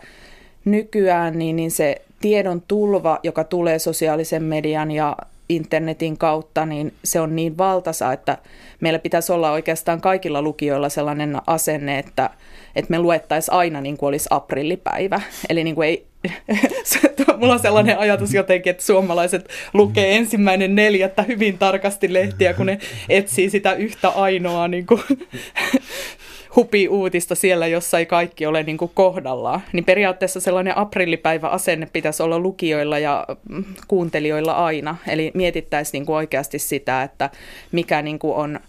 nykyään 0.65 1.39
niin, 1.39 1.57
niin 1.57 1.71
se 1.71 2.03
tiedon 2.21 2.63
tulva, 2.69 3.21
joka 3.23 3.45
tulee 3.45 3.79
sosiaalisen 3.79 4.43
median 4.43 4.91
ja 4.91 5.17
internetin 5.57 6.19
kautta, 6.19 6.67
niin 6.67 6.93
se 7.05 7.21
on 7.21 7.37
niin 7.37 7.59
valtasa, 7.59 8.13
että 8.13 8.39
meillä 8.81 8.99
pitäisi 8.99 9.33
olla 9.33 9.51
oikeastaan 9.51 10.01
kaikilla 10.01 10.43
lukijoilla 10.43 10.89
sellainen 10.89 11.37
asenne, 11.47 11.99
että, 11.99 12.31
että 12.77 12.91
me 12.91 12.99
luettaisiin 12.99 13.55
aina 13.55 13.81
niin 13.81 13.97
kuin 13.97 14.09
olisi 14.09 14.29
aprillipäivä. 14.31 15.21
Eli 15.51 15.65
niin 15.65 15.75
kuin 15.75 15.89
ei, 15.89 16.07
mulla 17.39 17.53
on 17.53 17.61
sellainen 17.61 17.99
ajatus 17.99 18.35
jotenkin, 18.35 18.71
että 18.71 18.85
suomalaiset 18.85 19.49
lukee 19.75 20.17
ensimmäinen 20.17 20.75
neljättä 20.75 21.23
hyvin 21.23 21.59
tarkasti 21.59 22.13
lehtiä, 22.13 22.55
kun 22.55 22.67
ne 22.67 22.79
etsii 23.09 23.51
sitä 23.51 23.73
yhtä 23.73 24.09
ainoaa 24.09 24.69
niin 24.69 24.87
kuin, 24.87 25.03
hupi-uutista 26.57 27.35
siellä, 27.35 27.67
jossa 27.67 27.99
ei 27.99 28.07
kaikki 28.07 28.47
ole 28.47 28.63
niin 28.63 28.79
kuin 28.79 28.91
kohdallaan. 28.95 29.63
Niin 29.73 29.85
periaatteessa 29.85 30.41
sellainen 30.41 30.79
aprillipäivä-asenne 30.79 31.89
pitäisi 31.93 32.23
olla 32.23 32.39
lukijoilla 32.39 32.99
ja 32.99 33.27
mm, 33.49 33.65
kuuntelijoilla 33.89 34.53
aina. 34.53 34.97
Eli 35.09 35.31
mietittäisiin 35.35 35.93
niin 35.93 36.07
kuin 36.07 36.17
oikeasti 36.17 36.59
sitä, 36.59 37.03
että 37.03 37.31
mikä 37.73 38.03
niin 38.03 38.19
kuin 38.19 38.35
on 38.35 38.61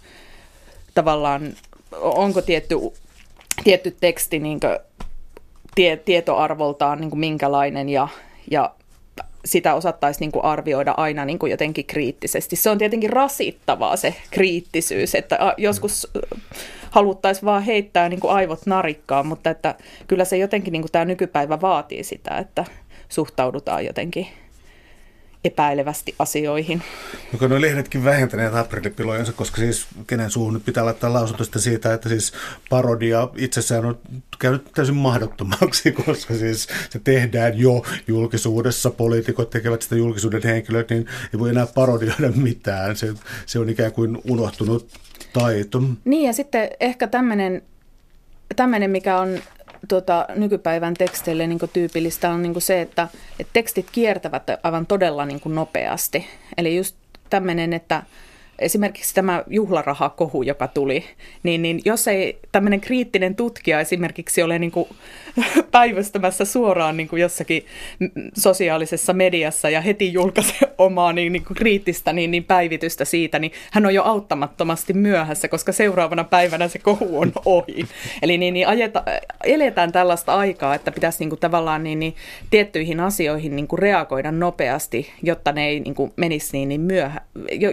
tavallaan, 0.96 1.54
onko 2.02 2.42
tietty, 2.42 2.76
tietty 3.64 3.96
teksti 4.00 4.40
niin 4.40 4.60
kuin 4.60 4.78
tie, 5.76 5.98
tietoarvoltaan 5.98 7.02
niin 7.02 7.10
kuin 7.10 7.20
minkälainen 7.20 7.90
ja, 7.90 8.08
ja 8.52 8.72
sitä 9.46 9.74
osattaisiin 9.74 10.20
niin 10.20 10.32
kuin 10.32 10.46
arvioida 10.46 10.94
aina 10.98 11.26
niin 11.26 11.40
kuin 11.40 11.52
jotenkin 11.52 11.86
kriittisesti. 11.86 12.56
Se 12.56 12.70
on 12.70 12.78
tietenkin 12.78 13.10
rasittavaa 13.10 13.96
se 13.96 14.16
kriittisyys, 14.32 15.16
että 15.16 15.54
joskus 15.58 16.08
haluttaisiin 16.92 17.46
vaan 17.46 17.64
heittää 17.64 18.10
niin 18.10 18.20
kuin 18.20 18.34
aivot 18.34 18.66
narikkaan, 18.66 19.28
mutta 19.28 19.50
että 19.50 19.76
kyllä 20.08 20.26
se 20.26 20.38
jotenkin 20.38 20.72
niin 20.72 20.82
kuin 20.82 20.92
tämä 20.92 21.06
nykypäivä 21.06 21.62
vaatii 21.62 22.04
sitä, 22.04 22.38
että 22.38 22.66
suhtaudutaan 23.10 23.86
jotenkin 23.86 24.28
epäilevästi 25.44 26.16
asioihin. 26.20 26.82
No 27.42 27.48
nuo 27.48 27.62
lehdetkin 27.62 28.04
vähentäneet 28.04 28.56
aprillipilojensa, 28.56 29.34
koska 29.34 29.58
siis 29.58 29.88
kenen 30.08 30.32
suuhun 30.32 30.54
nyt 30.54 30.66
pitää 30.66 30.86
laittaa 30.86 31.14
lausuntosta 31.14 31.60
siitä, 31.60 31.94
että 31.94 32.10
siis 32.10 32.34
parodia 32.70 33.30
itsessään 33.36 33.86
on 33.86 34.00
käynyt 34.40 34.72
täysin 34.76 34.96
mahdottomaksi, 34.96 35.92
koska 36.06 36.34
siis 36.34 36.68
se 36.90 37.00
tehdään 37.04 37.60
jo 37.60 37.84
julkisuudessa, 38.08 38.90
poliitikot 38.90 39.50
tekevät 39.50 39.82
sitä 39.82 39.96
julkisuuden 39.96 40.44
henkilöt, 40.44 40.90
niin 40.90 41.06
ei 41.34 41.40
voi 41.40 41.50
enää 41.50 41.68
parodioida 41.68 42.32
mitään. 42.36 42.96
Se, 42.96 43.14
se 43.46 43.60
on 43.60 43.70
ikään 43.70 43.92
kuin 43.92 44.18
unohtunut 44.30 44.88
taito. 45.34 45.82
Niin 46.06 46.28
ja 46.28 46.34
sitten 46.34 46.70
ehkä 46.80 47.08
tämmöinen, 47.08 47.62
tämmöinen 48.56 48.92
mikä 48.92 49.18
on 49.18 49.40
tuota, 49.88 50.26
nykypäivän 50.36 50.94
teksteille 50.94 51.48
niin 51.48 51.60
tyypillistä 51.74 52.30
on 52.30 52.42
niin 52.42 52.62
se, 52.62 52.82
että, 52.82 53.08
että 53.40 53.54
tekstit 53.54 53.88
kiertävät 53.92 54.44
aivan 54.64 54.86
todella 54.86 55.26
niin 55.26 55.42
nopeasti. 55.46 56.28
Eli 56.58 56.78
just 56.78 56.96
tämmöinen, 57.30 57.74
että 57.74 58.04
esimerkiksi 58.60 59.16
tämä 59.16 59.44
juhlarahakohu, 59.48 60.44
joka 60.44 60.68
tuli, 60.68 61.04
niin, 61.44 61.62
niin 61.62 61.82
jos 61.86 62.08
ei 62.08 62.40
tämmöinen 62.52 62.82
kriittinen 62.82 63.36
tutkija 63.36 63.80
esimerkiksi 63.80 64.44
ole 64.44 64.60
niin 64.60 64.72
kuin 64.72 64.88
päivystämässä 65.72 66.46
suoraan 66.46 66.98
niin 66.98 67.08
kuin 67.08 67.22
jossakin 67.22 67.66
sosiaalisessa 68.38 69.14
mediassa 69.14 69.70
ja 69.70 69.82
heti 69.82 70.14
julkaise 70.14 70.56
omaa 70.78 71.14
niin, 71.14 71.34
niin 71.34 71.46
kuin 71.46 71.58
kriittistä 71.58 72.14
niin, 72.14 72.32
niin 72.32 72.44
päivitystä 72.44 73.06
siitä, 73.06 73.40
niin 73.40 73.52
hän 73.72 73.86
on 73.86 73.94
jo 73.94 74.04
auttamattomasti 74.04 74.94
myöhässä, 74.94 75.48
koska 75.48 75.72
seuraavana 75.72 76.24
päivänä 76.24 76.68
se 76.68 76.80
kohu 76.80 77.20
on 77.20 77.32
ohi. 77.46 77.86
Eli 78.22 78.38
niin, 78.38 78.54
niin 78.54 78.68
ajeta, 78.68 79.04
eletään 79.44 79.92
tällaista 79.92 80.36
aikaa, 80.36 80.76
että 80.76 80.92
pitäisi 80.92 81.20
niin 81.20 81.30
kuin 81.30 81.40
tavallaan 81.40 81.84
niin, 81.84 82.00
niin, 82.00 82.16
tiettyihin 82.50 83.00
asioihin 83.00 83.56
niin 83.56 83.68
kuin 83.68 83.80
reagoida 83.80 84.32
nopeasti, 84.32 85.14
jotta 85.24 85.52
ne 85.52 85.68
ei 85.68 85.80
niin 85.80 85.96
kuin 85.96 86.14
menisi 86.16 86.58
niin, 86.58 86.70
niin 86.70 86.82
myöhä, 86.82 87.22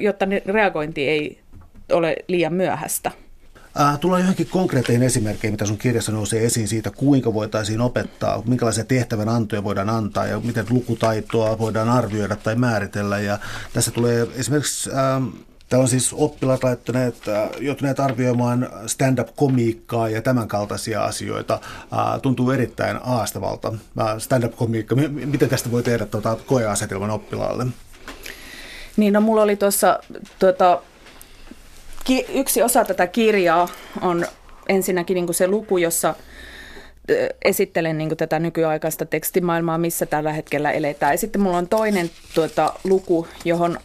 jotta 0.01 0.27
ne 0.27 0.43
reagointi 0.47 1.09
ei 1.09 1.39
ole 1.93 2.17
liian 2.29 2.55
myöhäistä. 2.55 3.11
Tullaan 4.01 4.23
johonkin 4.23 4.47
konkreetteihin 4.47 5.03
esimerkkeihin, 5.03 5.55
mitä 5.55 5.67
sun 5.67 5.79
kirjassa 5.79 6.13
nousee 6.13 6.45
esiin 6.45 6.69
siitä, 6.69 6.91
kuinka 6.91 7.35
voitaisiin 7.35 7.81
opettaa, 7.81 8.43
minkälaisia 8.47 8.85
tehtävän 8.85 9.29
antoja 9.29 9.65
voidaan 9.65 9.91
antaa 9.91 10.27
ja 10.27 10.41
miten 10.41 10.67
lukutaitoa 10.71 11.59
voidaan 11.59 11.89
arvioida 11.89 12.37
tai 12.37 12.55
määritellä. 12.55 13.19
Ja 13.19 13.39
tässä 13.73 13.91
tulee 13.91 14.27
esimerkiksi 14.37 14.91
ähm, 14.91 15.27
Täällä 15.71 15.83
on 15.83 15.89
siis 15.89 16.13
oppilaat 16.13 16.65
laittaneet, 16.65 17.15
joutuneet 17.61 18.01
arvioimaan 18.01 18.71
stand-up-komiikkaa 18.87 20.09
ja 20.09 20.23
tämän 20.23 20.49
kaltaisia 20.49 21.05
asioita. 21.05 21.61
Tuntuu 22.23 22.51
erittäin 22.51 22.99
aastavalta. 23.03 23.73
Stand-up-komiikka, 24.19 24.95
miten 25.25 25.49
tästä 25.49 25.71
voi 25.71 25.83
tehdä 25.83 26.07
tuota 26.07 26.37
koeasetelman 26.47 27.11
oppilaalle? 27.11 27.67
Niin, 28.97 29.13
no 29.13 29.21
mulla 29.21 29.43
oli 29.43 29.57
tuossa 29.57 29.99
tuota, 30.39 30.83
ki- 32.05 32.27
yksi 32.35 32.63
osa 32.63 32.85
tätä 32.85 33.07
kirjaa 33.07 33.69
on 34.01 34.27
ensinnäkin 34.69 35.15
niin 35.15 35.27
kuin 35.27 35.35
se 35.35 35.49
luku, 35.49 35.79
jossa 35.79 36.15
esittelen 37.45 37.99
niin 37.99 38.17
tätä 38.17 38.39
nykyaikaista 38.39 39.07
tekstimaailmaa, 39.07 39.79
missä 39.79 40.07
tällä 40.07 40.33
hetkellä 40.33 40.71
eletään. 40.73 41.13
Ja 41.13 41.19
sitten 41.19 41.43
mulla 41.43 41.59
on 41.59 41.69
toinen 41.69 42.11
tuota, 42.35 42.73
luku, 42.85 43.27
johon 43.45 43.79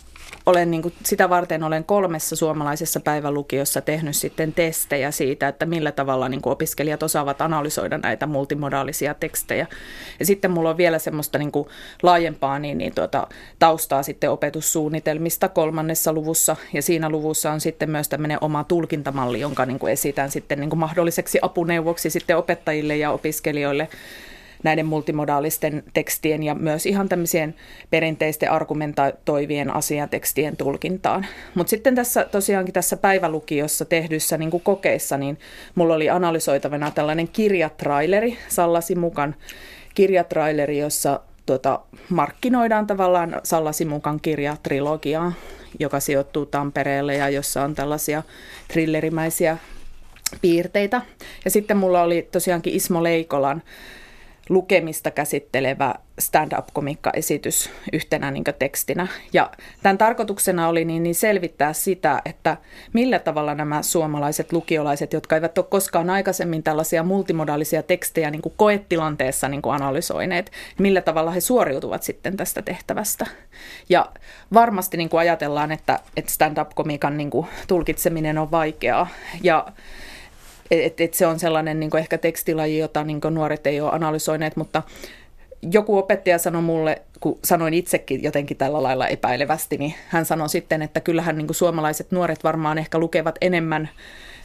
olen 0.45 0.71
niin 0.71 0.81
kuin, 0.81 0.93
sitä 1.03 1.29
varten 1.29 1.63
olen 1.63 1.83
kolmessa 1.83 2.35
suomalaisessa 2.35 2.99
päivälukiossa 2.99 3.81
tehnyt 3.81 4.15
sitten 4.15 4.53
testejä 4.53 5.11
siitä, 5.11 5.47
että 5.47 5.65
millä 5.65 5.91
tavalla 5.91 6.29
niin 6.29 6.41
kuin 6.41 6.53
opiskelijat 6.53 7.03
osaavat 7.03 7.41
analysoida 7.41 7.97
näitä 7.97 8.25
multimodaalisia 8.25 9.13
tekstejä. 9.13 9.67
Ja 10.19 10.25
sitten 10.25 10.51
mulla 10.51 10.69
on 10.69 10.77
vielä 10.77 10.99
semmoista 10.99 11.37
niin 11.37 11.51
kuin 11.51 11.67
laajempaa 12.03 12.59
niin, 12.59 12.77
niin 12.77 12.95
tuota, 12.95 13.27
taustaa 13.59 14.03
sitten 14.03 14.31
opetussuunnitelmista 14.31 15.49
kolmannessa 15.49 16.13
luvussa. 16.13 16.55
Ja 16.73 16.81
siinä 16.81 17.09
luvussa 17.09 17.51
on 17.51 17.61
sitten 17.61 17.89
myös 17.89 18.09
tämmöinen 18.09 18.37
oma 18.41 18.63
tulkintamalli, 18.63 19.39
jonka 19.39 19.65
niin 19.65 19.79
kuin 19.79 19.93
esitän 19.93 20.31
sitten 20.31 20.59
niin 20.59 20.69
kuin 20.69 20.79
mahdolliseksi 20.79 21.39
apuneuvoksi 21.41 22.09
sitten 22.09 22.37
opettajille 22.37 22.97
ja 22.97 23.11
opiskelijoille 23.11 23.89
näiden 24.63 24.85
multimodaalisten 24.85 25.83
tekstien 25.93 26.43
ja 26.43 26.55
myös 26.55 26.85
ihan 26.85 27.09
tämmöisien 27.09 27.55
perinteisten 27.89 28.51
argumentoivien 28.51 29.75
asiatekstien 29.75 30.57
tulkintaan. 30.57 31.25
Mutta 31.55 31.69
sitten 31.69 31.95
tässä 31.95 32.25
tosiaankin 32.25 32.73
tässä 32.73 32.97
päivälukiossa 32.97 33.85
tehdyssä 33.85 34.37
niin 34.37 34.61
kokeissa, 34.63 35.17
niin 35.17 35.37
mulla 35.75 35.95
oli 35.95 36.09
analysoitavana 36.09 36.91
tällainen 36.91 37.27
kirjatraileri, 37.27 38.37
Sallasi 38.47 38.95
mukaan 38.95 39.35
kirjatraileri, 39.95 40.77
jossa 40.77 41.19
tuota, 41.45 41.79
markkinoidaan 42.09 42.87
tavallaan 42.87 43.41
Sallasi 43.43 43.85
mukaan 43.85 44.19
kirjatrilogiaa, 44.19 45.33
joka 45.79 45.99
sijoittuu 45.99 46.45
Tampereelle 46.45 47.15
ja 47.15 47.29
jossa 47.29 47.63
on 47.63 47.75
tällaisia 47.75 48.23
thrillerimäisiä 48.67 49.57
piirteitä. 50.41 51.01
Ja 51.45 51.51
sitten 51.51 51.77
mulla 51.77 52.01
oli 52.01 52.27
tosiaankin 52.31 52.73
Ismo 52.73 53.03
Leikolan 53.03 53.61
lukemista 54.49 55.11
käsittelevä 55.11 55.95
stand-up-komikka-esitys 56.19 57.69
yhtenä 57.93 58.31
niin 58.31 58.43
tekstinä. 58.59 59.07
Ja 59.33 59.51
tämän 59.83 59.97
tarkoituksena 59.97 60.67
oli 60.67 60.85
niin, 60.85 61.03
niin 61.03 61.15
selvittää 61.15 61.73
sitä, 61.73 62.21
että 62.25 62.57
millä 62.93 63.19
tavalla 63.19 63.55
nämä 63.55 63.81
suomalaiset 63.81 64.51
lukiolaiset, 64.51 65.13
jotka 65.13 65.35
eivät 65.35 65.57
ole 65.57 65.65
koskaan 65.69 66.09
aikaisemmin 66.09 66.63
tällaisia 66.63 67.03
multimodaalisia 67.03 67.83
tekstejä 67.83 68.31
niin 68.31 68.41
kuin 68.41 68.53
koetilanteessa 68.57 69.47
niin 69.47 69.61
kuin 69.61 69.75
analysoineet, 69.75 70.51
millä 70.79 71.01
tavalla 71.01 71.31
he 71.31 71.39
suoriutuvat 71.39 72.03
sitten 72.03 72.37
tästä 72.37 72.61
tehtävästä. 72.61 73.27
Ja 73.89 74.11
varmasti 74.53 74.97
niin 74.97 75.09
kuin 75.09 75.19
ajatellaan, 75.19 75.71
että, 75.71 75.99
että 76.17 76.31
stand-up-komikan 76.31 77.17
niin 77.17 77.29
kuin 77.29 77.47
tulkitseminen 77.67 78.37
on 78.37 78.51
vaikeaa. 78.51 79.07
Ja 79.43 79.65
et, 80.72 81.01
et 81.01 81.13
se 81.13 81.28
on 81.28 81.39
sellainen 81.39 81.80
niin 81.80 81.97
ehkä 81.97 82.18
tekstilaji, 82.18 82.78
jota 82.78 83.03
niin 83.03 83.22
nuoret 83.30 83.68
ei 83.68 83.82
ole 83.82 83.91
analysoineet, 83.91 84.55
mutta 84.55 84.84
joku 85.72 85.97
opettaja 85.97 86.38
sanoi 86.38 86.61
mulle, 86.61 87.01
kun 87.20 87.39
sanoin 87.43 87.74
itsekin 87.74 88.24
jotenkin 88.24 88.57
tällä 88.57 88.84
lailla 88.84 89.07
epäilevästi, 89.07 89.78
niin 89.78 89.93
hän 90.07 90.26
sanoi 90.26 90.49
sitten, 90.49 90.82
että 90.82 90.99
kyllähän 90.99 91.38
niin 91.38 91.47
suomalaiset 91.53 92.11
nuoret 92.11 92.43
varmaan 92.43 92.78
ehkä 92.78 92.99
lukevat 92.99 93.36
enemmän 93.41 93.89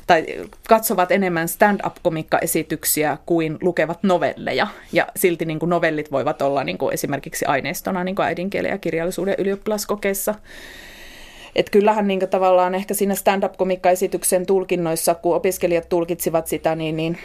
tai 0.06 0.26
katsovat 0.68 1.12
enemmän 1.12 1.48
stand-up-komikka-esityksiä 1.48 3.18
kuin 3.26 3.58
lukevat 3.60 4.02
novelleja. 4.02 4.66
Ja 4.92 5.06
silti 5.16 5.44
niin 5.44 5.58
novellit 5.66 6.12
voivat 6.12 6.42
olla 6.42 6.64
niin 6.64 6.78
esimerkiksi 6.92 7.44
aineistona 7.44 8.04
niin 8.04 8.20
äidinkielen 8.22 8.70
ja 8.70 8.78
kirjallisuuden 8.78 9.34
ylioppilaskokeessa. 9.38 10.34
Et 11.56 11.70
kyllähän 11.70 12.08
niin 12.08 12.20
tavallaan 12.30 12.74
ehkä 12.74 12.94
siinä 12.94 13.14
stand-up-komikka-esityksen 13.14 14.46
tulkinnoissa, 14.46 15.14
kun 15.14 15.36
opiskelijat 15.36 15.88
tulkitsivat 15.88 16.46
sitä, 16.46 16.74
niin, 16.74 16.96
niin 16.96 17.18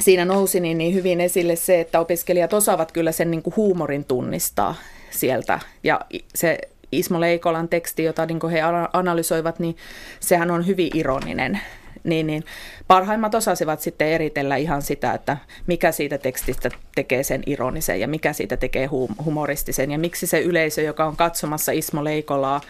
siinä 0.00 0.24
nousi 0.24 0.60
niin, 0.60 0.78
niin 0.78 0.94
hyvin 0.94 1.20
esille 1.20 1.56
se, 1.56 1.80
että 1.80 2.00
opiskelijat 2.00 2.52
osaavat 2.52 2.92
kyllä 2.92 3.12
sen 3.12 3.30
niin 3.30 3.42
kuin 3.42 3.56
huumorin 3.56 4.04
tunnistaa 4.04 4.74
sieltä. 5.10 5.60
Ja 5.82 6.00
se 6.34 6.58
Ismo 6.92 7.20
Leikolan 7.20 7.68
teksti, 7.68 8.04
jota 8.04 8.26
niin 8.26 8.50
he 8.52 8.60
analysoivat, 8.92 9.58
niin 9.58 9.76
sehän 10.20 10.50
on 10.50 10.66
hyvin 10.66 10.90
ironinen 10.94 11.60
niin, 12.04 12.26
niin 12.26 12.44
parhaimmat 12.86 13.34
osasivat 13.34 13.80
sitten 13.80 14.08
eritellä 14.08 14.56
ihan 14.56 14.82
sitä, 14.82 15.12
että 15.12 15.36
mikä 15.66 15.92
siitä 15.92 16.18
tekstistä 16.18 16.70
tekee 16.94 17.22
sen 17.22 17.42
ironisen 17.46 18.00
ja 18.00 18.08
mikä 18.08 18.32
siitä 18.32 18.56
tekee 18.56 18.88
humoristisen 19.24 19.90
ja 19.90 19.98
miksi 19.98 20.26
se 20.26 20.40
yleisö, 20.40 20.82
joka 20.82 21.04
on 21.04 21.16
katsomassa 21.16 21.72
Ismo 21.72 22.04
Leikolaa 22.04 22.60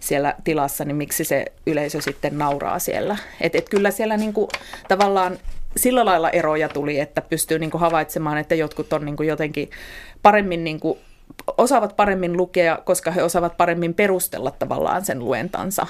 siellä 0.00 0.34
tilassa, 0.44 0.84
niin 0.84 0.96
miksi 0.96 1.24
se 1.24 1.44
yleisö 1.66 2.00
sitten 2.00 2.38
nauraa 2.38 2.78
siellä. 2.78 3.16
Et, 3.40 3.54
et 3.54 3.68
kyllä 3.68 3.90
siellä 3.90 4.16
niinku, 4.16 4.48
tavallaan 4.88 5.38
sillä 5.76 6.04
lailla 6.04 6.30
eroja 6.30 6.68
tuli, 6.68 7.00
että 7.00 7.20
pystyy 7.20 7.58
niinku 7.58 7.78
havaitsemaan, 7.78 8.38
että 8.38 8.54
jotkut 8.54 8.92
on 8.92 9.04
niinku 9.04 9.22
jotenkin 9.22 9.70
paremmin 10.22 10.64
niinku 10.64 10.98
osaavat 11.58 11.96
paremmin 11.96 12.36
lukea, 12.36 12.78
koska 12.84 13.10
he 13.10 13.22
osaavat 13.22 13.56
paremmin 13.56 13.94
perustella 13.94 14.50
tavallaan 14.50 15.04
sen 15.04 15.18
luentansa 15.18 15.86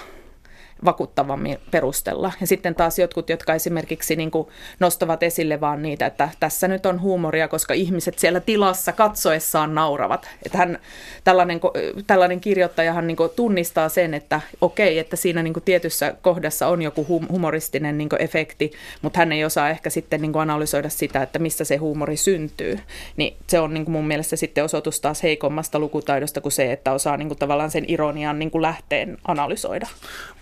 vakuuttavammin 0.85 1.59
perustella. 1.71 2.33
Ja 2.41 2.47
sitten 2.47 2.75
taas 2.75 2.99
jotkut, 2.99 3.31
jotka 3.31 3.55
esimerkiksi 3.55 4.17
niin 4.17 4.31
kuin 4.31 4.49
nostavat 4.81 5.23
esille 5.23 5.61
vaan 5.61 5.83
niitä, 5.83 6.07
että 6.07 6.29
tässä 6.41 6.69
nyt 6.69 6.87
on 6.87 7.01
huumoria, 7.01 7.49
koska 7.49 7.75
ihmiset 7.75 8.19
siellä 8.19 8.41
tilassa 8.41 8.93
katsoessaan 8.93 9.75
nauravat. 9.75 10.29
Että 10.47 10.59
hän, 10.59 10.79
tällainen, 11.25 11.61
tällainen 12.07 12.41
kirjoittajahan 12.41 13.07
niin 13.07 13.17
kuin 13.17 13.31
tunnistaa 13.37 13.89
sen, 13.89 14.15
että 14.15 14.41
okei, 14.61 14.99
että 14.99 15.17
siinä 15.17 15.43
niin 15.43 15.53
kuin 15.53 15.65
tietyssä 15.65 16.15
kohdassa 16.23 16.69
on 16.69 16.83
joku 16.83 17.07
humoristinen 17.31 17.99
niin 17.99 18.09
kuin 18.09 18.23
efekti, 18.23 18.73
mutta 19.03 19.19
hän 19.19 19.33
ei 19.33 19.45
osaa 19.45 19.71
ehkä 19.71 19.91
sitten 19.91 20.21
niin 20.23 20.33
kuin 20.33 20.43
analysoida 20.43 20.89
sitä, 20.89 21.23
että 21.23 21.39
mistä 21.39 21.65
se 21.65 21.77
huumori 21.77 22.17
syntyy. 22.17 22.79
Niin 23.17 23.37
se 23.47 23.61
on 23.61 23.75
niin 23.75 23.85
kuin 23.85 23.93
mun 23.93 24.07
mielestä 24.07 24.37
sitten 24.37 24.65
osoitus 24.65 25.01
taas 25.01 25.23
heikommasta 25.23 25.79
lukutaidosta 25.79 26.41
kuin 26.41 26.53
se, 26.53 26.73
että 26.73 26.93
osaa 26.93 27.17
niin 27.17 27.29
kuin 27.29 27.39
tavallaan 27.39 27.71
sen 27.71 27.85
ironian 27.89 28.39
niin 28.39 28.51
kuin 28.51 28.63
lähteen 28.63 29.19
analysoida. 29.25 29.87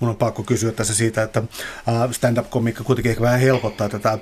Mun 0.00 0.10
on 0.10 0.16
pakko 0.28 0.42
kysyä 0.42 0.72
tässä 0.72 0.94
siitä, 0.94 1.22
että 1.22 1.42
stand-up-komiikka 2.12 2.84
kuitenkin 2.84 3.10
ehkä 3.10 3.22
vähän 3.22 3.40
helpottaa 3.40 3.88
tätä 3.88 4.18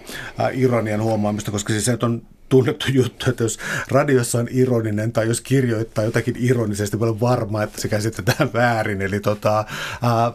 ironian 0.53 1.03
huomaamista, 1.03 1.51
koska 1.51 1.73
siis 1.73 1.85
se 1.85 1.99
on 2.03 2.23
tunnettu 2.49 2.87
juttu, 2.93 3.31
että 3.31 3.45
jos 3.45 3.59
radiossa 3.89 4.39
on 4.39 4.49
ironinen 4.51 5.13
tai 5.13 5.29
jos 5.29 5.41
kirjoittaa 5.41 6.05
jotakin 6.05 6.37
ironisesti, 6.39 6.97
olla 7.01 7.21
varma, 7.21 7.63
että 7.63 7.81
se 7.81 7.89
käsitetään 7.89 8.53
väärin. 8.53 9.03
Eli 9.03 9.21
tota, 9.21 9.65
ää, 10.03 10.33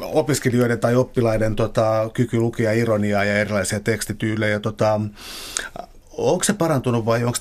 opiskelijoiden 0.00 0.80
tai 0.80 0.94
oppilaiden 0.94 1.56
tota, 1.56 2.10
kyky 2.14 2.40
lukea 2.40 2.72
ironiaa 2.72 3.24
ja 3.24 3.38
erilaisia 3.38 3.80
tekstityylejä. 3.80 4.60
Tota, 4.60 5.00
Onko 6.16 6.44
se 6.44 6.52
parantunut 6.52 7.04
vai 7.06 7.24
onko 7.24 7.38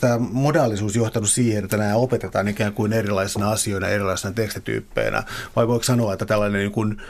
tämä, 0.00 0.18
modaalisuus 0.18 0.96
johtanut 0.96 1.30
siihen, 1.30 1.64
että 1.64 1.76
nämä 1.76 1.94
opetetaan 1.94 2.48
ikään 2.48 2.72
kuin 2.72 2.92
erilaisina 2.92 3.50
asioina, 3.50 3.88
erilaisina 3.88 4.32
tekstityyppeinä? 4.32 5.22
Vai 5.56 5.68
voiko 5.68 5.82
sanoa, 5.84 6.12
että 6.12 6.26
tällainen 6.26 6.60
niin 6.60 6.72
kuin 6.72 7.02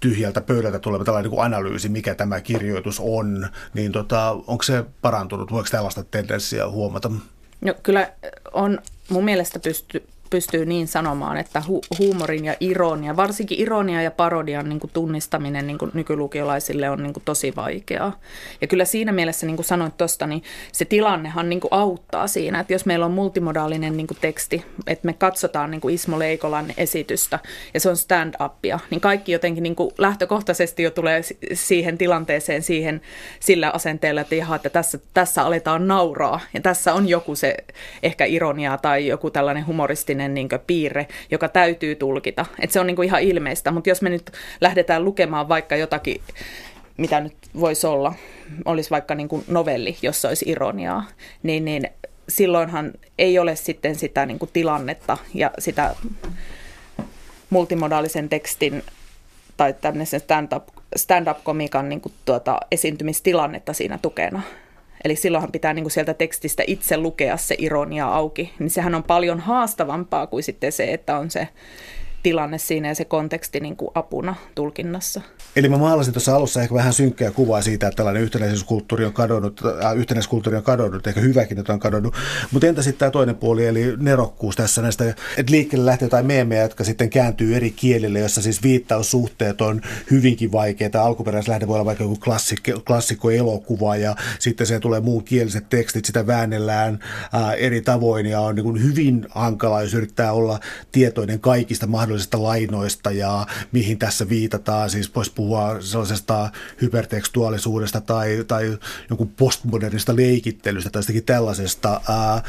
tyhjältä 0.00 0.40
pöydältä 0.40 0.78
tuleva 0.78 1.04
tällainen 1.04 1.30
niin 1.30 1.36
kuin 1.36 1.46
analyysi, 1.46 1.88
mikä 1.88 2.14
tämä 2.14 2.40
kirjoitus 2.40 3.00
on, 3.04 3.48
niin 3.74 3.92
tota, 3.92 4.30
onko 4.30 4.62
se 4.62 4.84
parantunut? 5.02 5.52
Voiko 5.52 5.68
tällaista 5.70 6.04
tendenssiä 6.04 6.68
huomata? 6.68 7.10
No, 7.60 7.74
kyllä 7.82 8.12
on 8.52 8.78
mun 9.08 9.24
mielestä 9.24 9.58
pysty, 9.58 10.06
pystyy 10.32 10.66
niin 10.66 10.88
sanomaan, 10.88 11.36
että 11.36 11.62
hu- 11.68 11.98
huumorin 11.98 12.44
ja 12.44 12.54
ironia, 12.60 13.16
varsinkin 13.16 13.60
ironia 13.60 14.02
ja 14.02 14.10
parodian 14.10 14.68
niin 14.68 14.80
kuin 14.80 14.90
tunnistaminen 14.94 15.66
niin 15.66 15.78
kuin 15.78 15.90
nykylukiolaisille 15.94 16.90
on 16.90 17.02
niin 17.02 17.12
kuin 17.12 17.22
tosi 17.24 17.52
vaikeaa. 17.56 18.20
Ja 18.60 18.66
kyllä 18.66 18.84
siinä 18.84 19.12
mielessä, 19.12 19.46
niin 19.46 19.56
kuin 19.56 19.66
sanoit 19.66 19.96
tuosta, 19.96 20.26
niin 20.26 20.42
se 20.72 20.84
tilannehan 20.84 21.48
niin 21.48 21.60
kuin 21.60 21.72
auttaa 21.72 22.26
siinä, 22.26 22.60
että 22.60 22.72
jos 22.72 22.86
meillä 22.86 23.06
on 23.06 23.12
multimodaalinen 23.12 23.96
niin 23.96 24.06
kuin 24.06 24.18
teksti, 24.20 24.64
että 24.86 25.06
me 25.06 25.12
katsotaan 25.12 25.70
niin 25.70 25.80
kuin 25.80 25.94
Ismo 25.94 26.18
Leikolan 26.18 26.66
esitystä 26.76 27.38
ja 27.74 27.80
se 27.80 27.90
on 27.90 27.96
stand-upia, 27.96 28.78
niin 28.90 29.00
kaikki 29.00 29.32
jotenkin 29.32 29.62
niin 29.62 29.76
kuin 29.76 29.94
lähtökohtaisesti 29.98 30.82
jo 30.82 30.90
tulee 30.90 31.20
siihen 31.52 31.98
tilanteeseen 31.98 32.62
siihen 32.62 33.00
sillä 33.40 33.70
asenteella, 33.70 34.20
että, 34.20 34.34
jaha, 34.34 34.56
että 34.56 34.70
tässä, 34.70 34.98
tässä 35.14 35.42
aletaan 35.42 35.88
nauraa 35.88 36.40
ja 36.54 36.60
tässä 36.60 36.94
on 36.94 37.08
joku 37.08 37.34
se 37.34 37.56
ehkä 38.02 38.24
ironia 38.24 38.78
tai 38.78 39.06
joku 39.06 39.30
tällainen 39.30 39.66
humoristinen 39.66 40.21
sellainen 40.22 40.34
niin 40.34 40.60
piirre, 40.66 41.08
joka 41.30 41.48
täytyy 41.48 41.94
tulkita. 41.94 42.46
Että 42.60 42.72
se 42.72 42.80
on 42.80 42.86
niin 42.86 43.04
ihan 43.04 43.22
ilmeistä, 43.22 43.70
mutta 43.70 43.88
jos 43.88 44.02
me 44.02 44.10
nyt 44.10 44.30
lähdetään 44.60 45.04
lukemaan 45.04 45.48
vaikka 45.48 45.76
jotakin, 45.76 46.20
mitä 46.96 47.20
nyt 47.20 47.34
voisi 47.60 47.86
olla, 47.86 48.14
olisi 48.64 48.90
vaikka 48.90 49.14
niin 49.14 49.28
kuin 49.28 49.44
novelli, 49.48 49.96
jossa 50.02 50.28
olisi 50.28 50.44
ironiaa, 50.48 51.04
niin, 51.42 51.64
niin 51.64 51.88
silloinhan 52.28 52.92
ei 53.18 53.38
ole 53.38 53.56
sitten 53.56 53.94
sitä 53.94 54.26
niin 54.26 54.38
kuin 54.38 54.50
tilannetta 54.52 55.18
ja 55.34 55.50
sitä 55.58 55.94
multimodaalisen 57.50 58.28
tekstin 58.28 58.82
tai 59.56 59.74
tämmöisen 59.80 60.20
stand-up, 60.20 60.68
stand-up-komikan 60.96 61.88
niin 61.88 62.00
kuin 62.00 62.12
tuota, 62.24 62.60
esiintymistilannetta 62.70 63.72
siinä 63.72 63.98
tukena. 64.02 64.42
Eli 65.04 65.16
silloinhan 65.16 65.52
pitää 65.52 65.74
niin 65.74 65.84
kuin 65.84 65.92
sieltä 65.92 66.14
tekstistä 66.14 66.62
itse 66.66 66.96
lukea 66.96 67.36
se 67.36 67.54
ironia 67.58 68.08
auki. 68.08 68.54
Niin 68.58 68.70
sehän 68.70 68.94
on 68.94 69.02
paljon 69.02 69.40
haastavampaa 69.40 70.26
kuin 70.26 70.42
sitten 70.42 70.72
se, 70.72 70.92
että 70.92 71.18
on 71.18 71.30
se 71.30 71.48
tilanne 72.22 72.58
siinä 72.58 72.88
ja 72.88 72.94
se 72.94 73.04
konteksti 73.04 73.60
niin 73.60 73.76
kuin 73.76 73.90
apuna 73.94 74.34
tulkinnassa. 74.54 75.20
Eli 75.56 75.68
mä 75.68 75.78
maalasin 75.78 76.12
tuossa 76.12 76.36
alussa 76.36 76.62
ehkä 76.62 76.74
vähän 76.74 76.92
synkkää 76.92 77.30
kuvaa 77.30 77.62
siitä, 77.62 77.86
että 77.86 77.96
tällainen 77.96 78.22
yhtenäisyyskulttuuri 78.22 79.04
on 79.04 79.12
kadonnut, 79.12 79.60
äh, 79.84 79.96
yhtenäiskulttuuri 79.96 80.56
on 80.56 80.62
kadonnut, 80.62 81.06
ehkä 81.06 81.20
hyväkin, 81.20 81.58
että 81.58 81.72
on 81.72 81.78
kadonnut. 81.78 82.14
Mutta 82.52 82.66
entä 82.66 82.82
sitten 82.82 82.98
tämä 82.98 83.10
toinen 83.10 83.36
puoli, 83.36 83.66
eli 83.66 83.96
nerokkuus 83.96 84.56
tässä 84.56 84.82
näistä, 84.82 85.14
että 85.36 85.52
liikkeelle 85.52 85.86
lähtee 85.86 86.06
jotain 86.06 86.26
meemejä, 86.26 86.62
jotka 86.62 86.84
sitten 86.84 87.10
kääntyy 87.10 87.56
eri 87.56 87.70
kielille, 87.70 88.18
jossa 88.18 88.42
siis 88.42 88.62
viittaussuhteet 88.62 89.60
on 89.60 89.80
hyvinkin 90.10 90.52
vaikeita. 90.52 91.02
Alkuperäislähde 91.02 91.66
voi 91.66 91.74
olla 91.74 91.84
vaikka 91.84 92.04
joku 92.04 92.16
klassikko, 92.16 92.80
klassikko 92.86 93.30
elokuva 93.30 93.96
ja 93.96 94.16
sitten 94.38 94.66
se 94.66 94.80
tulee 94.80 95.00
muun 95.00 95.24
kieliset 95.24 95.68
tekstit, 95.68 96.04
sitä 96.04 96.26
väännellään 96.26 96.98
ää, 97.32 97.48
äh, 97.48 97.54
eri 97.58 97.82
tavoin 97.82 98.26
ja 98.26 98.40
on 98.40 98.54
niin 98.54 98.64
kuin 98.64 98.82
hyvin 98.82 99.26
hankala, 99.30 99.82
jos 99.82 99.94
yrittää 99.94 100.32
olla 100.32 100.60
tietoinen 100.92 101.40
kaikista 101.40 101.86
mahdollisista 101.86 102.11
lainoista 102.32 103.10
ja 103.10 103.46
mihin 103.72 103.98
tässä 103.98 104.28
viitataan, 104.28 104.90
siis 104.90 105.14
voisi 105.14 105.32
puhua 105.34 105.76
sellaisesta 105.80 106.50
hypertekstuaalisuudesta 106.80 108.00
tai, 108.00 108.44
tai 108.48 108.78
jonkun 109.10 109.28
postmodernista 109.28 110.16
leikittelystä 110.16 110.90
tai 110.90 110.98
jostakin 110.98 111.24
tällaisesta. 111.24 112.00
Ää, 112.08 112.42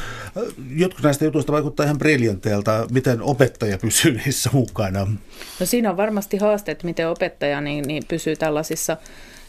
jotkut 0.70 1.02
näistä 1.04 1.24
jutuista 1.24 1.52
vaikuttaa 1.52 1.84
ihan 1.84 1.98
briljanteelta. 1.98 2.86
Miten 2.90 3.22
opettaja 3.22 3.78
pysyy 3.78 4.20
niissä 4.24 4.50
mukana? 4.52 5.06
No 5.60 5.66
siinä 5.66 5.90
on 5.90 5.96
varmasti 5.96 6.36
haasteet, 6.36 6.84
miten 6.84 7.08
opettaja 7.08 7.60
niin, 7.60 7.84
niin 7.86 8.02
pysyy 8.08 8.36
tällaisissa 8.36 8.96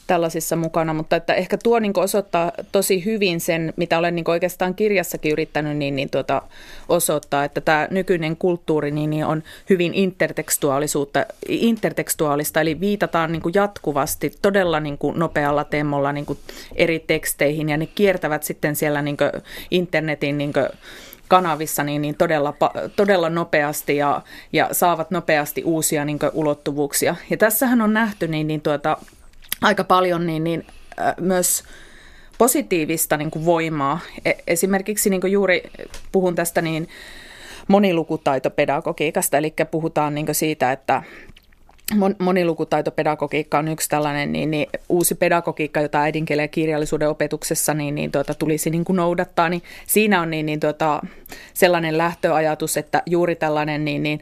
tällaisissa 0.07 0.55
mukana, 0.55 0.93
mutta 0.93 1.15
että 1.15 1.33
ehkä 1.33 1.57
tuo 1.63 1.79
niin 1.79 1.93
osoittaa 1.95 2.51
tosi 2.71 3.05
hyvin 3.05 3.39
sen, 3.39 3.73
mitä 3.75 3.97
olen 3.97 4.15
niin 4.15 4.29
oikeastaan 4.29 4.75
kirjassakin 4.75 5.31
yrittänyt 5.31 5.77
niin, 5.77 5.95
niin 5.95 6.09
tuota, 6.09 6.41
osoittaa, 6.89 7.43
että 7.43 7.61
tämä 7.61 7.87
nykyinen 7.91 8.37
kulttuuri 8.37 8.91
niin, 8.91 9.09
niin 9.09 9.25
on 9.25 9.43
hyvin 9.69 9.93
intertekstuaalisuutta, 9.93 11.25
intertekstuaalista, 11.47 12.61
eli 12.61 12.79
viitataan 12.79 13.31
niin 13.31 13.41
jatkuvasti 13.53 14.33
todella 14.41 14.79
niin 14.79 14.97
nopealla 15.15 15.63
temmolla 15.63 16.11
niin 16.11 16.25
eri 16.75 16.99
teksteihin, 16.99 17.69
ja 17.69 17.77
ne 17.77 17.85
kiertävät 17.85 18.43
sitten 18.43 18.75
siellä 18.75 19.01
niin 19.01 19.17
internetin 19.71 20.37
niin 20.37 20.53
kanavissa 21.27 21.83
niin, 21.83 22.01
niin 22.01 22.15
todella, 22.17 22.53
todella 22.95 23.29
nopeasti 23.29 23.97
ja, 23.97 24.21
ja 24.53 24.69
saavat 24.71 25.11
nopeasti 25.11 25.63
uusia 25.63 26.05
niin 26.05 26.19
ulottuvuuksia. 26.33 27.15
Ja 27.29 27.37
tässähän 27.37 27.81
on 27.81 27.93
nähty 27.93 28.27
niin, 28.27 28.47
niin 28.47 28.61
tuota, 28.61 28.97
aika 29.61 29.83
paljon 29.83 30.27
niin, 30.27 30.43
niin, 30.43 30.65
äh, 30.99 31.13
myös 31.21 31.63
positiivista 32.37 33.17
niin 33.17 33.31
kuin 33.31 33.45
voimaa. 33.45 33.99
E- 34.25 34.33
esimerkiksi 34.47 35.09
niin 35.09 35.21
kuin 35.21 35.33
juuri 35.33 35.63
puhun 36.11 36.35
tästä 36.35 36.61
niin 36.61 36.87
monilukutaitopedagogiikasta, 37.67 39.37
eli 39.37 39.53
puhutaan 39.71 40.15
niin 40.15 40.35
siitä, 40.35 40.71
että 40.71 41.03
monilukutaitopedagogiikka 42.19 43.57
on 43.57 43.67
yksi 43.67 43.89
tällainen 43.89 44.31
niin, 44.31 44.51
niin, 44.51 44.67
uusi 44.89 45.15
pedagogiikka, 45.15 45.81
jota 45.81 46.01
äidinkielen 46.01 46.43
ja 46.43 46.47
kirjallisuuden 46.47 47.09
opetuksessa 47.09 47.73
niin, 47.73 47.95
niin, 47.95 48.11
tuota, 48.11 48.33
tulisi 48.33 48.69
niin 48.69 48.85
kuin 48.85 48.95
noudattaa. 48.95 49.49
Niin 49.49 49.61
siinä 49.87 50.21
on 50.21 50.31
niin, 50.31 50.45
niin, 50.45 50.59
tuota, 50.59 51.01
sellainen 51.53 51.97
lähtöajatus, 51.97 52.77
että 52.77 53.03
juuri 53.05 53.35
tällainen 53.35 53.85
niin, 53.85 54.03
niin, 54.03 54.21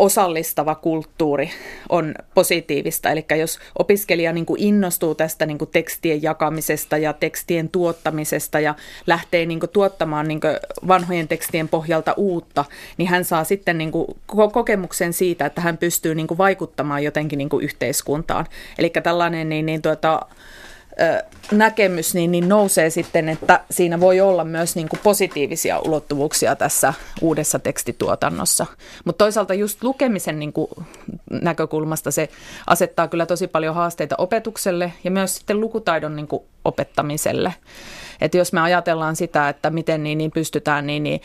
osallistava 0.00 0.74
kulttuuri 0.74 1.50
on 1.88 2.14
positiivista. 2.34 3.10
Eli 3.10 3.24
jos 3.38 3.58
opiskelija 3.78 4.32
niin 4.32 4.46
kuin 4.46 4.62
innostuu 4.62 5.14
tästä 5.14 5.46
niin 5.46 5.58
kuin 5.58 5.70
tekstien 5.70 6.22
jakamisesta 6.22 6.96
ja 6.96 7.12
tekstien 7.12 7.68
tuottamisesta 7.68 8.60
ja 8.60 8.74
lähtee 9.06 9.46
niin 9.46 9.60
kuin 9.60 9.70
tuottamaan 9.70 10.28
niin 10.28 10.40
kuin 10.40 10.56
vanhojen 10.88 11.28
tekstien 11.28 11.68
pohjalta 11.68 12.14
uutta, 12.16 12.64
niin 12.96 13.08
hän 13.08 13.24
saa 13.24 13.44
sitten 13.44 13.78
niin 13.78 13.92
kuin 13.92 14.06
kokemuksen 14.52 15.12
siitä, 15.12 15.46
että 15.46 15.60
hän 15.60 15.78
pystyy 15.78 16.14
niin 16.14 16.26
kuin 16.26 16.38
vaikuttamaan 16.38 17.04
jotenkin 17.04 17.38
niin 17.38 17.48
kuin 17.48 17.64
yhteiskuntaan. 17.64 18.46
Eli 18.78 18.90
tällainen 19.02 19.48
niin, 19.48 19.66
niin 19.66 19.82
tuota, 19.82 20.26
näkemys 21.52 22.14
niin, 22.14 22.30
niin 22.32 22.48
nousee 22.48 22.90
sitten, 22.90 23.28
että 23.28 23.60
siinä 23.70 24.00
voi 24.00 24.20
olla 24.20 24.44
myös 24.44 24.76
niin 24.76 24.88
kuin 24.88 25.00
positiivisia 25.02 25.78
ulottuvuuksia 25.78 26.56
tässä 26.56 26.94
uudessa 27.20 27.58
tekstituotannossa. 27.58 28.66
Mutta 29.04 29.24
toisaalta 29.24 29.54
just 29.54 29.82
lukemisen 29.82 30.38
niin 30.38 30.52
kuin 30.52 30.68
näkökulmasta 31.30 32.10
se 32.10 32.28
asettaa 32.66 33.08
kyllä 33.08 33.26
tosi 33.26 33.46
paljon 33.46 33.74
haasteita 33.74 34.14
opetukselle 34.18 34.92
ja 35.04 35.10
myös 35.10 35.36
sitten 35.36 35.60
lukutaidon 35.60 36.16
niin 36.16 36.28
kuin 36.28 36.42
opettamiselle. 36.64 37.54
Että 38.20 38.38
jos 38.38 38.52
me 38.52 38.60
ajatellaan 38.60 39.16
sitä, 39.16 39.48
että 39.48 39.70
miten 39.70 40.02
niin, 40.02 40.18
niin 40.18 40.30
pystytään 40.30 40.86
niin, 40.86 41.02
niin, 41.02 41.20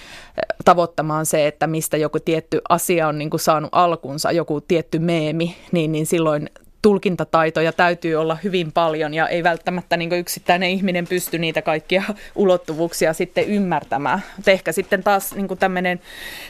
tavoittamaan 0.66 1.26
se, 1.26 1.48
että 1.48 1.68
mistä 1.68 1.98
joku 1.98 2.20
tietty 2.20 2.62
asia 2.70 3.08
on 3.08 3.18
niin 3.18 3.30
kuin 3.30 3.40
saanut 3.40 3.70
alkunsa, 3.72 4.32
joku 4.32 4.62
tietty 4.62 5.00
meemi, 5.00 5.56
niin, 5.72 5.92
niin 5.92 6.06
silloin 6.06 6.50
tulkintataitoja 6.86 7.74
täytyy 7.74 8.16
olla 8.16 8.38
hyvin 8.44 8.72
paljon 8.72 9.14
ja 9.14 9.28
ei 9.28 9.44
välttämättä 9.44 9.98
niin 9.98 10.14
yksittäinen 10.14 10.70
ihminen 10.70 11.08
pysty 11.08 11.38
niitä 11.38 11.62
kaikkia 11.62 12.04
ulottuvuuksia 12.36 13.14
sitten 13.14 13.48
ymmärtämään. 13.48 14.24
Mutta 14.36 14.52
ehkä 14.52 14.72
sitten 14.72 15.04
taas 15.04 15.36
niin 15.36 15.58
tämmöinen 15.60 16.00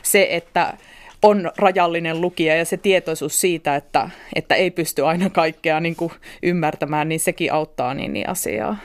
se, 0.03 0.27
että 0.31 0.73
on 1.21 1.51
rajallinen 1.57 2.21
lukija 2.21 2.55
ja 2.55 2.65
se 2.65 2.77
tietoisuus 2.77 3.41
siitä, 3.41 3.75
että, 3.75 4.09
että 4.35 4.55
ei 4.55 4.71
pysty 4.71 5.05
aina 5.05 5.29
kaikkea 5.29 5.79
niin 5.79 5.95
ymmärtämään, 6.43 7.09
niin 7.09 7.19
sekin 7.19 7.53
auttaa 7.53 7.93
niin, 7.93 8.13
niin 8.13 8.29
asiaa. 8.29 8.77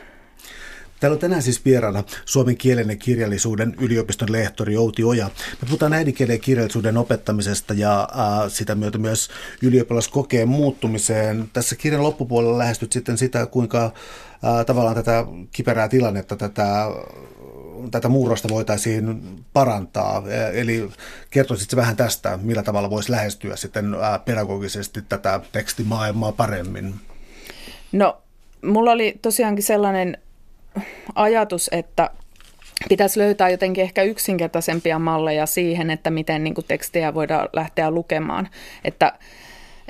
Täällä 1.00 1.14
on 1.14 1.20
tänään 1.20 1.42
siis 1.42 1.64
vieraana 1.64 2.04
suomen 2.24 2.56
kielen 2.56 2.88
ja 2.88 2.96
kirjallisuuden 2.96 3.74
yliopiston 3.80 4.32
lehtori 4.32 4.76
Outi 4.76 5.04
Oja. 5.04 5.24
Me 5.62 5.66
puhutaan 5.66 5.92
äidinkielen 5.92 6.34
ja 6.34 6.38
kirjallisuuden 6.38 6.96
opettamisesta 6.96 7.74
ja 7.74 8.00
äh, 8.02 8.50
sitä 8.50 8.74
myötä 8.74 8.98
myös 8.98 9.30
ylioppilaskokeen 9.62 10.48
muuttumiseen. 10.48 11.50
Tässä 11.52 11.76
kirjan 11.76 12.02
loppupuolella 12.02 12.58
lähestyt 12.58 12.92
sitten 12.92 13.18
sitä, 13.18 13.46
kuinka 13.46 13.84
äh, 13.84 14.66
tavallaan 14.66 14.96
tätä 14.96 15.26
kiperää 15.52 15.88
tilannetta, 15.88 16.36
tätä 16.36 16.86
tätä 17.90 18.08
murrosta 18.08 18.48
voitaisiin 18.48 19.22
parantaa. 19.52 20.22
Eli 20.52 20.90
kertoisitko 21.30 21.76
vähän 21.76 21.96
tästä, 21.96 22.38
millä 22.42 22.62
tavalla 22.62 22.90
voisi 22.90 23.10
lähestyä 23.10 23.56
sitten 23.56 23.96
pedagogisesti 24.24 25.02
tätä 25.02 25.40
tekstimaailmaa 25.52 26.32
paremmin? 26.32 26.94
No, 27.92 28.22
mulla 28.62 28.92
oli 28.92 29.18
tosiaankin 29.22 29.64
sellainen 29.64 30.18
ajatus, 31.14 31.70
että 31.72 32.10
pitäisi 32.88 33.18
löytää 33.18 33.48
jotenkin 33.48 33.84
ehkä 33.84 34.02
yksinkertaisempia 34.02 34.98
malleja 34.98 35.46
siihen, 35.46 35.90
että 35.90 36.10
miten 36.10 36.44
niin 36.44 36.54
tekstejä 36.68 37.14
voidaan 37.14 37.48
lähteä 37.52 37.90
lukemaan. 37.90 38.48
Että 38.84 39.12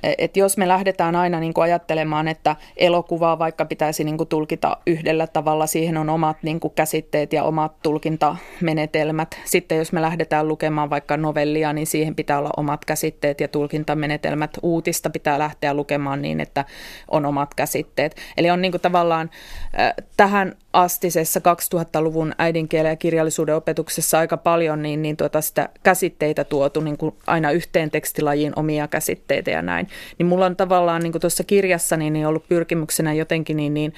et 0.03 0.37
jos 0.37 0.57
me 0.57 0.69
lähdetään 0.69 1.17
aina 1.17 1.41
niin 1.41 1.55
kuin 1.55 1.63
ajattelemaan, 1.63 2.29
että 2.29 2.57
elokuvaa 2.77 3.39
vaikka 3.39 3.65
pitäisi 3.65 4.05
niin 4.05 4.17
kuin 4.17 4.29
tulkita 4.29 4.77
yhdellä 4.87 5.27
tavalla, 5.27 5.67
siihen 5.67 5.97
on 5.97 6.09
omat 6.09 6.37
niin 6.43 6.61
kuin 6.61 6.75
käsitteet 6.75 7.33
ja 7.33 7.45
omat 7.45 7.83
tulkintamenetelmät. 7.83 9.41
Sitten 9.45 9.79
jos 9.79 9.93
me 9.93 10.03
lähdetään 10.03 10.49
lukemaan 10.49 10.91
vaikka 10.91 11.17
novellia, 11.17 11.73
niin 11.73 11.87
siihen 11.87 12.15
pitää 12.15 12.39
olla 12.39 12.51
omat 12.57 12.85
käsitteet 12.85 13.41
ja 13.41 13.49
tulkintamenetelmät. 13.49 14.59
Uutista 14.63 15.11
pitää 15.11 15.39
lähteä 15.39 15.75
lukemaan 15.75 16.23
niin, 16.23 16.41
että 16.41 16.65
on 17.09 17.27
omat 17.27 17.55
käsitteet. 17.55 18.17
Eli 18.37 18.51
on 18.51 18.63
niin 18.63 18.73
kuin 18.73 18.83
tavallaan 18.83 19.31
äh, 19.79 19.93
tähän 20.17 20.57
astisessa 20.73 21.41
2000-luvun 21.41 22.35
äidinkielen 22.39 22.91
ja 22.91 22.97
kirjallisuuden 22.97 23.55
opetuksessa 23.55 24.19
aika 24.19 24.37
paljon 24.37 24.83
niin, 24.83 25.03
niin 25.03 25.17
tuota 25.17 25.41
sitä 25.41 25.69
käsitteitä 25.83 26.45
tuotu 26.45 26.81
niin 26.81 26.97
kuin 26.97 27.15
aina 27.27 27.51
yhteen 27.51 27.91
tekstilajiin 27.91 28.53
omia 28.57 28.89
käsitteitä 28.89 29.51
ja 29.51 29.63
näin. 29.63 29.89
Niin 30.19 30.27
mulla 30.27 30.47
on 30.47 30.57
tavallaan 30.57 31.03
niin 31.03 31.21
tuossa 31.21 31.45
kirjassa 31.45 31.97
niin, 31.97 32.27
ollut 32.27 32.49
pyrkimyksenä 32.49 33.13
jotenkin 33.13 33.57
niin, 33.57 33.75
niin 33.75 33.95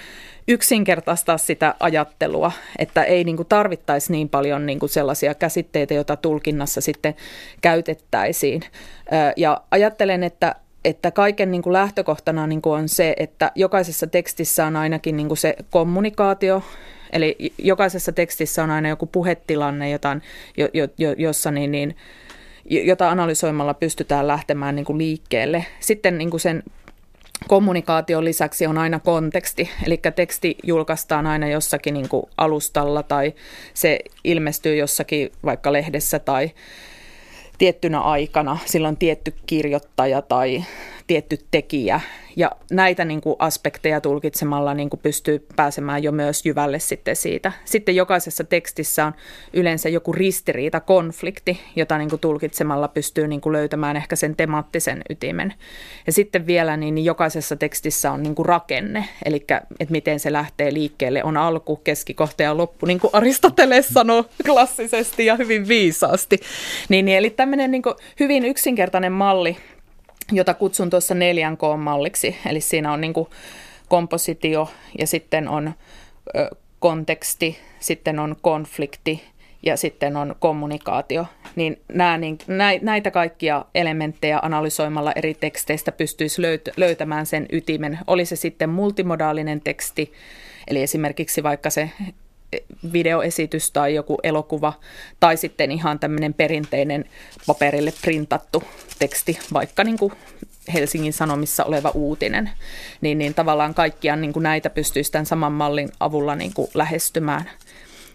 yksinkertaistaa 0.48 1.38
sitä 1.38 1.74
ajattelua, 1.80 2.52
että 2.78 3.04
ei 3.04 3.24
niin 3.24 3.36
kuin 3.36 3.48
tarvittaisi 3.48 4.12
niin 4.12 4.28
paljon 4.28 4.66
niin 4.66 4.78
kuin 4.78 4.90
sellaisia 4.90 5.34
käsitteitä, 5.34 5.94
joita 5.94 6.16
tulkinnassa 6.16 6.80
sitten 6.80 7.14
käytettäisiin. 7.60 8.62
Ja 9.36 9.60
ajattelen, 9.70 10.22
että 10.22 10.54
että 10.84 11.10
kaiken 11.10 11.50
niin 11.50 11.62
kuin 11.62 11.72
lähtökohtana 11.72 12.46
niin 12.46 12.62
kuin 12.62 12.78
on 12.78 12.88
se, 12.88 13.14
että 13.16 13.52
jokaisessa 13.54 14.06
tekstissä 14.06 14.66
on 14.66 14.76
ainakin 14.76 15.16
niin 15.16 15.28
kuin 15.28 15.38
se 15.38 15.56
kommunikaatio, 15.70 16.62
eli 17.12 17.36
jokaisessa 17.58 18.12
tekstissä 18.12 18.62
on 18.62 18.70
aina 18.70 18.88
joku 18.88 19.06
puhetilanne, 19.06 19.90
jota, 19.90 20.16
jo, 20.56 20.68
jo, 20.98 21.12
jossa 21.16 21.50
niin, 21.50 21.70
niin, 21.70 21.96
jota 22.64 23.10
analysoimalla 23.10 23.74
pystytään 23.74 24.26
lähtemään 24.26 24.76
niin 24.76 24.84
kuin 24.84 24.98
liikkeelle. 24.98 25.66
Sitten 25.80 26.18
niin 26.18 26.30
kuin 26.30 26.40
sen 26.40 26.62
kommunikaation 27.48 28.24
lisäksi 28.24 28.66
on 28.66 28.78
aina 28.78 29.00
konteksti, 29.00 29.70
eli 29.86 30.00
teksti 30.16 30.56
julkaistaan 30.62 31.26
aina 31.26 31.48
jossakin 31.48 31.94
niin 31.94 32.08
kuin 32.08 32.26
alustalla 32.36 33.02
tai 33.02 33.34
se 33.74 33.98
ilmestyy 34.24 34.76
jossakin 34.76 35.32
vaikka 35.44 35.72
lehdessä 35.72 36.18
tai 36.18 36.50
tiettynä 37.58 38.00
aikana, 38.00 38.58
silloin 38.64 38.96
tietty 38.96 39.34
kirjoittaja 39.46 40.22
tai 40.22 40.64
tietty 41.12 41.38
tekijä. 41.50 42.00
Ja 42.36 42.50
näitä 42.70 43.04
niin 43.04 43.20
kuin 43.20 43.36
aspekteja 43.38 44.00
tulkitsemalla 44.00 44.74
niin 44.74 44.90
kuin 44.90 45.00
pystyy 45.00 45.46
pääsemään 45.56 46.02
jo 46.02 46.12
myös 46.12 46.46
jyvälle 46.46 46.78
sitten 46.78 47.16
siitä. 47.16 47.52
Sitten 47.64 47.96
jokaisessa 47.96 48.44
tekstissä 48.44 49.06
on 49.06 49.12
yleensä 49.52 49.88
joku 49.88 50.12
ristiriita, 50.12 50.80
konflikti, 50.80 51.60
jota 51.76 51.98
niin 51.98 52.10
kuin 52.10 52.20
tulkitsemalla 52.20 52.88
pystyy 52.88 53.28
niin 53.28 53.40
kuin 53.40 53.52
löytämään 53.52 53.96
ehkä 53.96 54.16
sen 54.16 54.36
temaattisen 54.36 55.02
ytimen. 55.10 55.54
Ja 56.06 56.12
sitten 56.12 56.46
vielä 56.46 56.76
niin, 56.76 57.04
jokaisessa 57.04 57.56
tekstissä 57.56 58.12
on 58.12 58.22
niin 58.22 58.34
kuin 58.34 58.46
rakenne, 58.46 59.04
eli 59.24 59.36
että 59.80 59.92
miten 59.92 60.20
se 60.20 60.32
lähtee 60.32 60.72
liikkeelle. 60.72 61.24
On 61.24 61.36
alku, 61.36 61.76
keskikohta 61.76 62.42
ja 62.42 62.56
loppu, 62.56 62.86
niin 62.86 63.00
kuin 63.00 63.10
Aristoteles 63.12 63.88
sanoo 63.88 64.24
klassisesti 64.46 65.26
ja 65.26 65.36
hyvin 65.36 65.68
viisaasti. 65.68 66.40
Niin, 66.88 67.08
eli 67.08 67.30
tämmöinen 67.30 67.70
niin 67.70 67.82
kuin 67.82 67.94
hyvin 68.20 68.44
yksinkertainen 68.44 69.12
malli 69.12 69.56
jota 70.32 70.54
kutsun 70.54 70.90
tuossa 70.90 71.14
4K-malliksi. 71.14 72.36
Eli 72.46 72.60
siinä 72.60 72.92
on 72.92 73.00
niin 73.00 73.12
kuin 73.12 73.28
kompositio 73.88 74.68
ja 74.98 75.06
sitten 75.06 75.48
on 75.48 75.72
konteksti, 76.78 77.58
sitten 77.80 78.18
on 78.18 78.36
konflikti 78.40 79.22
ja 79.62 79.76
sitten 79.76 80.16
on 80.16 80.36
kommunikaatio. 80.38 81.26
Niin, 81.56 81.80
nämä, 81.92 82.18
niin 82.18 82.38
näitä 82.82 83.10
kaikkia 83.10 83.64
elementtejä 83.74 84.38
analysoimalla 84.42 85.12
eri 85.16 85.34
teksteistä 85.34 85.92
pystyisi 85.92 86.42
löytämään 86.76 87.26
sen 87.26 87.46
ytimen. 87.52 87.98
Oli 88.06 88.24
se 88.24 88.36
sitten 88.36 88.70
multimodaalinen 88.70 89.60
teksti, 89.60 90.12
eli 90.68 90.82
esimerkiksi 90.82 91.42
vaikka 91.42 91.70
se 91.70 91.90
videoesitys 92.92 93.70
tai 93.70 93.94
joku 93.94 94.18
elokuva 94.22 94.72
tai 95.20 95.36
sitten 95.36 95.72
ihan 95.72 95.98
tämmöinen 95.98 96.34
perinteinen 96.34 97.04
paperille 97.46 97.92
printattu 98.02 98.62
teksti, 98.98 99.38
vaikka 99.52 99.84
niin 99.84 99.98
kuin 99.98 100.12
Helsingin 100.74 101.12
Sanomissa 101.12 101.64
oleva 101.64 101.90
uutinen, 101.94 102.50
niin, 103.00 103.18
niin 103.18 103.34
tavallaan 103.34 103.74
kaikkia 103.74 104.16
niin 104.16 104.32
kuin 104.32 104.42
näitä 104.42 104.70
pystyisi 104.70 105.12
tämän 105.12 105.26
saman 105.26 105.52
mallin 105.52 105.88
avulla 106.00 106.34
niin 106.34 106.54
kuin 106.54 106.68
lähestymään. 106.74 107.50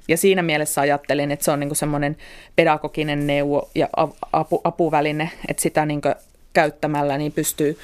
Ja 0.07 0.17
siinä 0.17 0.41
mielessä 0.41 0.81
ajattelen, 0.81 1.31
että 1.31 1.45
se 1.45 1.51
on 1.51 1.59
niin 1.59 1.69
kuin 1.69 1.77
semmoinen 1.77 2.17
pedagoginen 2.55 3.27
neuvo 3.27 3.69
ja 3.75 3.89
apu, 4.33 4.61
apuväline, 4.63 5.31
että 5.47 5.63
sitä 5.63 5.85
niin 5.85 6.01
kuin 6.01 6.15
käyttämällä 6.53 7.17
niin 7.17 7.31
pystyy 7.31 7.77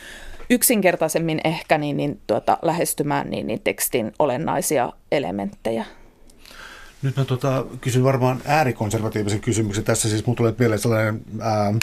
yksinkertaisemmin 0.50 1.42
ehkä 1.44 1.78
niin, 1.78 1.98
niin 1.98 2.20
tuota, 2.28 2.58
lähestymään 2.62 3.30
niin, 3.30 3.48
niin 3.48 3.62
tekstin 3.64 4.12
olennaisia 4.20 4.94
elementtejä. 5.12 5.86
Nyt 7.04 7.16
mä 7.18 7.26
tota, 7.26 7.66
kysyn 7.82 8.04
varmaan 8.04 8.42
äärikonservatiivisen 8.46 9.40
kysymyksen. 9.40 9.84
Tässä 9.84 10.10
siis 10.10 10.26
mun 10.26 10.36
tulee 10.36 10.54
mieleen 10.60 10.80
sellainen 10.80 11.22
ää, 11.40 11.74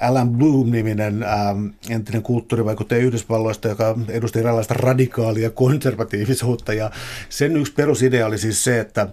Alan 0.00 0.30
Bloom-niminen 0.30 1.22
ähm, 1.22 1.66
entinen 1.90 2.22
kulttuurivaikuttaja 2.22 3.00
Yhdysvalloista, 3.00 3.68
joka 3.68 3.98
edusti 4.08 4.38
erilaista 4.38 4.74
radikaalia 4.74 5.50
konservatiivisuutta. 5.50 6.72
Ja 6.72 6.90
sen 7.28 7.56
yksi 7.56 7.72
perusidea 7.72 8.26
oli 8.26 8.38
siis 8.38 8.64
se, 8.64 8.80
että 8.80 9.02
äh, 9.02 9.08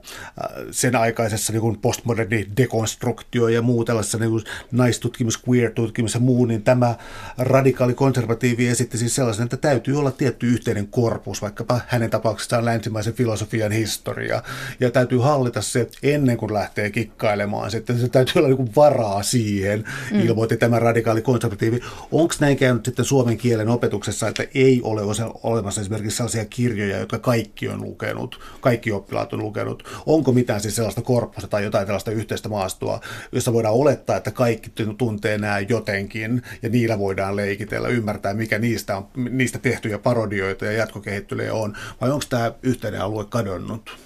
sen 0.72 0.95
aikaisessa 0.95 1.53
niin 1.53 1.80
postmoderni 1.82 2.47
dekonstruktio 2.57 3.47
ja 3.47 3.61
muu 3.61 3.86
tällaisessa 3.86 4.17
niin 4.17 4.32
naistutkimus, 4.72 5.43
queer-tutkimus 5.49 6.13
ja 6.13 6.20
muu, 6.20 6.45
niin 6.45 6.63
tämä 6.63 6.95
radikaali 7.38 7.93
konservatiivi 7.93 8.67
esitti 8.67 8.97
siis 8.97 9.15
sellaisen, 9.15 9.43
että 9.43 9.57
täytyy 9.57 9.99
olla 9.99 10.11
tietty 10.11 10.47
yhteinen 10.47 10.88
korpus, 10.88 11.41
vaikkapa 11.41 11.82
hänen 11.88 12.09
tapauksessaan 12.09 12.65
länsimaisen 12.65 13.13
filosofian 13.13 13.72
historia. 13.72 14.43
Ja 14.80 14.91
täytyy 14.91 15.20
hallita 15.20 15.61
se 15.61 15.89
ennen 16.03 16.38
kuin 16.38 16.53
lähtee 16.53 16.89
kikkailemaan. 16.89 17.72
Sitten 17.72 17.99
se 17.99 18.09
täytyy 18.09 18.34
olla 18.36 18.47
niin 18.49 18.76
varaa 18.76 19.24
siihen, 19.24 19.84
mm. 20.11 20.20
Tämä 20.60 20.80
radikaali 20.80 21.22
konservatiivi. 21.22 21.80
Onko 22.12 22.34
näin 22.39 22.57
käynyt 22.57 22.86
sitten 22.86 23.05
suomen 23.05 23.38
kielen 23.38 23.70
opetuksessa, 23.70 24.28
että 24.28 24.43
ei 24.53 24.82
ole 24.84 25.01
olemassa 25.43 25.82
esimerkiksi 25.82 26.18
sellaisia 26.18 26.45
kirjoja, 26.45 26.99
jotka 26.99 27.20
kaikki 27.20 27.70
on 27.70 27.82
lukenut, 27.82 28.39
kaikki 28.62 28.91
oppilaat 28.91 29.34
on 29.34 29.39
lukenut? 29.39 29.84
Onko 30.05 30.32
mitään 30.32 30.62
siis 30.62 30.76
sellaista 30.76 31.01
korpusta 31.01 31.47
tai 31.47 31.64
jotain 31.64 31.86
tällaista 31.86 32.12
yhteistä 32.12 32.49
maastoa, 32.49 32.99
jossa 33.32 33.53
voidaan 33.53 33.76
olettaa, 33.76 34.18
että 34.18 34.32
kaikki 34.32 34.72
tuntee 34.97 35.38
nämä 35.38 35.60
jotenkin 35.60 36.41
ja 36.62 36.70
niillä 36.70 36.99
voidaan 36.99 37.36
leikitellä, 37.36 37.88
ymmärtää, 37.88 38.34
mikä 38.34 38.60
niistä 38.60 38.97
on 38.97 39.07
niistä 39.30 39.60
tehtyjä 39.60 39.99
parodioita 39.99 40.66
ja 40.66 40.72
jatkokehittelyjä 40.72 41.53
on, 41.53 41.78
vai 42.01 42.12
onko 42.12 42.26
tämä 42.30 42.51
yhteinen 42.64 43.01
alue 43.01 43.26
kadonnut? 43.26 43.97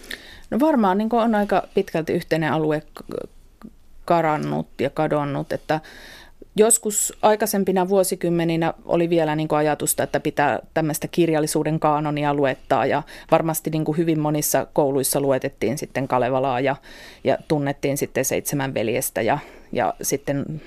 No 0.49 0.59
varmaan 0.59 0.97
niin 0.97 1.09
on 1.11 1.35
aika 1.35 1.67
pitkälti 1.73 2.13
yhteinen 2.13 2.53
alue 2.53 2.83
karannut 4.05 4.67
ja 4.79 4.89
kadonnut, 4.89 5.53
että 5.53 5.81
Joskus 6.55 7.13
aikaisempina 7.21 7.89
vuosikymmeninä 7.89 8.73
oli 8.85 9.09
vielä 9.09 9.35
niin 9.35 9.47
kuin 9.47 9.59
ajatusta, 9.59 10.03
että 10.03 10.19
pitää 10.19 10.59
tämmöistä 10.73 11.07
kirjallisuuden 11.07 11.79
kaanonia 11.79 12.33
luettaa 12.33 12.85
ja 12.85 13.03
varmasti 13.31 13.69
niin 13.69 13.85
kuin 13.85 13.97
hyvin 13.97 14.19
monissa 14.19 14.67
kouluissa 14.73 15.21
luetettiin 15.21 15.77
sitten 15.77 16.07
Kalevalaa 16.07 16.59
ja, 16.59 16.75
ja 17.23 17.37
tunnettiin 17.47 17.97
sitten 17.97 18.25
seitsemän 18.25 18.73
veljestä 18.73 19.21
ja, 19.21 19.39
ja 19.71 19.93
sitten 20.01 20.61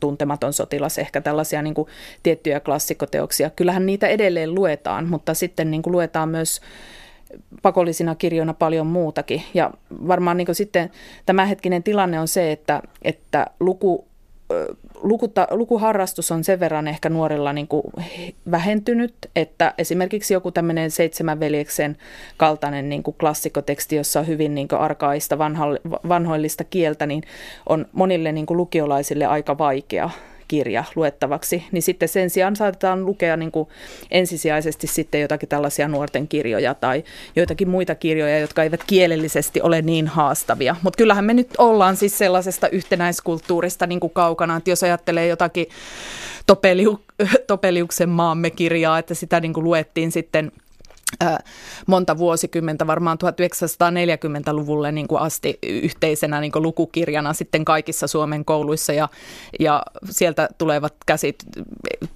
tuntematon 0.00 0.52
sotilas, 0.52 0.98
ehkä 0.98 1.20
tällaisia 1.20 1.62
niin 1.62 1.74
kuin 1.74 1.88
tiettyjä 2.22 2.60
klassikoteoksia. 2.60 3.50
Kyllähän 3.50 3.86
niitä 3.86 4.08
edelleen 4.08 4.54
luetaan, 4.54 5.08
mutta 5.08 5.34
sitten 5.34 5.70
niin 5.70 5.82
kuin 5.82 5.92
luetaan 5.92 6.28
myös 6.28 6.60
pakollisina 7.62 8.14
kirjoina 8.14 8.54
paljon 8.54 8.86
muutakin. 8.86 9.42
Ja 9.54 9.70
varmaan 9.90 10.36
niin 10.36 10.54
sitten 10.54 10.90
tämänhetkinen 11.26 11.82
tilanne 11.82 12.20
on 12.20 12.28
se, 12.28 12.52
että, 12.52 12.82
että 13.02 13.46
luku 13.60 14.08
lukuta, 15.02 15.46
lukuharrastus 15.50 16.30
on 16.30 16.44
sen 16.44 16.60
verran 16.60 16.88
ehkä 16.88 17.08
nuorilla 17.08 17.52
niin 17.52 17.68
kuin 17.68 17.82
vähentynyt, 18.50 19.14
että 19.36 19.74
esimerkiksi 19.78 20.34
joku 20.34 20.50
tämmöinen 20.50 20.90
seitsemän 20.90 21.40
veljeksen 21.40 21.96
kaltainen 22.36 22.88
niin 22.88 23.02
kuin 23.02 23.16
klassikoteksti, 23.20 23.96
jossa 23.96 24.20
on 24.20 24.26
hyvin 24.26 24.54
niin 24.54 24.68
kuin 24.68 24.80
arkaista 24.80 25.38
vanhoillista 26.08 26.64
kieltä, 26.64 27.06
niin 27.06 27.22
on 27.68 27.86
monille 27.92 28.32
niin 28.32 28.46
kuin 28.46 28.56
lukiolaisille 28.56 29.26
aika 29.26 29.58
vaikea 29.58 30.10
kirja 30.48 30.84
luettavaksi, 30.94 31.64
niin 31.72 31.82
sitten 31.82 32.08
sen 32.08 32.30
sijaan 32.30 32.56
saatetaan 32.56 33.06
lukea 33.06 33.36
niin 33.36 33.52
kuin 33.52 33.68
ensisijaisesti 34.10 34.86
sitten 34.86 35.20
jotakin 35.20 35.48
tällaisia 35.48 35.88
nuorten 35.88 36.28
kirjoja 36.28 36.74
tai 36.74 37.04
joitakin 37.36 37.68
muita 37.68 37.94
kirjoja, 37.94 38.38
jotka 38.38 38.62
eivät 38.62 38.84
kielellisesti 38.86 39.62
ole 39.62 39.82
niin 39.82 40.06
haastavia. 40.06 40.76
Mutta 40.82 40.96
kyllähän 40.96 41.24
me 41.24 41.34
nyt 41.34 41.50
ollaan 41.58 41.96
siis 41.96 42.18
sellaisesta 42.18 42.68
yhtenäiskulttuurista 42.68 43.86
niin 43.86 44.00
kuin 44.00 44.12
kaukana, 44.12 44.56
että 44.56 44.70
jos 44.70 44.82
ajattelee 44.82 45.26
jotakin 45.26 45.66
Topeliu, 46.46 47.00
Topeliuksen 47.46 48.08
maamme 48.08 48.50
kirjaa, 48.50 48.98
että 48.98 49.14
sitä 49.14 49.40
niin 49.40 49.52
kuin 49.52 49.64
luettiin 49.64 50.12
sitten– 50.12 50.52
monta 51.86 52.18
vuosikymmentä, 52.18 52.86
varmaan 52.86 53.18
1940-luvulle 53.24 54.92
niin 54.92 55.08
kuin 55.08 55.20
asti 55.20 55.58
yhteisenä 55.62 56.40
niin 56.40 56.52
kuin 56.52 56.62
lukukirjana 56.62 57.32
sitten 57.32 57.64
kaikissa 57.64 58.06
Suomen 58.06 58.44
kouluissa. 58.44 58.92
Ja, 58.92 59.08
ja 59.60 59.82
sieltä 60.10 60.48
tulevat, 60.58 60.94
käsit, 61.06 61.36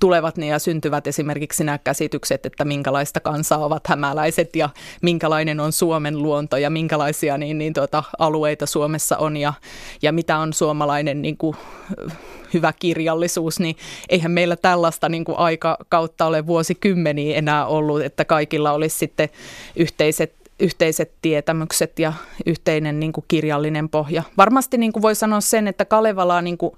tulevat 0.01 0.39
ja 0.39 0.59
syntyvät 0.59 1.07
esimerkiksi 1.07 1.65
nämä 1.65 1.79
käsitykset, 1.79 2.47
että 2.47 2.65
minkälaista 2.65 3.21
kansaa 3.21 3.65
ovat 3.65 3.87
hämäläiset 3.87 4.57
ja 4.57 4.69
minkälainen 5.03 5.61
on 5.61 5.73
Suomen 5.73 6.23
luonto 6.23 6.57
ja 6.57 6.71
minkälaisia 6.71 7.39
niin, 7.39 7.59
niin 7.59 7.73
tuota, 7.73 8.05
alueita 8.19 8.67
Suomessa 8.67 9.17
on 9.19 9.37
ja, 9.37 9.53
ja 10.03 10.13
mitä 10.13 10.39
on 10.39 10.53
suomalainen 10.53 11.23
niin 11.23 11.37
kuin, 11.37 11.57
hyvä 12.55 12.73
kirjallisuus, 12.79 13.61
niin 13.61 13.77
eihän 14.09 14.31
meillä 14.31 14.57
tällaista 14.57 15.09
niin 15.09 15.25
kuin 15.25 15.39
aikakautta 15.39 16.27
ole 16.27 16.47
vuosikymmeniä 16.47 17.37
enää 17.37 17.67
ollut, 17.67 18.03
että 18.03 18.25
kaikilla 18.25 18.73
olisi 18.73 18.99
sitten 18.99 19.29
yhteiset 19.77 20.43
yhteiset 20.61 21.13
tietämykset 21.23 21.99
ja 21.99 22.13
yhteinen 22.47 23.01
niin 23.01 23.13
kuin 23.13 23.25
kirjallinen 23.29 23.89
pohja. 23.89 24.23
Varmasti 24.37 24.79
niin 24.79 24.93
kuin 24.93 25.03
voi 25.03 25.15
sanoa 25.15 25.41
sen, 25.41 25.69
että 25.69 25.85
Kalevala 25.85 26.43
niin 26.43 26.59
kuin 26.59 26.77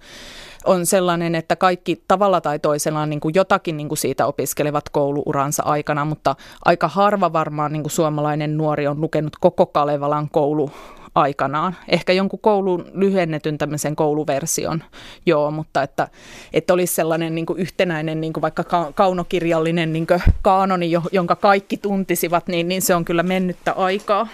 on 0.64 0.86
sellainen, 0.86 1.34
että 1.34 1.56
kaikki 1.56 2.02
tavalla 2.08 2.40
tai 2.40 2.58
toisella 2.58 3.06
niin 3.06 3.20
kuin 3.20 3.34
jotakin 3.34 3.76
niin 3.76 3.88
kuin 3.88 3.98
siitä 3.98 4.26
opiskelevat 4.26 4.88
kouluuransa 4.88 5.62
aikana, 5.62 6.04
mutta 6.04 6.36
aika 6.64 6.88
harva 6.88 7.32
varmaan 7.32 7.72
niin 7.72 7.82
kuin 7.82 7.90
suomalainen 7.90 8.56
nuori 8.56 8.86
on 8.86 9.00
lukenut 9.00 9.36
koko 9.40 9.66
Kalevalan 9.66 10.28
koulu 10.30 10.70
aikanaan. 11.14 11.76
Ehkä 11.88 12.12
jonkun 12.12 12.38
koulun 12.38 12.86
lyhennetyn 12.94 13.58
tämmöisen 13.58 13.96
kouluversion, 13.96 14.82
joo, 15.26 15.50
mutta 15.50 15.82
että, 15.82 16.08
että 16.52 16.74
olisi 16.74 16.94
sellainen 16.94 17.34
niin 17.34 17.46
kuin 17.46 17.58
yhtenäinen 17.58 18.20
niin 18.20 18.32
kuin 18.32 18.42
vaikka 18.42 18.92
kaunokirjallinen 18.94 19.92
niin 19.92 20.06
kuin 20.06 20.22
kaanoni, 20.42 20.92
jonka 21.12 21.36
kaikki 21.36 21.76
tuntisivat, 21.76 22.46
niin, 22.46 22.68
niin 22.68 22.82
se 22.82 22.94
on 22.94 23.04
kyllä 23.04 23.22
mennyttä 23.22 23.72
aikaa. 23.72 24.28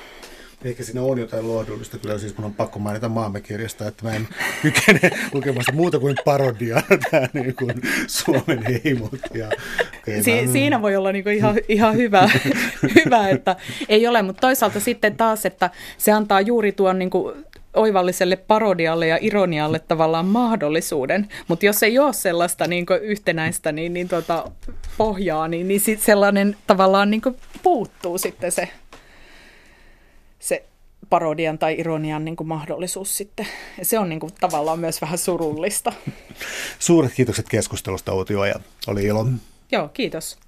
Ehkä 0.65 0.83
siinä 0.85 1.03
on 1.03 1.19
jotain 1.19 1.49
lohdullista. 1.49 1.99
Kyllä 1.99 2.19
siis 2.19 2.39
mun 2.39 2.45
on 2.45 2.55
pakko 2.55 2.79
mainita 2.79 3.09
maamme 3.09 3.41
kirjasta, 3.41 3.89
että 3.89 4.05
mä 4.05 4.15
en 4.15 4.29
kykene 4.63 5.11
lukemasta 5.33 5.73
muuta 5.73 5.99
kuin 5.99 6.17
parodiaa 6.25 6.83
tämä 7.11 7.29
niin 7.33 7.55
kuin 7.55 7.75
Suomen 8.07 8.63
heimot. 8.85 9.21
Ja, 9.35 9.51
si- 10.23 10.47
mä... 10.47 10.53
Siinä 10.53 10.83
voi 10.83 10.97
olla 10.97 11.13
niin 11.13 11.25
kuin 11.25 11.37
ihan, 11.37 11.57
ihan 11.69 11.97
hyvä, 11.97 12.31
hyvä, 13.05 13.29
että 13.29 13.57
ei 13.89 14.07
ole, 14.07 14.23
mutta 14.23 14.41
toisaalta 14.41 14.81
sitten 14.81 15.17
taas, 15.17 15.47
että 15.47 15.71
se 15.99 16.13
antaa 16.13 16.41
juuri 16.41 16.73
tuon 16.73 16.99
niin 16.99 17.11
kuin 17.11 17.45
oivalliselle 17.75 18.37
parodialle 18.37 19.07
ja 19.07 19.19
ironialle 19.21 19.79
tavallaan 19.79 20.27
mahdollisuuden, 20.27 21.29
mutta 21.49 21.67
jos 21.67 21.83
ei 21.83 21.99
ole 21.99 22.13
sellaista 22.13 22.67
niin 22.67 22.87
yhtenäistä 23.03 23.73
niin, 23.73 23.95
niin 23.95 24.09
tuota, 24.09 24.51
pohjaa, 24.99 25.49
niin, 25.49 25.69
niin 25.69 25.81
sit 25.81 26.01
sellainen 26.01 26.57
tavallaan 26.67 27.11
niin 27.11 27.23
puuttuu 27.63 28.19
sitten 28.19 28.53
se 28.53 28.69
se 30.41 30.65
parodian 31.11 31.59
tai 31.59 31.75
ironian 31.79 32.25
niin 32.25 32.37
kuin 32.37 32.49
mahdollisuus 32.49 33.17
sitten. 33.17 33.47
Ja 33.79 33.85
se 33.85 33.99
on 33.99 34.09
niin 34.09 34.21
kuin 34.21 34.33
tavallaan 34.41 34.79
myös 34.79 35.01
vähän 35.01 35.19
surullista. 35.19 35.93
Suuret 36.79 37.13
kiitokset 37.15 37.49
keskustelusta, 37.49 38.13
Outi 38.13 38.35
ja 38.35 38.61
Oli 38.87 39.05
ilo. 39.05 39.27
Joo, 39.73 39.89
kiitos. 39.89 40.39